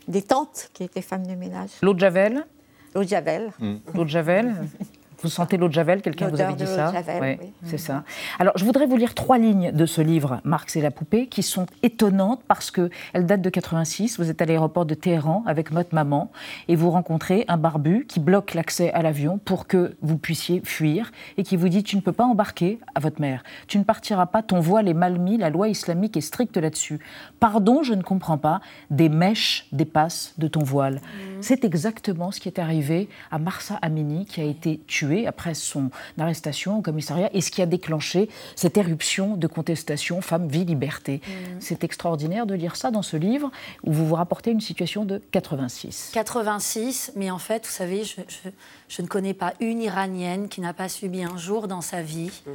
des 0.07 0.22
tantes 0.22 0.70
qui 0.72 0.85
étaient 0.85 1.03
femmes 1.03 1.27
de 1.27 1.35
ménage. 1.35 1.70
L'eau 1.83 1.94
de 1.94 1.99
Javel? 1.99 2.46
L'eau 2.94 3.03
de 3.03 3.09
Javel. 3.09 3.51
L'eau 3.92 4.05
de 4.05 4.09
Javel? 4.09 4.55
Vous 5.22 5.29
sentez 5.29 5.57
l'eau 5.57 5.68
de 5.68 5.72
Javel 5.72 6.02
Quelqu'un 6.02 6.29
vous 6.29 6.40
avait 6.40 6.55
dit 6.55 6.66
ça 6.66 6.92
Javel, 6.92 7.38
oui. 7.40 7.48
C'est 7.64 7.79
ça. 7.79 8.05
Alors, 8.38 8.57
je 8.57 8.64
voudrais 8.64 8.87
vous 8.87 8.96
lire 8.96 9.14
trois 9.14 9.38
lignes 9.38 9.72
de 9.72 9.87
ce 9.87 10.00
livre, 10.00 10.40
Marx 10.44 10.76
et 10.76 10.81
la 10.81 10.90
poupée, 10.90 11.26
qui 11.26 11.42
sont 11.42 11.66
étonnantes 11.83 12.42
parce 12.46 12.70
qu'elles 12.70 13.26
datent 13.26 13.42
de 13.42 13.50
86. 13.50 14.18
Vous 14.18 14.31
êtes 14.31 14.42
à 14.42 14.44
l'aéroport 14.44 14.85
de 14.85 14.94
Téhéran 14.94 15.42
avec 15.46 15.72
votre 15.72 15.94
maman 15.94 16.31
et 16.68 16.76
vous 16.76 16.90
rencontrez 16.90 17.44
un 17.48 17.57
barbu 17.57 18.07
qui 18.07 18.20
bloque 18.20 18.55
l'accès 18.55 18.92
à 18.92 19.02
l'avion 19.02 19.38
pour 19.38 19.66
que 19.66 19.96
vous 20.02 20.18
puissiez 20.18 20.61
fuir 20.64 21.12
et 21.38 21.42
qui 21.42 21.57
vous 21.57 21.68
dit 21.68 21.83
Tu 21.83 21.96
ne 21.96 22.00
peux 22.00 22.12
pas 22.12 22.24
embarquer 22.24 22.79
à 22.94 23.00
votre 23.00 23.20
mère. 23.20 23.42
Tu 23.68 23.79
ne 23.79 23.85
partiras 23.85 24.26
pas, 24.26 24.42
ton 24.42 24.61
voile 24.61 24.88
est 24.88 24.94
mal 24.94 25.18
mis, 25.18 25.38
la 25.38 25.50
loi 25.50 25.68
islamique 25.68 26.16
est 26.16 26.20
stricte 26.20 26.57
là-dessus. 26.57 27.00
Pardon, 27.40 27.83
je 27.83 27.94
ne 27.94 28.02
comprends 28.02 28.38
pas. 28.38 28.61
Des 28.90 29.09
mèches 29.09 29.66
dépassent 29.72 30.35
de 30.38 30.48
ton 30.48 30.62
voile. 30.62 30.96
Mmh. 30.96 31.18
C'est 31.40 31.64
exactement 31.64 32.31
ce 32.31 32.40
qui 32.40 32.48
est 32.48 32.59
arrivé 32.59 33.09
à 33.31 33.38
Marsa 33.38 33.79
Amini 33.83 34.26
qui 34.26 34.40
a 34.40 34.44
été 34.44 34.81
tué 35.16 35.26
après 35.26 35.55
son 35.55 35.90
arrestation 36.18 36.79
au 36.79 36.83
commissariat 36.83 37.31
et 37.33 37.40
ce 37.40 37.50
qui 37.50 37.62
a 37.62 37.66
déclenché 37.66 38.29
cette 38.55 38.76
éruption 38.76 39.37
de 39.37 39.46
contestation 39.46 40.20
femme-vie, 40.20 40.64
liberté. 40.64 41.20
Mm. 41.26 41.31
C'est 41.61 41.85
extraordinaire 41.85 42.46
de 42.46 42.55
lire 42.55 42.76
ça 42.76 42.90
dans 42.90 43.02
ce 43.02 43.16
livre 43.16 43.50
où 43.85 43.92
vous 43.92 44.07
vous 44.07 44.14
rapportez 44.14 44.50
une 44.50 44.61
situation 44.61 45.05
de 45.05 45.20
86. 45.31 46.11
86, 46.12 47.12
mais 47.16 47.31
en 47.31 47.38
fait, 47.38 47.64
vous 47.66 47.72
savez, 47.72 48.02
je, 48.05 49.02
ne 49.02 49.07
connais 49.07 49.35
pas 49.35 49.55
une 49.61 49.83
Iranienne 49.83 50.48
qui 50.48 50.61
n'a 50.61 50.72
pas 50.72 50.88
subi 50.88 51.22
un 51.22 51.37
jour 51.37 51.68
dans 51.68 51.81
sa 51.81 52.02
vie. 52.02 52.31
Mm. 52.46 52.50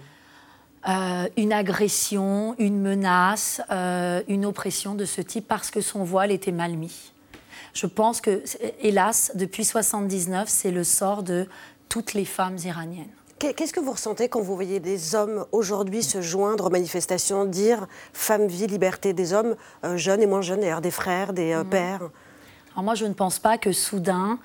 Euh, 0.89 1.27
une 1.37 1.53
agression, 1.53 2.55
une 2.57 2.81
menace, 2.81 3.61
euh, 3.69 4.23
une 4.27 4.45
oppression 4.47 4.95
de 4.95 5.05
ce 5.05 5.21
type 5.21 5.47
parce 5.47 5.69
que 5.69 5.79
son 5.79 6.03
voile 6.03 6.31
était 6.31 6.51
mal 6.51 6.75
mis. 6.75 7.11
Je 7.73 7.85
pense 7.85 8.19
que, 8.19 8.43
hélas, 8.81 9.31
depuis 9.35 9.63
79, 9.63 10.49
c'est 10.49 10.71
le 10.71 10.83
sort 10.83 11.21
de 11.21 11.47
toutes 11.91 12.13
les 12.13 12.23
femmes 12.23 12.57
iraniennes. 12.63 13.11
Qu'est-ce 13.37 13.73
que 13.73 13.81
vous 13.81 13.91
ressentez 13.91 14.29
quand 14.29 14.39
vous 14.39 14.55
voyez 14.55 14.79
des 14.79 15.13
hommes 15.13 15.45
aujourd'hui 15.51 16.03
se 16.03 16.21
joindre 16.21 16.67
aux 16.67 16.69
manifestations, 16.69 17.43
dire 17.43 17.85
femme, 18.13 18.47
vie, 18.47 18.67
liberté 18.67 19.11
des 19.11 19.33
hommes, 19.33 19.57
euh, 19.83 19.97
jeunes 19.97 20.21
et 20.21 20.25
moins 20.25 20.41
jeunes, 20.41 20.61
d'ailleurs 20.61 20.79
des 20.79 20.91
frères, 20.91 21.33
des 21.33 21.51
euh, 21.51 21.65
pères 21.65 22.09
alors 22.73 22.83
moi, 22.83 22.95
je 22.95 23.05
ne 23.05 23.13
pense 23.13 23.39
pas 23.39 23.57
que 23.57 23.71
soudain, 23.71 24.39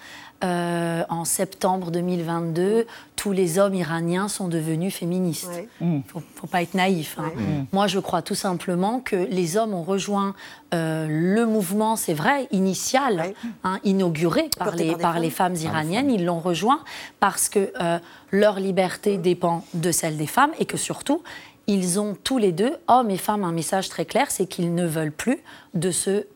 euh, 0.44 1.02
en 1.08 1.24
septembre 1.24 1.90
2022, 1.90 2.86
tous 3.14 3.32
les 3.32 3.58
hommes 3.58 3.74
iraniens 3.74 4.28
sont 4.28 4.48
devenus 4.48 4.94
féministes. 4.94 5.50
Il 5.80 5.90
ne 5.90 6.00
faut, 6.06 6.46
pas 6.46 6.62
être 6.62 6.74
naïf. 6.74 7.16
Hein. 7.18 7.30
Moi, 7.72 7.86
je 7.86 7.98
crois 7.98 8.20
tout 8.20 8.34
simplement 8.34 9.00
que 9.00 9.16
les 9.16 9.56
hommes 9.56 9.72
ont 9.72 9.82
rejoint 9.82 10.34
euh, 10.74 11.06
le 11.08 11.46
mouvement, 11.46 11.96
c'est 11.96 12.12
vrai, 12.12 12.48
initial, 12.50 13.32
hein, 13.64 13.78
inauguré 13.84 14.50
par 14.58 14.76
les, 14.76 14.94
par 14.96 15.18
les 15.20 15.30
femmes 15.30 15.54
iraniennes. 15.54 16.10
Ils 16.10 16.24
l'ont 16.24 16.40
rejoint 16.40 16.80
parce 17.18 17.48
que 17.48 17.72
euh, 17.80 17.98
leur 18.30 18.60
liberté 18.60 19.16
dépend 19.16 19.64
de 19.72 19.90
celle 19.90 20.18
des 20.18 20.26
femmes 20.26 20.52
et 20.58 20.66
que 20.66 20.76
surtout, 20.76 21.22
ils 21.66 21.98
ont 21.98 22.16
tous 22.22 22.38
les 22.38 22.52
deux, 22.52 22.76
hommes 22.88 23.10
et 23.10 23.16
femmes, 23.16 23.44
un 23.44 23.52
message 23.52 23.88
très 23.88 24.04
clair, 24.04 24.30
c'est 24.30 24.46
qu'ils 24.46 24.74
ne 24.74 24.86
veulent 24.86 25.12
plus 25.12 25.38
de 25.74 25.90
ce 25.90 26.26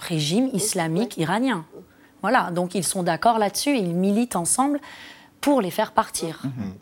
régime 0.00 0.50
islamique 0.52 1.16
iranien. 1.16 1.64
Voilà, 2.22 2.50
donc 2.50 2.74
ils 2.74 2.84
sont 2.84 3.02
d'accord 3.02 3.38
là-dessus, 3.38 3.76
ils 3.76 3.94
militent 3.94 4.36
ensemble 4.36 4.80
pour 5.40 5.60
les 5.60 5.70
faire 5.70 5.92
partir. 5.92 6.42
Mhm. 6.44 6.74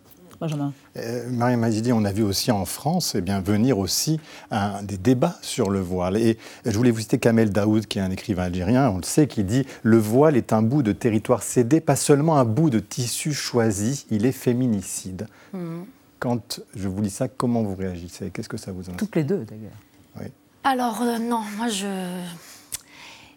Euh, 0.96 1.28
Marie 1.30 1.56
Mazidi, 1.56 1.92
on 1.92 2.04
a 2.04 2.12
vu 2.12 2.22
aussi 2.22 2.50
en 2.50 2.64
France 2.64 3.14
eh 3.16 3.20
bien, 3.20 3.40
venir 3.40 3.78
aussi 3.78 4.20
des 4.82 4.96
débats 4.96 5.36
sur 5.42 5.70
le 5.70 5.80
voile. 5.80 6.16
Et 6.16 6.38
je 6.64 6.76
voulais 6.76 6.90
vous 6.90 7.00
citer 7.00 7.18
Kamel 7.18 7.50
Daoud, 7.50 7.86
qui 7.86 7.98
est 7.98 8.02
un 8.02 8.10
écrivain 8.10 8.44
algérien, 8.44 8.88
on 8.90 8.98
le 8.98 9.02
sait, 9.02 9.26
qui 9.26 9.44
dit 9.44 9.66
Le 9.82 9.98
voile 9.98 10.36
est 10.36 10.52
un 10.52 10.62
bout 10.62 10.82
de 10.82 10.92
territoire 10.92 11.42
cédé, 11.42 11.80
pas 11.80 11.96
seulement 11.96 12.38
un 12.38 12.44
bout 12.44 12.70
de 12.70 12.78
tissu 12.78 13.32
choisi, 13.32 14.06
il 14.10 14.26
est 14.26 14.32
féminicide. 14.32 15.26
Mhm. 15.52 15.86
Quand 16.18 16.60
je 16.74 16.88
vous 16.88 17.02
lis 17.02 17.10
ça, 17.10 17.28
comment 17.28 17.62
vous 17.62 17.74
réagissez? 17.74 18.30
Qu'est-ce 18.30 18.48
que 18.48 18.56
ça 18.56 18.72
vous 18.72 18.80
inspire? 18.80 18.96
Toutes 18.96 19.16
les 19.16 19.24
deux, 19.24 19.44
d'ailleurs. 19.44 19.78
Oui. 20.20 20.26
Alors, 20.64 21.02
euh, 21.02 21.18
non, 21.18 21.42
moi, 21.56 21.68
je 21.68 21.86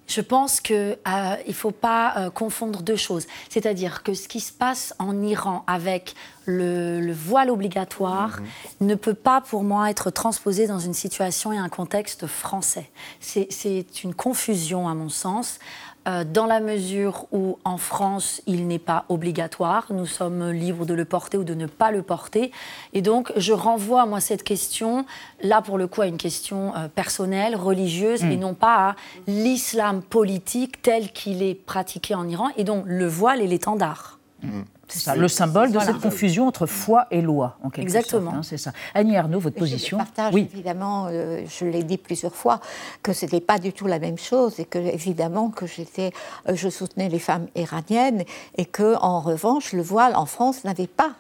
Je 0.08 0.20
pense 0.20 0.60
qu'il 0.60 0.76
euh, 0.76 1.36
ne 1.48 1.54
faut 1.54 1.72
pas 1.72 2.14
euh, 2.18 2.30
confondre 2.30 2.82
deux 2.82 2.98
choses. 2.98 3.28
C'est-à-dire 3.50 4.04
que 4.04 4.14
ce 4.14 4.28
qui 4.28 4.40
se 4.40 4.52
passe 4.52 4.94
en 5.00 5.22
Iran 5.22 5.64
avec 5.68 6.16
le, 6.46 7.14
voile 7.14 7.50
obligatoire 7.50 8.42
mhm. 8.42 8.88
ne 8.88 8.96
peut 8.96 9.14
pas, 9.14 9.40
pour 9.42 9.64
moi, 9.64 9.90
être 9.90 10.10
transposé 10.10 10.68
dans 10.68 10.80
une 10.80 10.94
situation 10.94 11.54
et 11.54 11.58
un 11.58 11.70
contexte 11.70 12.28
français. 12.28 12.90
C'est 13.20 14.04
une 14.04 14.14
confusion, 14.14 14.90
à 14.90 14.96
mon 14.96 15.10
sens. 15.10 15.60
Euh, 16.08 16.24
dans 16.24 16.48
la 16.48 16.60
mesure 16.60 17.28
où 17.32 17.60
en 17.64 17.78
France, 17.78 18.42
il 18.48 18.68
n'est 18.68 18.80
pas 18.80 19.06
obligatoire, 19.08 19.86
nous 19.92 20.08
sommes 20.08 20.50
libres 20.50 20.86
de 20.86 20.96
le 20.96 21.06
porter 21.06 21.38
ou 21.38 21.44
de 21.44 21.54
ne 21.54 21.68
pas 21.68 21.92
le 21.92 22.02
porter. 22.02 22.52
Et 22.94 23.04
donc, 23.04 23.32
je 23.36 23.54
renvoie, 23.54 24.08
moi, 24.08 24.20
cette 24.20 24.44
question, 24.44 25.06
là, 25.44 25.62
pour 25.62 25.78
le 25.78 25.86
coup, 25.86 26.02
à 26.02 26.08
une 26.08 26.18
question 26.18 26.76
euh, 26.76 26.88
personnelle, 26.88 27.56
religieuse, 27.56 28.24
et 28.24 28.36
mm. 28.36 28.40
non 28.40 28.56
pas 28.56 28.90
à 28.90 28.96
l'islam 29.28 30.02
politique 30.02 30.82
tel 30.82 31.12
qu'il 31.12 31.44
est 31.44 31.54
pratiqué 31.54 32.16
en 32.16 32.28
Iran, 32.28 32.50
et 32.58 32.64
donc 32.64 32.84
le 32.88 33.08
voile 33.08 33.40
et 33.40 33.48
l'étendard. 33.48 34.18
Mm. 34.42 34.62
C'est 34.94 35.16
le 35.16 35.28
symbole 35.28 35.72
de 35.72 35.80
cette 35.80 36.00
confusion 36.00 36.48
entre 36.48 36.66
foi 36.66 37.08
et 37.12 37.22
loi, 37.22 37.58
en 37.64 37.70
quelque 37.70 37.84
Exactement. 37.84 38.34
Hein, 38.36 38.42
c'est 38.44 38.58
ça. 38.58 38.72
Annie 38.94 39.18
Arnaud, 39.18 39.40
votre 39.40 39.58
position 39.58 39.98
Je 39.98 40.04
partage 40.04 40.34
oui. 40.34 40.50
évidemment, 40.54 41.08
euh, 41.10 41.44
je 41.48 41.66
l'ai 41.66 41.84
dit 41.84 41.98
plusieurs 41.98 42.36
fois, 42.36 42.60
que 43.04 43.14
ce 43.14 43.26
n'était 43.26 43.42
pas 43.42 43.60
du 43.60 43.74
tout 43.74 43.88
la 43.88 44.00
même 44.00 44.18
chose 44.18 44.60
et 44.60 44.66
que 44.66 44.78
évidemment 44.80 45.50
que 45.50 45.66
j'étais, 45.66 46.12
euh, 46.50 46.56
je 46.56 46.70
soutenais 46.70 47.10
les 47.10 47.20
femmes 47.20 47.48
iraniennes 47.56 48.24
et 48.58 48.66
que 48.66 48.96
en 49.02 49.22
revanche 49.22 49.74
le 49.74 49.82
voile 49.82 50.16
en 50.16 50.26
France 50.26 50.64
n'avait 50.64 50.88
pas, 50.88 51.12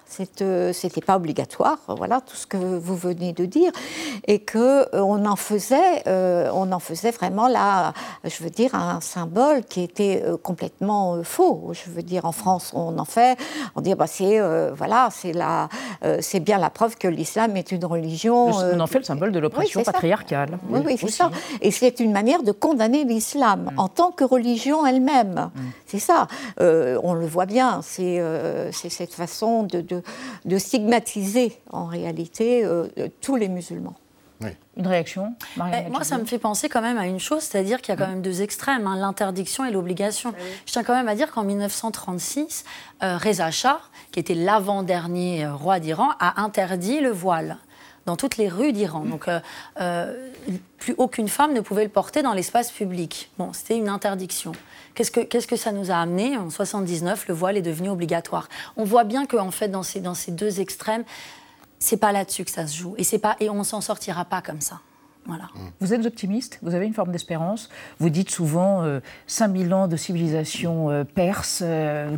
euh, 0.41 0.73
c'était 0.73 1.01
pas 1.01 1.15
obligatoire, 1.15 1.79
voilà 1.87 2.21
tout 2.21 2.35
ce 2.35 2.47
que 2.47 2.57
vous 2.57 2.95
venez 2.95 3.33
de 3.33 3.45
dire, 3.45 3.71
et 4.27 4.39
que 4.39 4.87
on 4.95 5.25
en 5.25 5.35
faisait, 5.35 6.03
on 6.07 6.71
en 6.71 6.79
faisait 6.79 7.11
vraiment 7.11 7.47
là, 7.47 7.93
je 8.23 8.43
veux 8.43 8.49
dire 8.49 8.75
un 8.75 9.01
symbole 9.01 9.63
qui 9.63 9.81
était 9.81 10.23
complètement 10.43 11.23
faux. 11.23 11.71
Je 11.71 11.89
veux 11.89 12.03
dire 12.03 12.25
en 12.25 12.31
France 12.31 12.71
on 12.73 12.97
en 12.97 13.05
fait 13.05 13.37
on 13.75 13.81
dit 13.81 13.95
bah, 13.95 14.07
c'est 14.07 14.39
euh, 14.39 14.71
voilà, 14.75 15.09
c'est 15.11 15.33
la, 15.33 15.69
euh, 16.03 16.17
c'est 16.21 16.39
bien 16.39 16.57
la 16.57 16.69
preuve 16.69 16.97
que 16.97 17.07
l'islam 17.07 17.57
est 17.57 17.71
une 17.71 17.85
religion. 17.85 18.47
on 18.47 18.79
en 18.79 18.87
fait 18.87 18.99
le 18.99 19.03
symbole 19.03 19.31
de 19.31 19.39
l'oppression 19.39 19.83
patriarcale. 19.83 20.59
Oui, 20.69 20.81
oui, 20.85 20.97
c'est 20.99 21.09
ça. 21.09 21.31
Et 21.61 21.71
c'est 21.71 21.99
une 21.99 22.11
manière 22.11 22.43
de 22.43 22.51
condamner 22.51 23.03
l'islam 23.03 23.71
mm. 23.73 23.79
en 23.79 23.87
tant 23.87 24.11
que 24.11 24.23
religion 24.23 24.85
elle-même. 24.85 25.51
Mm. 25.53 25.59
C'est 25.85 25.99
ça. 25.99 26.27
Euh, 26.59 26.99
on 27.03 27.13
le 27.13 27.25
voit 27.25 27.45
bien. 27.45 27.81
C'est 27.83 28.21
cette 28.71 29.13
façon 29.13 29.63
de, 29.63 29.81
de, 30.45 30.57
stigmatiser 30.57 31.53
en 31.71 31.85
réalité 31.85 32.65
tous 33.21 33.35
les 33.35 33.47
musulmans. 33.47 33.95
Une 34.77 34.87
réaction 34.87 35.35
eh, 35.57 35.89
Moi, 35.89 36.03
ça 36.03 36.17
me 36.17 36.25
fait 36.25 36.39
penser 36.39 36.69
quand 36.69 36.81
même 36.81 36.97
à 36.97 37.05
une 37.05 37.19
chose, 37.19 37.43
c'est-à-dire 37.43 37.81
qu'il 37.81 37.93
y 37.93 37.97
a 37.97 37.99
quand 37.99 38.09
même 38.09 38.21
deux 38.21 38.41
extrêmes, 38.41 38.87
hein, 38.87 38.95
l'interdiction 38.95 39.65
et 39.65 39.71
l'obligation. 39.71 40.33
Ah 40.35 40.41
Je 40.65 40.71
tiens 40.71 40.83
quand 40.83 40.95
même 40.95 41.07
à 41.07 41.15
dire 41.15 41.31
qu'en 41.31 41.43
1936, 41.43 42.63
euh, 43.03 43.17
Reza 43.17 43.51
Shah, 43.51 43.81
qui 44.11 44.19
était 44.19 44.33
l'avant-dernier 44.33 45.45
euh, 45.45 45.53
roi 45.53 45.79
d'Iran, 45.79 46.09
a 46.19 46.41
interdit 46.41 46.99
le 46.99 47.11
voile 47.11 47.57
dans 48.05 48.15
toutes 48.15 48.37
les 48.37 48.49
rues 48.49 48.71
d'Iran. 48.71 49.01
Donc, 49.05 49.27
euh, 49.27 50.29
plus 50.79 50.95
aucune 50.97 51.27
femme 51.27 51.53
ne 51.53 51.61
pouvait 51.61 51.83
le 51.83 51.89
porter 51.89 52.23
dans 52.23 52.33
l'espace 52.33 52.71
public. 52.71 53.29
Bon, 53.37 53.53
c'était 53.53 53.77
une 53.77 53.89
interdiction. 53.89 54.53
Qu'est-ce 54.95 55.11
que, 55.11 55.21
qu'est-ce 55.21 55.47
que 55.47 55.55
ça 55.55 55.71
nous 55.71 55.91
a 55.91 55.95
amené? 55.95 56.35
En 56.37 56.49
79, 56.49 57.27
le 57.27 57.33
voile 57.33 57.57
est 57.57 57.61
devenu 57.61 57.89
obligatoire. 57.89 58.49
On 58.75 58.83
voit 58.83 59.03
bien 59.03 59.25
qu'en 59.25 59.47
en 59.47 59.51
fait, 59.51 59.67
dans 59.67 59.83
ces, 59.83 59.99
dans 59.99 60.15
ces 60.15 60.31
deux 60.31 60.59
extrêmes, 60.59 61.03
c'est 61.81 61.97
pas 61.97 62.13
là-dessus 62.13 62.45
que 62.45 62.51
ça 62.51 62.67
se 62.67 62.77
joue. 62.77 62.95
Et, 62.97 63.03
c'est 63.03 63.19
pas, 63.19 63.35
et 63.41 63.49
on 63.49 63.63
s'en 63.65 63.81
sortira 63.81 64.23
pas 64.23 64.41
comme 64.41 64.61
ça. 64.61 64.79
Voilà. 65.25 65.43
Mmh. 65.43 65.59
Vous 65.81 65.93
êtes 65.93 66.05
optimiste, 66.05 66.57
vous 66.63 66.73
avez 66.73 66.87
une 66.87 66.95
forme 66.95 67.11
d'espérance. 67.11 67.69
Vous 67.99 68.09
dites 68.09 68.31
souvent 68.31 68.83
5000 69.27 69.71
euh, 69.71 69.75
ans 69.75 69.87
de 69.87 69.95
civilisation 69.95 70.89
euh, 70.89 71.03
perse, 71.03 71.63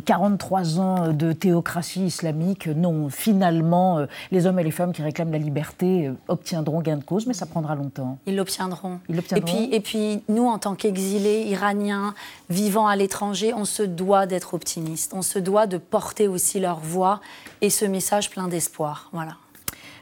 43 0.06 0.78
euh, 0.78 0.80
ans 0.80 1.12
de 1.12 1.32
théocratie 1.32 2.06
islamique. 2.06 2.66
Non, 2.66 3.10
finalement, 3.10 4.06
les 4.30 4.46
hommes 4.46 4.58
et 4.58 4.64
les 4.64 4.70
femmes 4.70 4.92
qui 4.92 5.02
réclament 5.02 5.32
la 5.32 5.38
liberté 5.38 6.10
obtiendront 6.28 6.80
gain 6.80 6.96
de 6.96 7.04
cause, 7.04 7.26
mais 7.26 7.34
ça 7.34 7.44
prendra 7.44 7.74
longtemps. 7.74 8.18
Ils 8.26 8.36
l'obtiendront. 8.36 9.00
Ils 9.10 9.16
l'obtiendront. 9.16 9.46
Et 9.46 9.66
puis, 9.66 9.74
et 9.74 9.80
puis, 9.80 10.22
nous, 10.28 10.46
en 10.46 10.58
tant 10.58 10.74
qu'exilés 10.74 11.42
iraniens 11.42 12.14
vivant 12.48 12.86
à 12.86 12.96
l'étranger, 12.96 13.52
on 13.52 13.66
se 13.66 13.82
doit 13.82 14.26
d'être 14.26 14.54
optimistes. 14.54 15.12
On 15.14 15.22
se 15.22 15.38
doit 15.38 15.66
de 15.66 15.76
porter 15.76 16.26
aussi 16.26 16.58
leur 16.58 16.80
voix 16.80 17.20
et 17.60 17.68
ce 17.68 17.84
message 17.84 18.30
plein 18.30 18.48
d'espoir. 18.48 19.10
Voilà. 19.12 19.36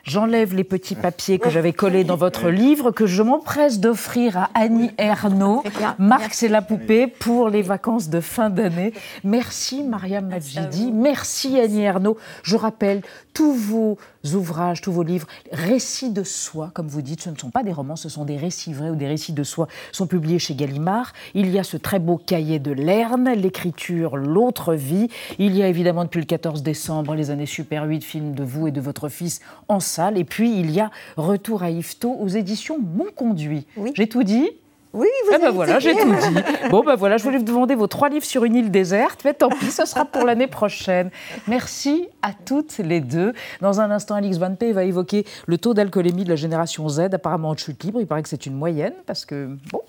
J'enlève 0.04 0.54
les 0.54 0.64
petits 0.64 0.96
papiers 0.96 1.38
que 1.38 1.48
j'avais 1.48 1.72
collés 1.72 2.02
dans 2.02 2.16
votre 2.16 2.48
livre, 2.48 2.90
que 2.90 3.06
je 3.06 3.22
m'empresse 3.22 3.78
d'offrir 3.78 4.36
à 4.36 4.50
Annie 4.54 4.90
Ernaud. 4.98 5.62
Marc, 5.98 6.34
c'est 6.34 6.48
la 6.48 6.60
poupée 6.60 7.06
pour 7.06 7.48
les 7.48 7.62
vacances 7.62 8.08
de 8.08 8.20
fin 8.20 8.50
d'année. 8.50 8.92
Merci 9.22 9.84
Mariam 9.84 10.26
Majidi. 10.26 10.90
Merci 10.90 11.60
Annie 11.60 11.82
Ernaud. 11.82 12.16
Je 12.42 12.56
rappelle, 12.56 13.02
tous 13.32 13.54
vos 13.54 13.98
ouvrages, 14.34 14.80
tous 14.80 14.92
vos 14.92 15.02
livres, 15.02 15.26
récits 15.50 16.10
de 16.10 16.22
soi, 16.22 16.70
comme 16.74 16.88
vous 16.88 17.02
dites, 17.02 17.22
ce 17.22 17.30
ne 17.30 17.36
sont 17.36 17.50
pas 17.50 17.62
des 17.62 17.72
romans, 17.72 17.96
ce 17.96 18.08
sont 18.08 18.24
des 18.24 18.36
récits 18.36 18.72
vrais 18.72 18.90
ou 18.90 18.96
des 18.96 19.06
récits 19.06 19.32
de 19.32 19.42
soi, 19.42 19.68
sont 19.90 20.06
publiés 20.06 20.38
chez 20.38 20.54
Gallimard. 20.54 21.12
Il 21.34 21.50
y 21.50 21.58
a 21.58 21.64
ce 21.64 21.76
très 21.76 21.98
beau 21.98 22.16
cahier 22.18 22.58
de 22.58 22.72
Lerne, 22.72 23.30
l'écriture, 23.30 24.16
l'autre 24.16 24.74
vie. 24.74 25.08
Il 25.38 25.56
y 25.56 25.62
a 25.62 25.68
évidemment 25.68 26.04
depuis 26.04 26.20
le 26.20 26.26
14 26.26 26.62
décembre 26.62 27.14
les 27.14 27.30
années 27.30 27.46
Super 27.46 27.84
8, 27.84 28.02
film 28.02 28.34
de 28.34 28.44
vous 28.44 28.66
et 28.66 28.70
de 28.70 28.80
votre 28.80 29.08
fils 29.08 29.40
en 29.68 29.80
salle. 29.80 30.18
Et 30.18 30.24
puis 30.24 30.58
il 30.58 30.70
y 30.70 30.80
a 30.80 30.90
Retour 31.16 31.62
à 31.62 31.70
Yvetot 31.70 32.16
aux 32.18 32.28
éditions 32.28 32.78
Mon 32.78 33.10
Conduit. 33.14 33.66
J'ai 33.94 34.08
tout 34.08 34.22
dit? 34.22 34.50
Oui, 34.92 35.08
vous 35.26 35.32
ah 35.34 35.38
ben 35.38 35.50
voilà, 35.50 35.78
j'ai 35.78 35.94
tout 35.96 36.12
dit. 36.12 36.68
Bon 36.70 36.82
ben 36.82 36.94
voilà, 36.96 37.16
je 37.16 37.24
voulais 37.24 37.38
vous 37.38 37.44
demander 37.44 37.74
vos 37.74 37.86
trois 37.86 38.08
livres 38.08 38.24
sur 38.24 38.44
une 38.44 38.54
île 38.54 38.70
déserte, 38.70 39.20
mais 39.24 39.32
tant 39.32 39.48
pis, 39.48 39.70
ce 39.70 39.86
sera 39.86 40.04
pour 40.04 40.24
l'année 40.24 40.46
prochaine. 40.46 41.10
Merci 41.48 42.08
à 42.20 42.32
toutes 42.32 42.78
les 42.78 43.00
deux. 43.00 43.32
Dans 43.60 43.80
un 43.80 43.90
instant, 43.90 44.16
Alix 44.16 44.36
Van 44.36 44.54
P 44.54 44.72
va 44.72 44.84
évoquer 44.84 45.24
le 45.46 45.56
taux 45.56 45.72
d'alcoolémie 45.72 46.24
de 46.24 46.28
la 46.28 46.36
génération 46.36 46.88
Z, 46.88 47.00
apparemment 47.12 47.50
en 47.50 47.56
chute 47.56 47.82
libre. 47.84 48.00
Il 48.00 48.06
paraît 48.06 48.22
que 48.22 48.28
c'est 48.28 48.44
une 48.46 48.54
moyenne, 48.54 48.94
parce 49.06 49.24
que, 49.24 49.56
bon, 49.70 49.80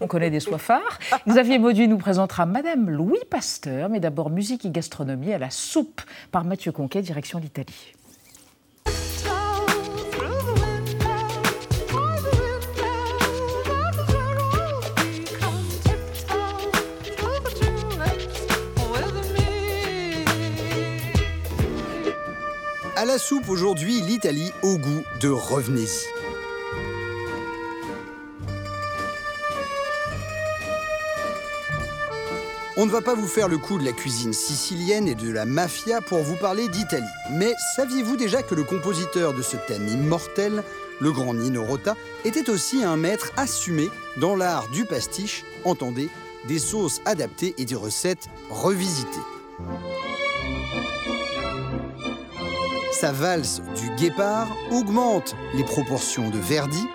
on 0.00 0.06
connaît 0.06 0.30
des 0.30 0.40
soifards. 0.40 0.98
Xavier 1.26 1.58
Mauduit 1.58 1.88
nous 1.88 1.98
présentera 1.98 2.44
Madame 2.44 2.90
Louis 2.90 3.20
Pasteur, 3.30 3.88
mais 3.88 4.00
d'abord 4.00 4.28
musique 4.28 4.66
et 4.66 4.70
gastronomie 4.70 5.32
à 5.32 5.38
la 5.38 5.50
soupe 5.50 6.02
par 6.30 6.44
Mathieu 6.44 6.72
Conquet, 6.72 7.00
direction 7.00 7.38
l'Italie. 7.38 7.94
À 23.04 23.06
la 23.06 23.18
soupe 23.18 23.50
aujourd'hui, 23.50 24.00
l'Italie 24.00 24.50
au 24.62 24.78
goût 24.78 25.02
de 25.20 25.28
revenez-y. 25.28 26.06
On 32.78 32.86
ne 32.86 32.90
va 32.90 33.02
pas 33.02 33.14
vous 33.14 33.28
faire 33.28 33.48
le 33.48 33.58
coup 33.58 33.78
de 33.78 33.84
la 33.84 33.92
cuisine 33.92 34.32
sicilienne 34.32 35.06
et 35.06 35.14
de 35.14 35.30
la 35.30 35.44
mafia 35.44 36.00
pour 36.00 36.20
vous 36.20 36.36
parler 36.36 36.66
d'Italie. 36.68 37.04
Mais 37.32 37.52
saviez-vous 37.76 38.16
déjà 38.16 38.42
que 38.42 38.54
le 38.54 38.64
compositeur 38.64 39.34
de 39.34 39.42
ce 39.42 39.58
thème 39.58 39.86
immortel, 39.86 40.62
le 40.98 41.12
grand 41.12 41.34
Nino 41.34 41.62
Rota, 41.62 41.96
était 42.24 42.48
aussi 42.48 42.84
un 42.84 42.96
maître 42.96 43.32
assumé 43.36 43.90
dans 44.16 44.34
l'art 44.34 44.66
du 44.70 44.86
pastiche, 44.86 45.44
entendez, 45.66 46.08
des 46.48 46.58
sauces 46.58 47.02
adaptées 47.04 47.54
et 47.58 47.66
des 47.66 47.74
recettes 47.74 48.30
revisitées. 48.48 49.20
Sa 52.94 53.10
valse 53.10 53.60
du 53.74 53.90
guépard 53.96 54.46
augmente 54.70 55.34
les 55.54 55.64
proportions 55.64 56.30
de 56.30 56.38
Verdi. 56.38 56.86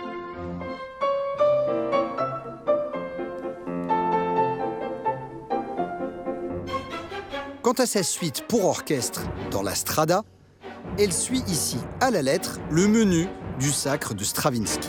Quant 7.61 7.73
à 7.73 7.85
sa 7.85 8.01
suite 8.01 8.47
pour 8.47 8.63
orchestre 8.63 9.23
dans 9.51 9.61
la 9.61 9.75
Strada, 9.75 10.23
elle 10.97 11.11
suit 11.11 11.43
ici 11.49 11.77
à 11.99 12.11
la 12.11 12.21
lettre 12.21 12.59
le 12.71 12.87
menu 12.87 13.27
du 13.59 13.69
sacre 13.69 14.13
de 14.13 14.23
Stravinsky. 14.23 14.87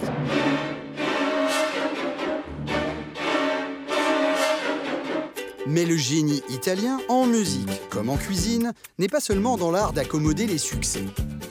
Mais 5.70 5.84
le 5.84 5.96
génie 5.96 6.42
italien, 6.48 6.98
en 7.08 7.26
musique 7.26 7.70
comme 7.90 8.08
en 8.08 8.16
cuisine, 8.16 8.72
n'est 8.98 9.06
pas 9.06 9.20
seulement 9.20 9.56
dans 9.56 9.70
l'art 9.70 9.92
d'accommoder 9.92 10.48
les 10.48 10.58
succès. 10.58 11.04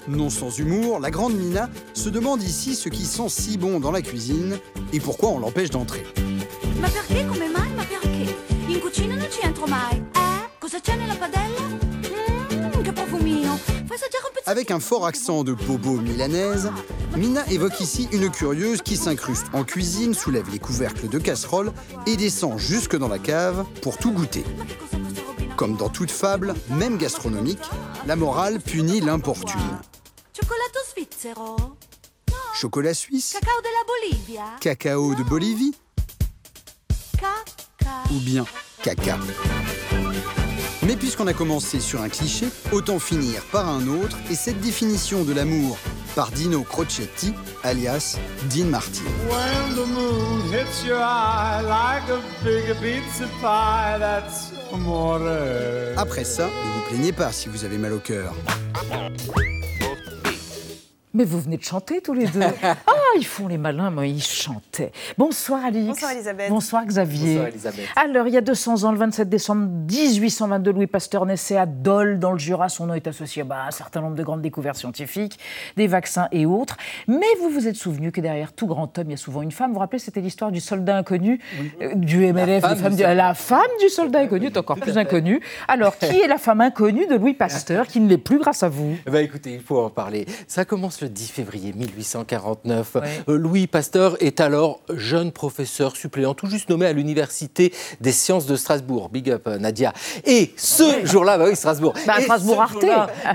Non 0.10 0.30
sans 0.30 0.60
humour, 0.60 1.00
la 1.00 1.10
grande 1.10 1.36
Nina 1.40 1.70
se 1.94 2.10
demande 2.10 2.44
ici 2.44 2.76
ce 2.76 2.90
qui 2.90 3.06
sent 3.06 3.30
si 3.30 3.58
bon 3.58 3.80
dans 3.80 3.92
la 3.92 4.02
cuisine 4.02 4.60
et 4.92 5.00
pourquoi 5.00 5.30
on 5.30 5.40
l'empêche 5.40 5.70
d'entrer. 5.70 6.04
Ma 6.82 6.90
ma. 9.68 9.90
Eh? 9.94 10.50
Cosa 10.60 10.80
padella? 10.82 11.49
Avec 14.60 14.72
un 14.72 14.82
fort 14.82 15.06
accent 15.06 15.46
de 15.46 15.54
bobo 15.54 16.02
milanaise, 16.02 16.70
Mina 17.16 17.50
évoque 17.50 17.80
ici 17.80 18.10
une 18.12 18.30
curieuse 18.30 18.82
qui 18.82 18.98
s'incruste 18.98 19.46
en 19.54 19.64
cuisine, 19.64 20.14
soulève 20.14 20.50
les 20.52 20.60
couvercles 20.60 21.08
de 21.08 21.18
casserole 21.18 21.72
et 22.06 22.18
descend 22.18 22.60
jusque 22.60 22.98
dans 22.98 23.08
la 23.08 23.20
cave 23.20 23.64
pour 23.82 23.98
tout 23.98 24.12
goûter. 24.12 24.44
Comme 25.56 25.78
dans 25.78 25.88
toute 25.88 26.12
fable, 26.12 26.56
même 26.72 26.98
gastronomique, 26.98 27.64
la 28.06 28.18
morale 28.18 28.60
punit 28.60 29.00
l'importune. 29.00 29.62
Chocolat 32.54 32.94
suisse, 32.94 33.38
Cacao 33.40 33.62
della 33.62 33.86
Bolivia. 33.88 34.44
cacao 34.60 35.16
de 35.16 35.24
Bolivie 35.24 35.74
Caca. 37.18 38.04
ou 38.12 38.20
bien 38.20 38.46
caca. 38.84 39.18
Mais 40.90 40.96
puisqu'on 40.96 41.28
a 41.28 41.34
commencé 41.34 41.80
sur 41.80 42.02
un 42.02 42.10
cliché, 42.10 42.48
autant 42.72 42.98
finir 42.98 43.44
par 43.52 43.70
un 43.70 43.88
autre 43.88 44.18
et 44.32 44.34
cette 44.34 44.60
définition 44.60 45.24
de 45.24 45.34
l'amour 45.34 45.78
par 46.16 46.32
Dino 46.32 46.64
Crocetti, 46.64 47.32
alias 47.64 48.18
Dean 48.50 48.66
Martin. 48.66 49.04
When 49.30 49.76
the 49.76 49.88
moon 49.88 50.52
hits 50.52 50.84
your 50.84 50.98
eye 50.98 51.62
like 51.62 52.10
a 52.10 52.20
big 52.44 52.76
pizza 52.82 53.28
pie, 53.40 54.00
that's 54.00 54.52
amore. 54.74 55.22
Après 55.96 56.24
ça, 56.24 56.48
ne 56.48 56.80
vous 56.80 56.88
plaignez 56.90 57.12
pas 57.12 57.32
si 57.32 57.50
vous 57.50 57.66
avez 57.66 57.78
mal 57.78 57.94
au 57.94 58.00
cœur. 58.00 58.34
Mais 61.20 61.26
vous 61.26 61.42
venez 61.42 61.58
de 61.58 61.64
chanter 61.64 62.00
tous 62.00 62.14
les 62.14 62.28
deux. 62.28 62.40
Ah, 62.88 63.18
ils 63.18 63.26
font 63.26 63.48
les 63.48 63.58
malins, 63.58 63.90
mais 63.90 64.10
ils 64.10 64.22
chantaient. 64.22 64.92
Bonsoir 65.18 65.66
Alix. 65.66 65.88
Bonsoir, 65.88 66.12
Elisabeth. 66.12 66.50
Bonsoir 66.50 66.86
Xavier. 66.86 67.34
Bonsoir, 67.34 67.48
Elisabeth. 67.48 67.86
Alors, 67.96 68.28
il 68.28 68.34
y 68.34 68.38
a 68.38 68.42
200 68.42 68.84
ans, 68.84 68.92
le 68.92 68.98
27 69.00 69.28
décembre 69.28 69.68
1822, 69.68 70.72
Louis 70.72 70.88
Pasteur 70.88 71.26
naissait 71.26 71.58
à 71.58 71.66
Dole, 71.66 72.20
dans 72.20 72.32
le 72.32 72.38
Jura. 72.38 72.70
Son 72.70 72.86
nom 72.86 72.94
est 72.94 73.08
associé 73.08 73.44
bah, 73.44 73.64
à 73.64 73.68
un 73.68 73.72
certain 73.72 74.02
nombre 74.02 74.16
de 74.16 74.24
grandes 74.24 74.42
découvertes 74.42 74.78
scientifiques, 74.78 75.40
des 75.76 75.88
vaccins 75.88 76.28
et 76.32 76.46
autres. 76.46 76.78
Mais 77.08 77.26
vous 77.42 77.50
vous 77.50 77.68
êtes 77.68 77.76
souvenu 77.76 78.12
que 78.12 78.22
derrière 78.22 78.54
tout 78.54 78.68
grand 78.68 78.98
homme, 78.98 79.08
il 79.08 79.12
y 79.12 79.16
a 79.16 79.18
souvent 79.18 79.42
une 79.42 79.52
femme. 79.52 79.70
Vous 79.70 79.76
vous 79.76 79.80
rappelez, 79.80 80.00
c'était 80.00 80.22
l'histoire 80.22 80.52
du 80.52 80.60
soldat 80.60 80.98
inconnu, 80.98 81.40
euh, 81.82 81.96
du 81.96 82.32
MLF. 82.32 82.62
femme 82.62 82.96
du 82.96 83.04
la 83.04 83.34
femme 83.34 83.62
du 83.82 83.90
soldat 83.90 84.20
inconnu 84.20 84.48
est 84.48 84.58
encore 84.58 84.78
plus 84.78 84.98
inconnue. 84.98 85.42
Alors, 85.68 85.98
qui 85.98 86.20
est 86.20 86.28
la 86.28 86.38
femme 86.38 86.62
inconnue 86.62 87.08
de 87.08 87.16
Louis 87.16 87.34
Pasteur, 87.34 87.88
qui 87.88 88.00
ne 88.00 88.08
l'est 88.08 88.18
plus 88.18 88.40
grâce 88.40 88.64
à 88.64 88.70
vous? 88.70 88.96
Eh 89.08 89.12
ben, 89.12 89.24
écoutez, 89.24 89.54
il 89.54 89.62
faut 89.62 89.80
en 89.80 89.90
parler. 89.90 90.26
Ça 90.48 90.66
commence 90.66 91.02
le 91.02 91.09
10 91.10 91.28
février 91.28 91.74
1849. 91.74 92.98
Euh, 93.28 93.38
Louis 93.38 93.68
Pasteur 93.68 94.16
est 94.22 94.40
alors 94.40 94.82
jeune 94.94 95.32
professeur 95.32 95.96
suppléant, 95.96 96.34
tout 96.34 96.48
juste 96.48 96.70
nommé 96.70 96.86
à 96.86 96.94
l'Université 96.94 97.74
des 98.02 98.12
sciences 98.12 98.46
de 98.46 98.56
Strasbourg. 98.56 99.10
Big 99.10 99.30
up, 99.30 99.48
euh, 99.48 99.58
Nadia. 99.58 99.94
Et 100.26 100.54
ce 100.56 101.06
jour-là, 101.06 101.38
bah 101.38 101.46
oui, 101.48 101.56
Strasbourg. 101.56 101.94
Bah, 102.06 102.20
Et 102.20 102.24
Strasbourg, 102.24 102.62
Arte. 102.62 102.86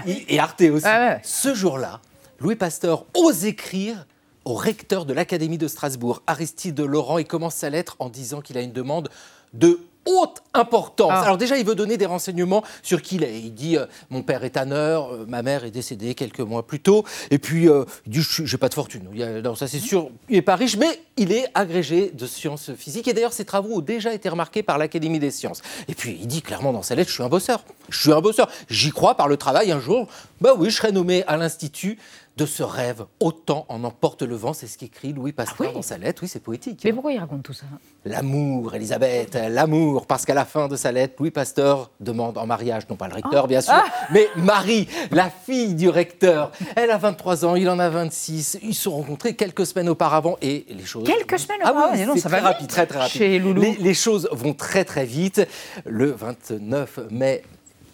Et 0.07 0.39
Arte 0.39 0.63
aussi. 0.63 0.87
Ah 0.87 1.15
ouais. 1.15 1.21
Ce 1.23 1.55
jour-là, 1.55 2.01
Louis 2.41 2.57
Pasteur 2.57 3.07
ose 3.15 3.45
écrire 3.45 4.07
au 4.45 4.55
recteur 4.55 5.07
de 5.07 5.15
l'Académie 5.15 5.59
de 5.59 5.69
Strasbourg, 5.69 6.23
Aristide 6.27 6.79
Laurent, 6.81 7.19
et 7.19 7.25
commence 7.25 7.55
sa 7.55 7.71
lettre 7.71 7.97
en 7.99 8.09
disant 8.09 8.41
qu'il 8.41 8.59
a 8.59 8.61
une 8.61 8.73
demande 8.73 9.09
de 9.55 9.81
haute 10.07 10.43
importance. 10.55 11.11
Ah. 11.13 11.23
Alors 11.23 11.39
déjà, 11.39 11.57
il 11.59 11.65
veut 11.67 11.75
donner 11.75 11.97
des 11.97 12.07
renseignements 12.07 12.63
sur 12.83 13.03
qui 13.03 13.17
il 13.17 13.25
est. 13.25 13.39
Il 13.41 13.55
dit 13.55 13.77
euh, 13.77 13.87
mon 14.11 14.23
père 14.23 14.45
est 14.45 14.51
tanneur, 14.51 15.13
euh, 15.13 15.25
ma 15.29 15.43
mère 15.43 15.65
est 15.65 15.71
décédée 15.71 16.15
quelques 16.15 16.41
mois 16.41 16.67
plus 16.67 16.81
tôt, 16.81 17.05
et 17.31 17.39
puis 17.39 17.69
euh, 17.69 17.85
il 18.07 18.13
dit 18.13 18.21
Je- 18.23 18.45
j'ai 18.45 18.57
pas 18.59 18.69
de 18.69 18.75
fortune. 18.75 19.09
Il 19.15 19.23
a- 19.23 19.41
non, 19.43 19.55
ça 19.55 19.67
c'est 19.69 19.79
sûr, 19.81 20.11
il 20.29 20.37
est 20.37 20.43
pas 20.43 20.57
riche, 20.57 20.77
mais 20.77 21.01
il 21.17 21.33
est 21.33 21.47
agrégé 21.55 22.11
de 22.13 22.27
sciences 22.27 22.73
physiques. 22.75 23.09
Et 23.09 23.13
d'ailleurs, 23.13 23.33
ses 23.33 23.45
travaux 23.45 23.77
ont 23.77 23.81
déjà 23.81 24.13
été 24.15 24.29
remarqués 24.29 24.63
par 24.63 24.79
l'Académie 24.79 25.19
des 25.19 25.31
sciences. 25.31 25.63
Et 25.89 25.95
puis 25.95 26.19
il 26.21 26.27
dit 26.27 26.43
clairement 26.43 26.73
dans 26.73 26.83
sa 26.83 26.95
lettre 26.95 27.09
Je 27.11 27.15
suis 27.15 27.23
un 27.23 27.29
bosseur. 27.29 27.65
Je 27.89 28.01
suis 28.01 28.13
un 28.13 28.21
bosseur. 28.21 28.49
J'y 28.69 28.91
crois 28.91 29.17
par 29.17 29.29
le 29.29 29.37
travail. 29.37 29.73
Un 29.73 29.81
jour, 29.81 30.09
bah 30.41 30.53
oui, 30.57 30.71
je 30.71 30.77
serai 30.77 30.93
nommé 30.93 31.25
à 31.27 31.37
l'institut. 31.37 31.99
De 32.37 32.47
ce 32.47 32.65
rêve, 32.65 33.05
autant 33.21 33.65
en 33.69 33.85
emporte 33.85 34.23
le 34.23 34.35
vent, 34.35 34.53
c'est 34.55 34.67
ce 34.67 34.77
qu'écrit 34.77 35.13
Louis 35.13 35.31
Pasteur 35.31 35.73
dans 35.73 35.83
sa 35.83 35.99
lettre. 35.99 36.23
Oui, 36.23 36.29
c'est 36.29 36.43
poétique. 36.43 36.81
Mais 36.85 36.93
pourquoi 36.93 37.13
il 37.13 37.19
raconte 37.21 37.45
tout 37.45 37.53
ça? 37.53 37.65
L'amour, 38.05 38.75
Elisabeth, 38.75 39.35
l'amour, 39.51 40.07
parce 40.09 40.25
qu'à 40.27 40.35
la 40.35 40.45
fin 40.45 40.67
de 40.67 40.75
sa 40.75 40.91
lettre, 40.91 41.15
Louis 41.21 41.31
Pasteur 41.31 41.93
demande 42.01 42.37
en 42.37 42.45
mariage, 42.45 42.89
non 42.91 42.97
pas 42.97 43.07
le 43.07 43.15
recteur, 43.15 43.45
Ah. 43.45 43.47
bien 43.47 43.61
sûr, 43.61 43.73
Ah. 43.75 43.85
mais 44.13 44.27
Marie, 44.35 44.89
la 45.13 45.31
fille 45.31 45.77
du 45.77 45.89
recteur. 45.89 46.51
Elle 46.75 46.91
a 46.91 46.99
23 46.99 47.45
ans, 47.45 47.55
il 47.55 47.71
en 47.71 47.79
a 47.79 47.89
26. 47.89 48.59
Ils 48.65 48.75
se 48.75 48.83
sont 48.83 48.97
rencontrés 48.97 49.37
quelques 49.37 49.65
semaines 49.67 49.89
auparavant 49.89 50.37
et 50.43 50.67
les 50.71 50.85
choses. 50.85 51.07
Quelques 51.07 51.39
semaines 51.39 51.61
Ah 51.63 51.71
auparavant, 51.71 51.93
oui, 51.93 51.99
dis 52.01 52.05
donc, 52.07 52.17
c'est 52.17 52.23
ça 52.23 52.31
très 52.31 52.41
va 52.41 52.49
rapide, 52.49 52.63
vite 52.63 52.71
très 52.71 52.87
très 52.89 52.99
rapide. 52.99 53.17
chez 53.17 53.39
Loulou. 53.39 53.63
Les, 53.63 53.77
les 53.77 53.95
choses 53.95 54.29
vont 54.33 54.55
très 54.55 54.85
très 54.85 55.05
vite. 55.05 55.47
Le 55.87 56.11
29 56.11 56.99
mai 57.13 57.43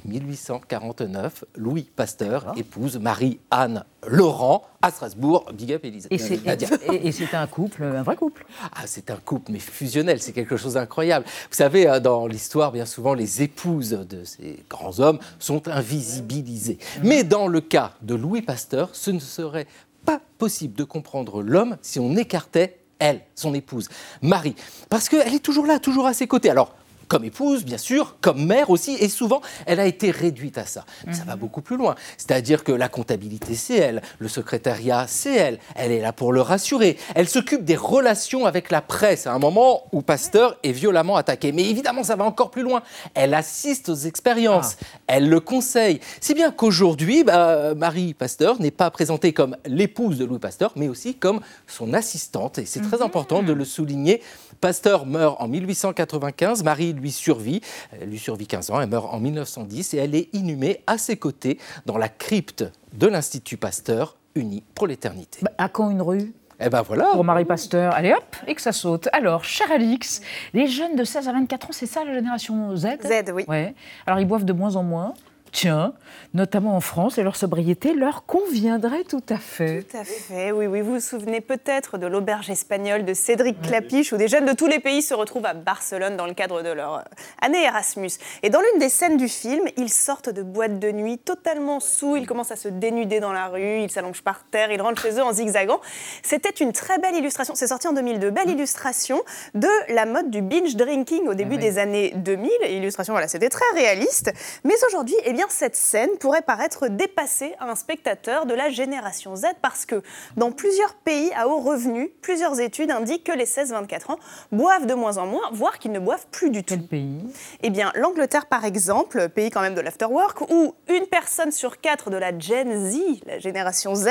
1849, 0.04 1.44
Louis 1.56 1.82
Pasteur 1.94 2.52
épouse 2.56 2.98
Marie-Anne 2.98 3.84
Laurent 4.06 4.64
à 4.82 4.90
Strasbourg. 4.90 5.46
Big 5.52 5.72
up, 5.72 5.84
Elisabeth. 5.84 6.12
Et 6.12 6.22
c'est 6.22 6.44
Nadia. 6.44 6.68
et- 6.92 7.08
et 7.08 7.12
c'est 7.12 7.34
un 7.34 7.46
couple, 7.46 7.82
un 7.82 8.02
vrai 8.02 8.16
couple. 8.16 8.44
Ah, 8.72 8.82
c'est 8.86 9.10
un 9.10 9.16
couple, 9.16 9.52
mais 9.52 9.58
fusionnel, 9.58 10.20
c'est 10.22 10.32
quelque 10.32 10.56
chose 10.56 10.74
d'incroyable. 10.74 11.24
Vous 11.26 11.56
savez, 11.56 11.86
euh, 11.88 12.00
dans 12.00 12.26
l'histoire, 12.26 12.72
bien 12.72 12.86
souvent, 12.86 13.14
les 13.14 13.42
épouses 13.42 13.90
de 13.90 14.24
ces 14.24 14.64
grands 14.68 14.98
hommes 15.00 15.18
sont 15.38 15.68
invisibilisées. 15.68 16.78
Mais 17.02 17.24
dans 17.24 17.46
le 17.46 17.60
cas 17.60 17.92
de 18.02 18.14
Louis 18.14 18.42
Pasteur, 18.42 18.90
ce 18.92 19.10
ne 19.10 19.18
serait 19.20 19.66
pas 20.04 20.20
possible 20.38 20.74
de 20.74 20.84
comprendre 20.84 21.42
l'homme 21.42 21.76
si 21.82 21.98
on 22.00 22.16
écartait 22.16 22.78
elle, 22.98 23.20
son 23.34 23.54
épouse, 23.54 23.88
Marie. 24.22 24.54
Parce 24.88 25.08
qu'elle 25.08 25.34
est 25.34 25.38
toujours 25.42 25.66
là, 25.66 25.78
toujours 25.78 26.06
à 26.06 26.12
ses 26.14 26.26
côtés. 26.26 26.50
Alors, 26.50 26.74
comme 27.10 27.24
épouse, 27.24 27.64
bien 27.64 27.76
sûr, 27.76 28.16
comme 28.20 28.46
mère 28.46 28.70
aussi, 28.70 28.96
et 29.00 29.08
souvent, 29.08 29.42
elle 29.66 29.80
a 29.80 29.86
été 29.86 30.12
réduite 30.12 30.58
à 30.58 30.64
ça. 30.64 30.86
Mais 31.06 31.12
ça 31.12 31.24
va 31.24 31.34
beaucoup 31.34 31.60
plus 31.60 31.76
loin. 31.76 31.96
C'est-à-dire 32.16 32.62
que 32.62 32.70
la 32.70 32.88
comptabilité, 32.88 33.56
c'est 33.56 33.78
elle, 33.78 34.00
le 34.20 34.28
secrétariat, 34.28 35.06
c'est 35.08 35.34
elle, 35.34 35.58
elle 35.74 35.90
est 35.90 36.00
là 36.00 36.12
pour 36.12 36.32
le 36.32 36.40
rassurer. 36.40 36.96
Elle 37.16 37.28
s'occupe 37.28 37.64
des 37.64 37.74
relations 37.74 38.46
avec 38.46 38.70
la 38.70 38.80
presse, 38.80 39.26
à 39.26 39.32
un 39.32 39.40
moment 39.40 39.82
où 39.90 40.02
Pasteur 40.02 40.56
est 40.62 40.70
violemment 40.70 41.16
attaqué. 41.16 41.50
Mais 41.50 41.68
évidemment, 41.68 42.04
ça 42.04 42.14
va 42.14 42.22
encore 42.22 42.52
plus 42.52 42.62
loin. 42.62 42.80
Elle 43.14 43.34
assiste 43.34 43.88
aux 43.88 43.96
expériences, 43.96 44.76
elle 45.08 45.28
le 45.28 45.40
conseille. 45.40 45.98
Si 46.20 46.32
bien 46.32 46.52
qu'aujourd'hui, 46.52 47.24
bah, 47.24 47.74
Marie 47.74 48.14
Pasteur 48.14 48.60
n'est 48.60 48.70
pas 48.70 48.88
présentée 48.92 49.32
comme 49.32 49.56
l'épouse 49.66 50.16
de 50.16 50.24
Louis 50.24 50.38
Pasteur, 50.38 50.72
mais 50.76 50.86
aussi 50.86 51.16
comme 51.16 51.40
son 51.66 51.92
assistante. 51.92 52.58
Et 52.58 52.66
c'est 52.66 52.82
très 52.82 53.02
important 53.02 53.42
de 53.42 53.52
le 53.52 53.64
souligner. 53.64 54.22
Pasteur 54.60 55.06
meurt 55.06 55.40
en 55.40 55.48
1895, 55.48 56.64
Marie 56.64 56.92
lui 56.92 57.10
survit, 57.10 57.62
elle 57.98 58.10
lui 58.10 58.18
survit 58.18 58.46
15 58.46 58.70
ans, 58.70 58.80
elle 58.80 58.90
meurt 58.90 59.06
en 59.10 59.18
1910 59.18 59.94
et 59.94 59.96
elle 59.96 60.14
est 60.14 60.28
inhumée 60.34 60.82
à 60.86 60.98
ses 60.98 61.16
côtés 61.16 61.58
dans 61.86 61.96
la 61.96 62.10
crypte 62.10 62.64
de 62.92 63.06
l'Institut 63.06 63.56
Pasteur, 63.56 64.16
uni 64.34 64.62
pour 64.74 64.86
l'éternité. 64.86 65.38
Bah, 65.40 65.52
à 65.56 65.70
quand 65.70 65.88
une 65.90 66.02
rue? 66.02 66.34
Eh 66.60 66.68
ben 66.68 66.82
voilà. 66.82 67.06
Pour 67.12 67.24
Marie 67.24 67.46
Pasteur. 67.46 67.94
Allez 67.94 68.12
hop, 68.12 68.36
et 68.46 68.54
que 68.54 68.60
ça 68.60 68.72
saute. 68.72 69.08
Alors, 69.14 69.44
cher 69.44 69.72
Alix, 69.72 70.20
les 70.52 70.66
jeunes 70.66 70.94
de 70.94 71.04
16 71.04 71.26
à 71.26 71.32
24 71.32 71.68
ans, 71.68 71.72
c'est 71.72 71.86
ça 71.86 72.04
la 72.04 72.12
génération 72.12 72.76
Z? 72.76 72.86
Z, 73.02 73.32
oui. 73.32 73.46
Ouais. 73.48 73.74
Alors, 74.06 74.20
ils 74.20 74.26
boivent 74.26 74.44
de 74.44 74.52
moins 74.52 74.76
en 74.76 74.82
moins. 74.82 75.14
Tiens, 75.52 75.94
notamment 76.34 76.76
en 76.76 76.80
France, 76.80 77.18
et 77.18 77.22
leur 77.22 77.36
sobriété 77.36 77.92
leur 77.94 78.24
conviendrait 78.24 79.04
tout 79.04 79.22
à 79.28 79.36
fait. 79.36 79.82
Tout 79.82 79.96
à 79.96 80.04
fait, 80.04 80.52
oui, 80.52 80.66
oui. 80.66 80.80
Vous 80.80 80.94
vous 80.94 81.00
souvenez 81.00 81.40
peut-être 81.40 81.98
de 81.98 82.06
l'auberge 82.06 82.50
espagnole 82.50 83.04
de 83.04 83.14
Cédric 83.14 83.60
Clapiche, 83.60 84.12
où 84.12 84.16
des 84.16 84.28
jeunes 84.28 84.46
de 84.46 84.52
tous 84.52 84.66
les 84.66 84.78
pays 84.78 85.02
se 85.02 85.14
retrouvent 85.14 85.46
à 85.46 85.54
Barcelone 85.54 86.16
dans 86.16 86.26
le 86.26 86.34
cadre 86.34 86.62
de 86.62 86.70
leur 86.70 86.94
euh, 86.94 87.02
année 87.42 87.64
Erasmus. 87.64 88.10
Et 88.42 88.50
dans 88.50 88.60
l'une 88.60 88.80
des 88.80 88.88
scènes 88.88 89.16
du 89.16 89.28
film, 89.28 89.64
ils 89.76 89.90
sortent 89.90 90.30
de 90.30 90.42
boîte 90.42 90.78
de 90.78 90.92
nuit 90.92 91.18
totalement 91.18 91.80
sous, 91.80 92.16
ils 92.16 92.26
commencent 92.26 92.52
à 92.52 92.56
se 92.56 92.68
dénuder 92.68 93.20
dans 93.20 93.32
la 93.32 93.48
rue, 93.48 93.80
ils 93.80 93.90
s'allongent 93.90 94.22
par 94.22 94.44
terre, 94.50 94.70
ils 94.70 94.80
rentrent 94.80 95.02
chez 95.02 95.12
eux 95.18 95.22
en 95.22 95.32
zigzagant. 95.32 95.80
C'était 96.22 96.50
une 96.50 96.72
très 96.72 96.98
belle 96.98 97.16
illustration, 97.16 97.54
c'est 97.54 97.66
sorti 97.66 97.88
en 97.88 97.92
2002, 97.92 98.30
belle 98.30 98.50
illustration 98.50 99.20
de 99.54 99.68
la 99.94 100.06
mode 100.06 100.30
du 100.30 100.42
binge 100.42 100.76
drinking 100.76 101.26
au 101.26 101.34
début 101.34 101.56
des 101.56 101.78
années 101.78 102.12
2000. 102.16 102.50
Et 102.64 102.76
Illustration, 102.76 103.12
voilà, 103.12 103.28
c'était 103.28 103.48
très 103.48 103.64
réaliste. 103.74 104.32
Mais 104.64 104.74
aujourd'hui, 104.86 105.16
eh 105.24 105.32
bien, 105.32 105.39
cette 105.48 105.76
scène 105.76 106.10
pourrait 106.18 106.42
paraître 106.42 106.88
dépassée 106.88 107.54
à 107.58 107.70
un 107.70 107.74
spectateur 107.74 108.46
de 108.46 108.54
la 108.54 108.68
génération 108.68 109.36
Z 109.36 109.46
parce 109.62 109.86
que 109.86 110.02
dans 110.36 110.52
plusieurs 110.52 110.94
pays 110.94 111.30
à 111.34 111.48
haut 111.48 111.60
revenu, 111.60 112.10
plusieurs 112.20 112.60
études 112.60 112.90
indiquent 112.90 113.24
que 113.24 113.32
les 113.32 113.46
16-24 113.46 114.12
ans 114.12 114.18
boivent 114.52 114.86
de 114.86 114.94
moins 114.94 115.16
en 115.16 115.26
moins, 115.26 115.48
voire 115.52 115.78
qu'ils 115.78 115.92
ne 115.92 115.98
boivent 115.98 116.26
plus 116.30 116.50
du 116.50 116.62
tout. 116.62 116.74
Quel 116.74 116.86
pays? 116.86 117.32
Eh 117.62 117.70
bien, 117.70 117.92
l'Angleterre, 117.94 118.46
par 118.46 118.64
exemple, 118.64 119.28
pays 119.28 119.50
quand 119.50 119.62
même 119.62 119.74
de 119.74 119.80
l'afterwork, 119.80 120.42
où 120.50 120.74
une 120.88 121.06
personne 121.06 121.52
sur 121.52 121.80
quatre 121.80 122.10
de 122.10 122.16
la 122.16 122.36
Gen 122.38 122.90
Z, 122.90 122.98
la 123.26 123.38
génération 123.38 123.94
Z, 123.94 124.08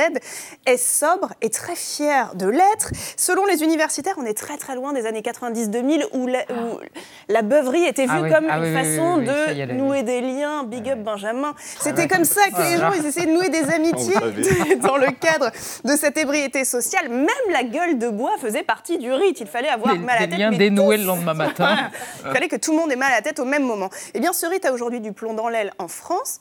est 0.65 0.77
sobre 0.77 1.34
et 1.41 1.49
très 1.49 1.75
fière 1.75 2.34
de 2.36 2.47
l'être. 2.47 2.91
Selon 3.17 3.45
les 3.45 3.63
universitaires, 3.63 4.15
on 4.17 4.25
est 4.25 4.38
très 4.38 4.57
très 4.57 4.75
loin 4.75 4.93
des 4.93 5.05
années 5.05 5.21
90-2000 5.21 6.05
où, 6.13 6.27
la, 6.27 6.39
où 6.49 6.80
la 7.27 7.41
beuverie 7.41 7.84
était 7.84 8.05
vue 8.05 8.11
Ah 8.13 8.21
oui, 8.21 8.32
comme 8.32 8.47
ah 8.49 8.57
une 8.57 8.63
oui, 8.63 8.73
façon 8.73 9.19
oui, 9.19 9.25
de 9.25 9.73
nouer 9.73 10.03
des 10.03 10.21
liens. 10.21 10.63
Big 10.63 10.89
up 10.89 10.99
Benjamin. 10.99 11.18
C'était 11.80 12.01
ouais. 12.03 12.07
comme 12.07 12.26
ça 12.26 12.41
que 12.49 12.61
les 12.61 12.76
Ah, 12.76 12.91
gens 12.91 12.91
ils 12.93 13.05
essayaient 13.05 13.26
de 13.28 13.32
nouer 13.32 13.49
des 13.49 13.63
amitiés 13.74 14.76
dans 14.82 14.97
le 14.97 15.11
cadre 15.11 15.51
de 15.84 15.95
cette 15.95 16.17
ébriété 16.17 16.65
sociale. 16.65 17.09
Même 17.09 17.28
la 17.51 17.63
gueule 17.63 17.97
de 17.97 18.09
bois 18.09 18.32
faisait 18.41 18.63
partie 18.63 18.97
du 18.97 19.11
rite. 19.11 19.39
Il 19.39 19.47
fallait 19.47 19.70
avoir 19.70 19.93
Des, 19.93 19.99
mal 19.99 20.17
à 20.17 20.22
la 20.22 20.28
tête. 20.28 20.38
liens 20.39 20.51
mais 20.51 20.57
dénoués 20.57 20.95
tous. 20.97 21.01
le 21.01 21.07
lendemain 21.07 21.34
matin. 21.45 21.89
Il 22.26 22.32
fallait 22.32 22.47
que 22.47 22.55
tout 22.55 22.72
le 22.72 22.78
monde 22.78 22.91
ait 22.91 22.95
mal 22.95 23.11
à 23.11 23.15
la 23.15 23.22
tête 23.22 23.39
au 23.39 23.45
même 23.45 23.63
moment. 23.63 23.89
Eh 24.13 24.20
bien, 24.20 24.34
ce 24.34 24.45
rite 24.45 24.65
a 24.65 24.72
aujourd'hui 24.74 24.99
du 25.01 25.11
plomb 25.13 25.34
dans 25.34 25.49
l'aile 25.49 25.72
en 25.80 25.88
France 25.88 26.39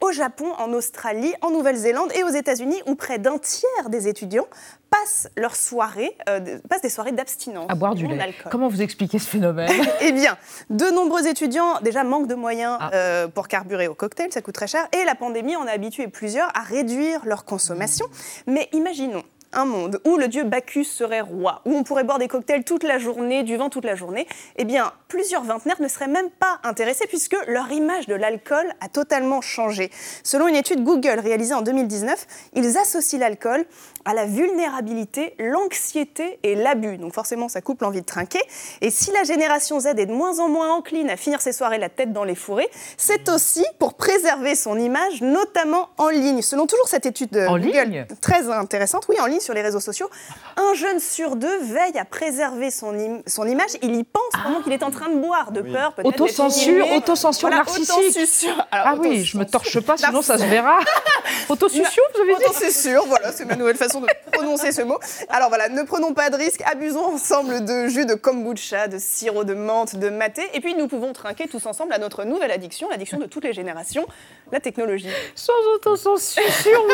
au 0.00 0.12
Japon, 0.12 0.46
en 0.58 0.72
Australie, 0.72 1.32
en 1.42 1.50
Nouvelle-Zélande 1.50 2.10
et 2.14 2.22
aux 2.22 2.28
États-Unis, 2.28 2.80
où 2.86 2.94
près 2.94 3.18
d'un 3.18 3.38
tiers 3.38 3.90
des 3.90 4.08
étudiants 4.08 4.46
passent 4.90 5.28
leur 5.36 5.54
soirée, 5.54 6.16
euh, 6.28 6.58
passent 6.68 6.82
des 6.82 6.88
soirées 6.88 7.12
d'abstinence. 7.12 7.66
À 7.68 7.74
boire 7.74 7.94
du 7.94 8.06
lait. 8.06 8.34
Comment 8.50 8.68
vous 8.68 8.80
expliquez 8.80 9.18
ce 9.18 9.28
phénomène? 9.28 9.70
Eh 10.00 10.12
bien, 10.12 10.36
de 10.70 10.86
nombreux 10.86 11.26
étudiants 11.26 11.80
déjà 11.82 12.04
manquent 12.04 12.28
de 12.28 12.34
moyens 12.34 12.78
ah. 12.80 12.90
euh, 12.94 13.28
pour 13.28 13.48
carburer 13.48 13.88
au 13.88 13.94
cocktail, 13.94 14.32
ça 14.32 14.40
coûte 14.40 14.54
très 14.54 14.66
cher, 14.66 14.86
et 14.92 15.04
la 15.04 15.14
pandémie 15.14 15.56
en 15.56 15.66
a 15.66 15.70
habitué 15.70 16.08
plusieurs 16.08 16.48
à 16.56 16.62
réduire 16.62 17.24
leur 17.26 17.44
consommation. 17.44 18.06
Mais 18.46 18.68
imaginons 18.72 19.24
un 19.52 19.64
monde 19.64 20.00
où 20.04 20.16
le 20.16 20.28
dieu 20.28 20.44
Bacchus 20.44 20.84
serait 20.84 21.20
roi, 21.20 21.62
où 21.64 21.74
on 21.74 21.82
pourrait 21.82 22.04
boire 22.04 22.18
des 22.18 22.28
cocktails 22.28 22.64
toute 22.64 22.82
la 22.82 22.98
journée, 22.98 23.42
du 23.42 23.56
vin 23.56 23.68
toute 23.68 23.84
la 23.84 23.94
journée, 23.94 24.26
eh 24.56 24.64
bien, 24.64 24.92
plusieurs 25.08 25.42
vingtenaires 25.42 25.80
ne 25.80 25.88
seraient 25.88 26.08
même 26.08 26.30
pas 26.30 26.58
intéressés 26.64 27.06
puisque 27.08 27.36
leur 27.46 27.70
image 27.72 28.06
de 28.06 28.14
l'alcool 28.14 28.66
a 28.80 28.88
totalement 28.88 29.40
changé. 29.40 29.90
Selon 30.22 30.48
une 30.48 30.56
étude 30.56 30.84
Google 30.84 31.18
réalisée 31.20 31.54
en 31.54 31.62
2019, 31.62 32.26
ils 32.54 32.76
associent 32.76 33.18
l'alcool 33.18 33.64
à 34.04 34.14
la 34.14 34.26
vulnérabilité, 34.26 35.34
l'anxiété 35.38 36.38
et 36.42 36.54
l'abus. 36.54 36.98
Donc 36.98 37.14
forcément, 37.14 37.48
ça 37.48 37.60
coupe 37.60 37.82
l'envie 37.82 38.00
de 38.00 38.06
trinquer. 38.06 38.40
Et 38.80 38.90
si 38.90 39.10
la 39.12 39.24
génération 39.24 39.80
Z 39.80 39.86
est 39.86 40.06
de 40.06 40.12
moins 40.12 40.40
en 40.40 40.48
moins 40.48 40.74
encline 40.74 41.10
à 41.10 41.16
finir 41.16 41.40
ses 41.40 41.52
soirées 41.52 41.78
la 41.78 41.88
tête 41.88 42.12
dans 42.12 42.24
les 42.24 42.34
fourrés, 42.34 42.68
c'est 42.96 43.28
aussi 43.28 43.64
pour 43.78 43.94
préserver 43.94 44.54
son 44.54 44.78
image, 44.78 45.20
notamment 45.22 45.88
en 45.98 46.08
ligne. 46.08 46.42
Selon 46.42 46.66
toujours 46.66 46.88
cette 46.88 47.06
étude 47.06 47.30
de 47.30 47.46
Google, 47.46 48.06
très 48.20 48.50
intéressante, 48.50 49.06
oui, 49.08 49.18
en 49.20 49.26
ligne 49.26 49.37
sur 49.40 49.54
les 49.54 49.62
réseaux 49.62 49.80
sociaux, 49.80 50.08
un 50.56 50.74
jeune 50.74 51.00
sur 51.00 51.36
deux 51.36 51.58
veille 51.62 51.98
à 51.98 52.04
préserver 52.04 52.70
son, 52.70 53.22
son 53.26 53.46
image. 53.46 53.70
Il 53.82 53.94
y 53.96 54.04
pense 54.04 54.22
pendant 54.42 54.62
qu'il 54.62 54.72
est 54.72 54.82
en 54.82 54.90
train 54.90 55.08
de 55.08 55.18
boire, 55.18 55.52
de 55.52 55.62
peur, 55.62 55.92
peut-être. 55.94 56.06
Autocensure, 56.06 56.90
autocensure 56.92 57.50
narcissique. 57.50 58.48
ah 58.72 58.94
oui, 58.98 59.24
je 59.24 59.38
me 59.38 59.44
torche 59.44 59.80
pas, 59.80 59.96
sinon 59.96 60.22
ça 60.22 60.38
se 60.38 60.44
verra. 60.44 60.78
Autosuccion, 61.48 62.02
vous 62.14 62.20
avez 62.20 62.36
dit 62.36 62.44
Autosuccion, 62.44 63.04
voilà, 63.06 63.32
c'est 63.32 63.44
ma 63.44 63.56
nouvelle 63.56 63.76
façon 63.76 64.00
de 64.00 64.06
prononcer 64.32 64.72
ce 64.72 64.82
mot. 64.82 64.98
Alors 65.28 65.48
voilà, 65.48 65.68
ne 65.68 65.82
prenons 65.82 66.14
pas 66.14 66.30
de 66.30 66.36
risques, 66.36 66.62
abusons 66.70 67.04
ensemble 67.04 67.64
de 67.64 67.88
jus 67.88 68.06
de 68.06 68.14
kombucha, 68.14 68.88
de 68.88 68.98
sirop 68.98 69.44
de 69.44 69.54
menthe, 69.54 69.96
de 69.96 70.08
maté, 70.08 70.42
et 70.54 70.60
puis 70.60 70.74
nous 70.74 70.88
pouvons 70.88 71.12
trinquer 71.12 71.48
tous 71.48 71.64
ensemble 71.66 71.92
à 71.92 71.98
notre 71.98 72.24
nouvelle 72.24 72.50
addiction, 72.50 72.88
l'addiction 72.88 73.18
de 73.18 73.26
toutes 73.26 73.44
les 73.44 73.52
générations, 73.52 74.06
la 74.52 74.60
technologie. 74.60 75.08
Sans 75.34 75.52
autocensure 75.74 76.42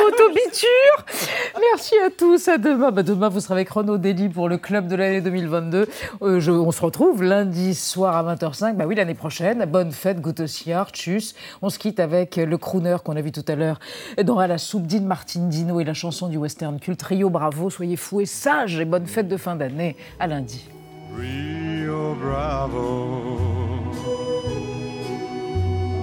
autobiture 0.06 1.04
Merci 1.72 1.98
à 1.98 2.10
tous, 2.10 2.33
à 2.34 2.58
demain. 2.58 2.90
Bah, 2.90 3.02
demain, 3.04 3.28
vous 3.28 3.40
serez 3.40 3.54
avec 3.54 3.70
Renaud 3.70 3.96
Dely 3.96 4.28
pour 4.28 4.48
le 4.48 4.58
club 4.58 4.88
de 4.88 4.96
l'année 4.96 5.20
2022. 5.20 5.88
Euh, 6.22 6.48
on 6.48 6.72
se 6.72 6.80
retrouve 6.80 7.22
lundi 7.22 7.74
soir 7.74 8.16
à 8.16 8.34
20h05, 8.34 8.74
bah 8.74 8.86
oui, 8.86 8.96
l'année 8.96 9.14
prochaine. 9.14 9.64
Bonne 9.66 9.92
fête, 9.92 10.20
Goutessiard, 10.20 10.90
tchuss. 10.90 11.34
On 11.62 11.70
se 11.70 11.78
quitte 11.78 12.00
avec 12.00 12.36
le 12.36 12.58
crooner 12.58 12.96
qu'on 13.04 13.14
a 13.14 13.20
vu 13.20 13.30
tout 13.30 13.44
à 13.46 13.54
l'heure 13.54 13.78
dans 14.22 14.44
la 14.44 14.58
soupe, 14.58 14.86
Dean 14.86 15.02
Martin 15.02 15.46
Dino 15.48 15.78
et 15.78 15.84
la 15.84 15.94
chanson 15.94 16.28
du 16.28 16.36
western 16.36 16.80
culte 16.80 17.02
Rio 17.02 17.30
Bravo. 17.30 17.70
Soyez 17.70 17.96
fous 17.96 18.20
et 18.20 18.26
sages 18.26 18.80
et 18.80 18.84
bonne 18.84 19.06
fête 19.06 19.28
de 19.28 19.36
fin 19.36 19.54
d'année. 19.54 19.96
À 20.18 20.26
lundi. 20.26 20.68
Rio 21.16 22.16
Bravo. 22.20 23.38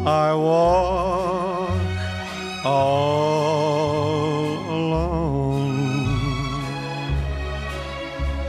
I 0.03 0.33
walk 0.33 1.69
all 2.65 4.00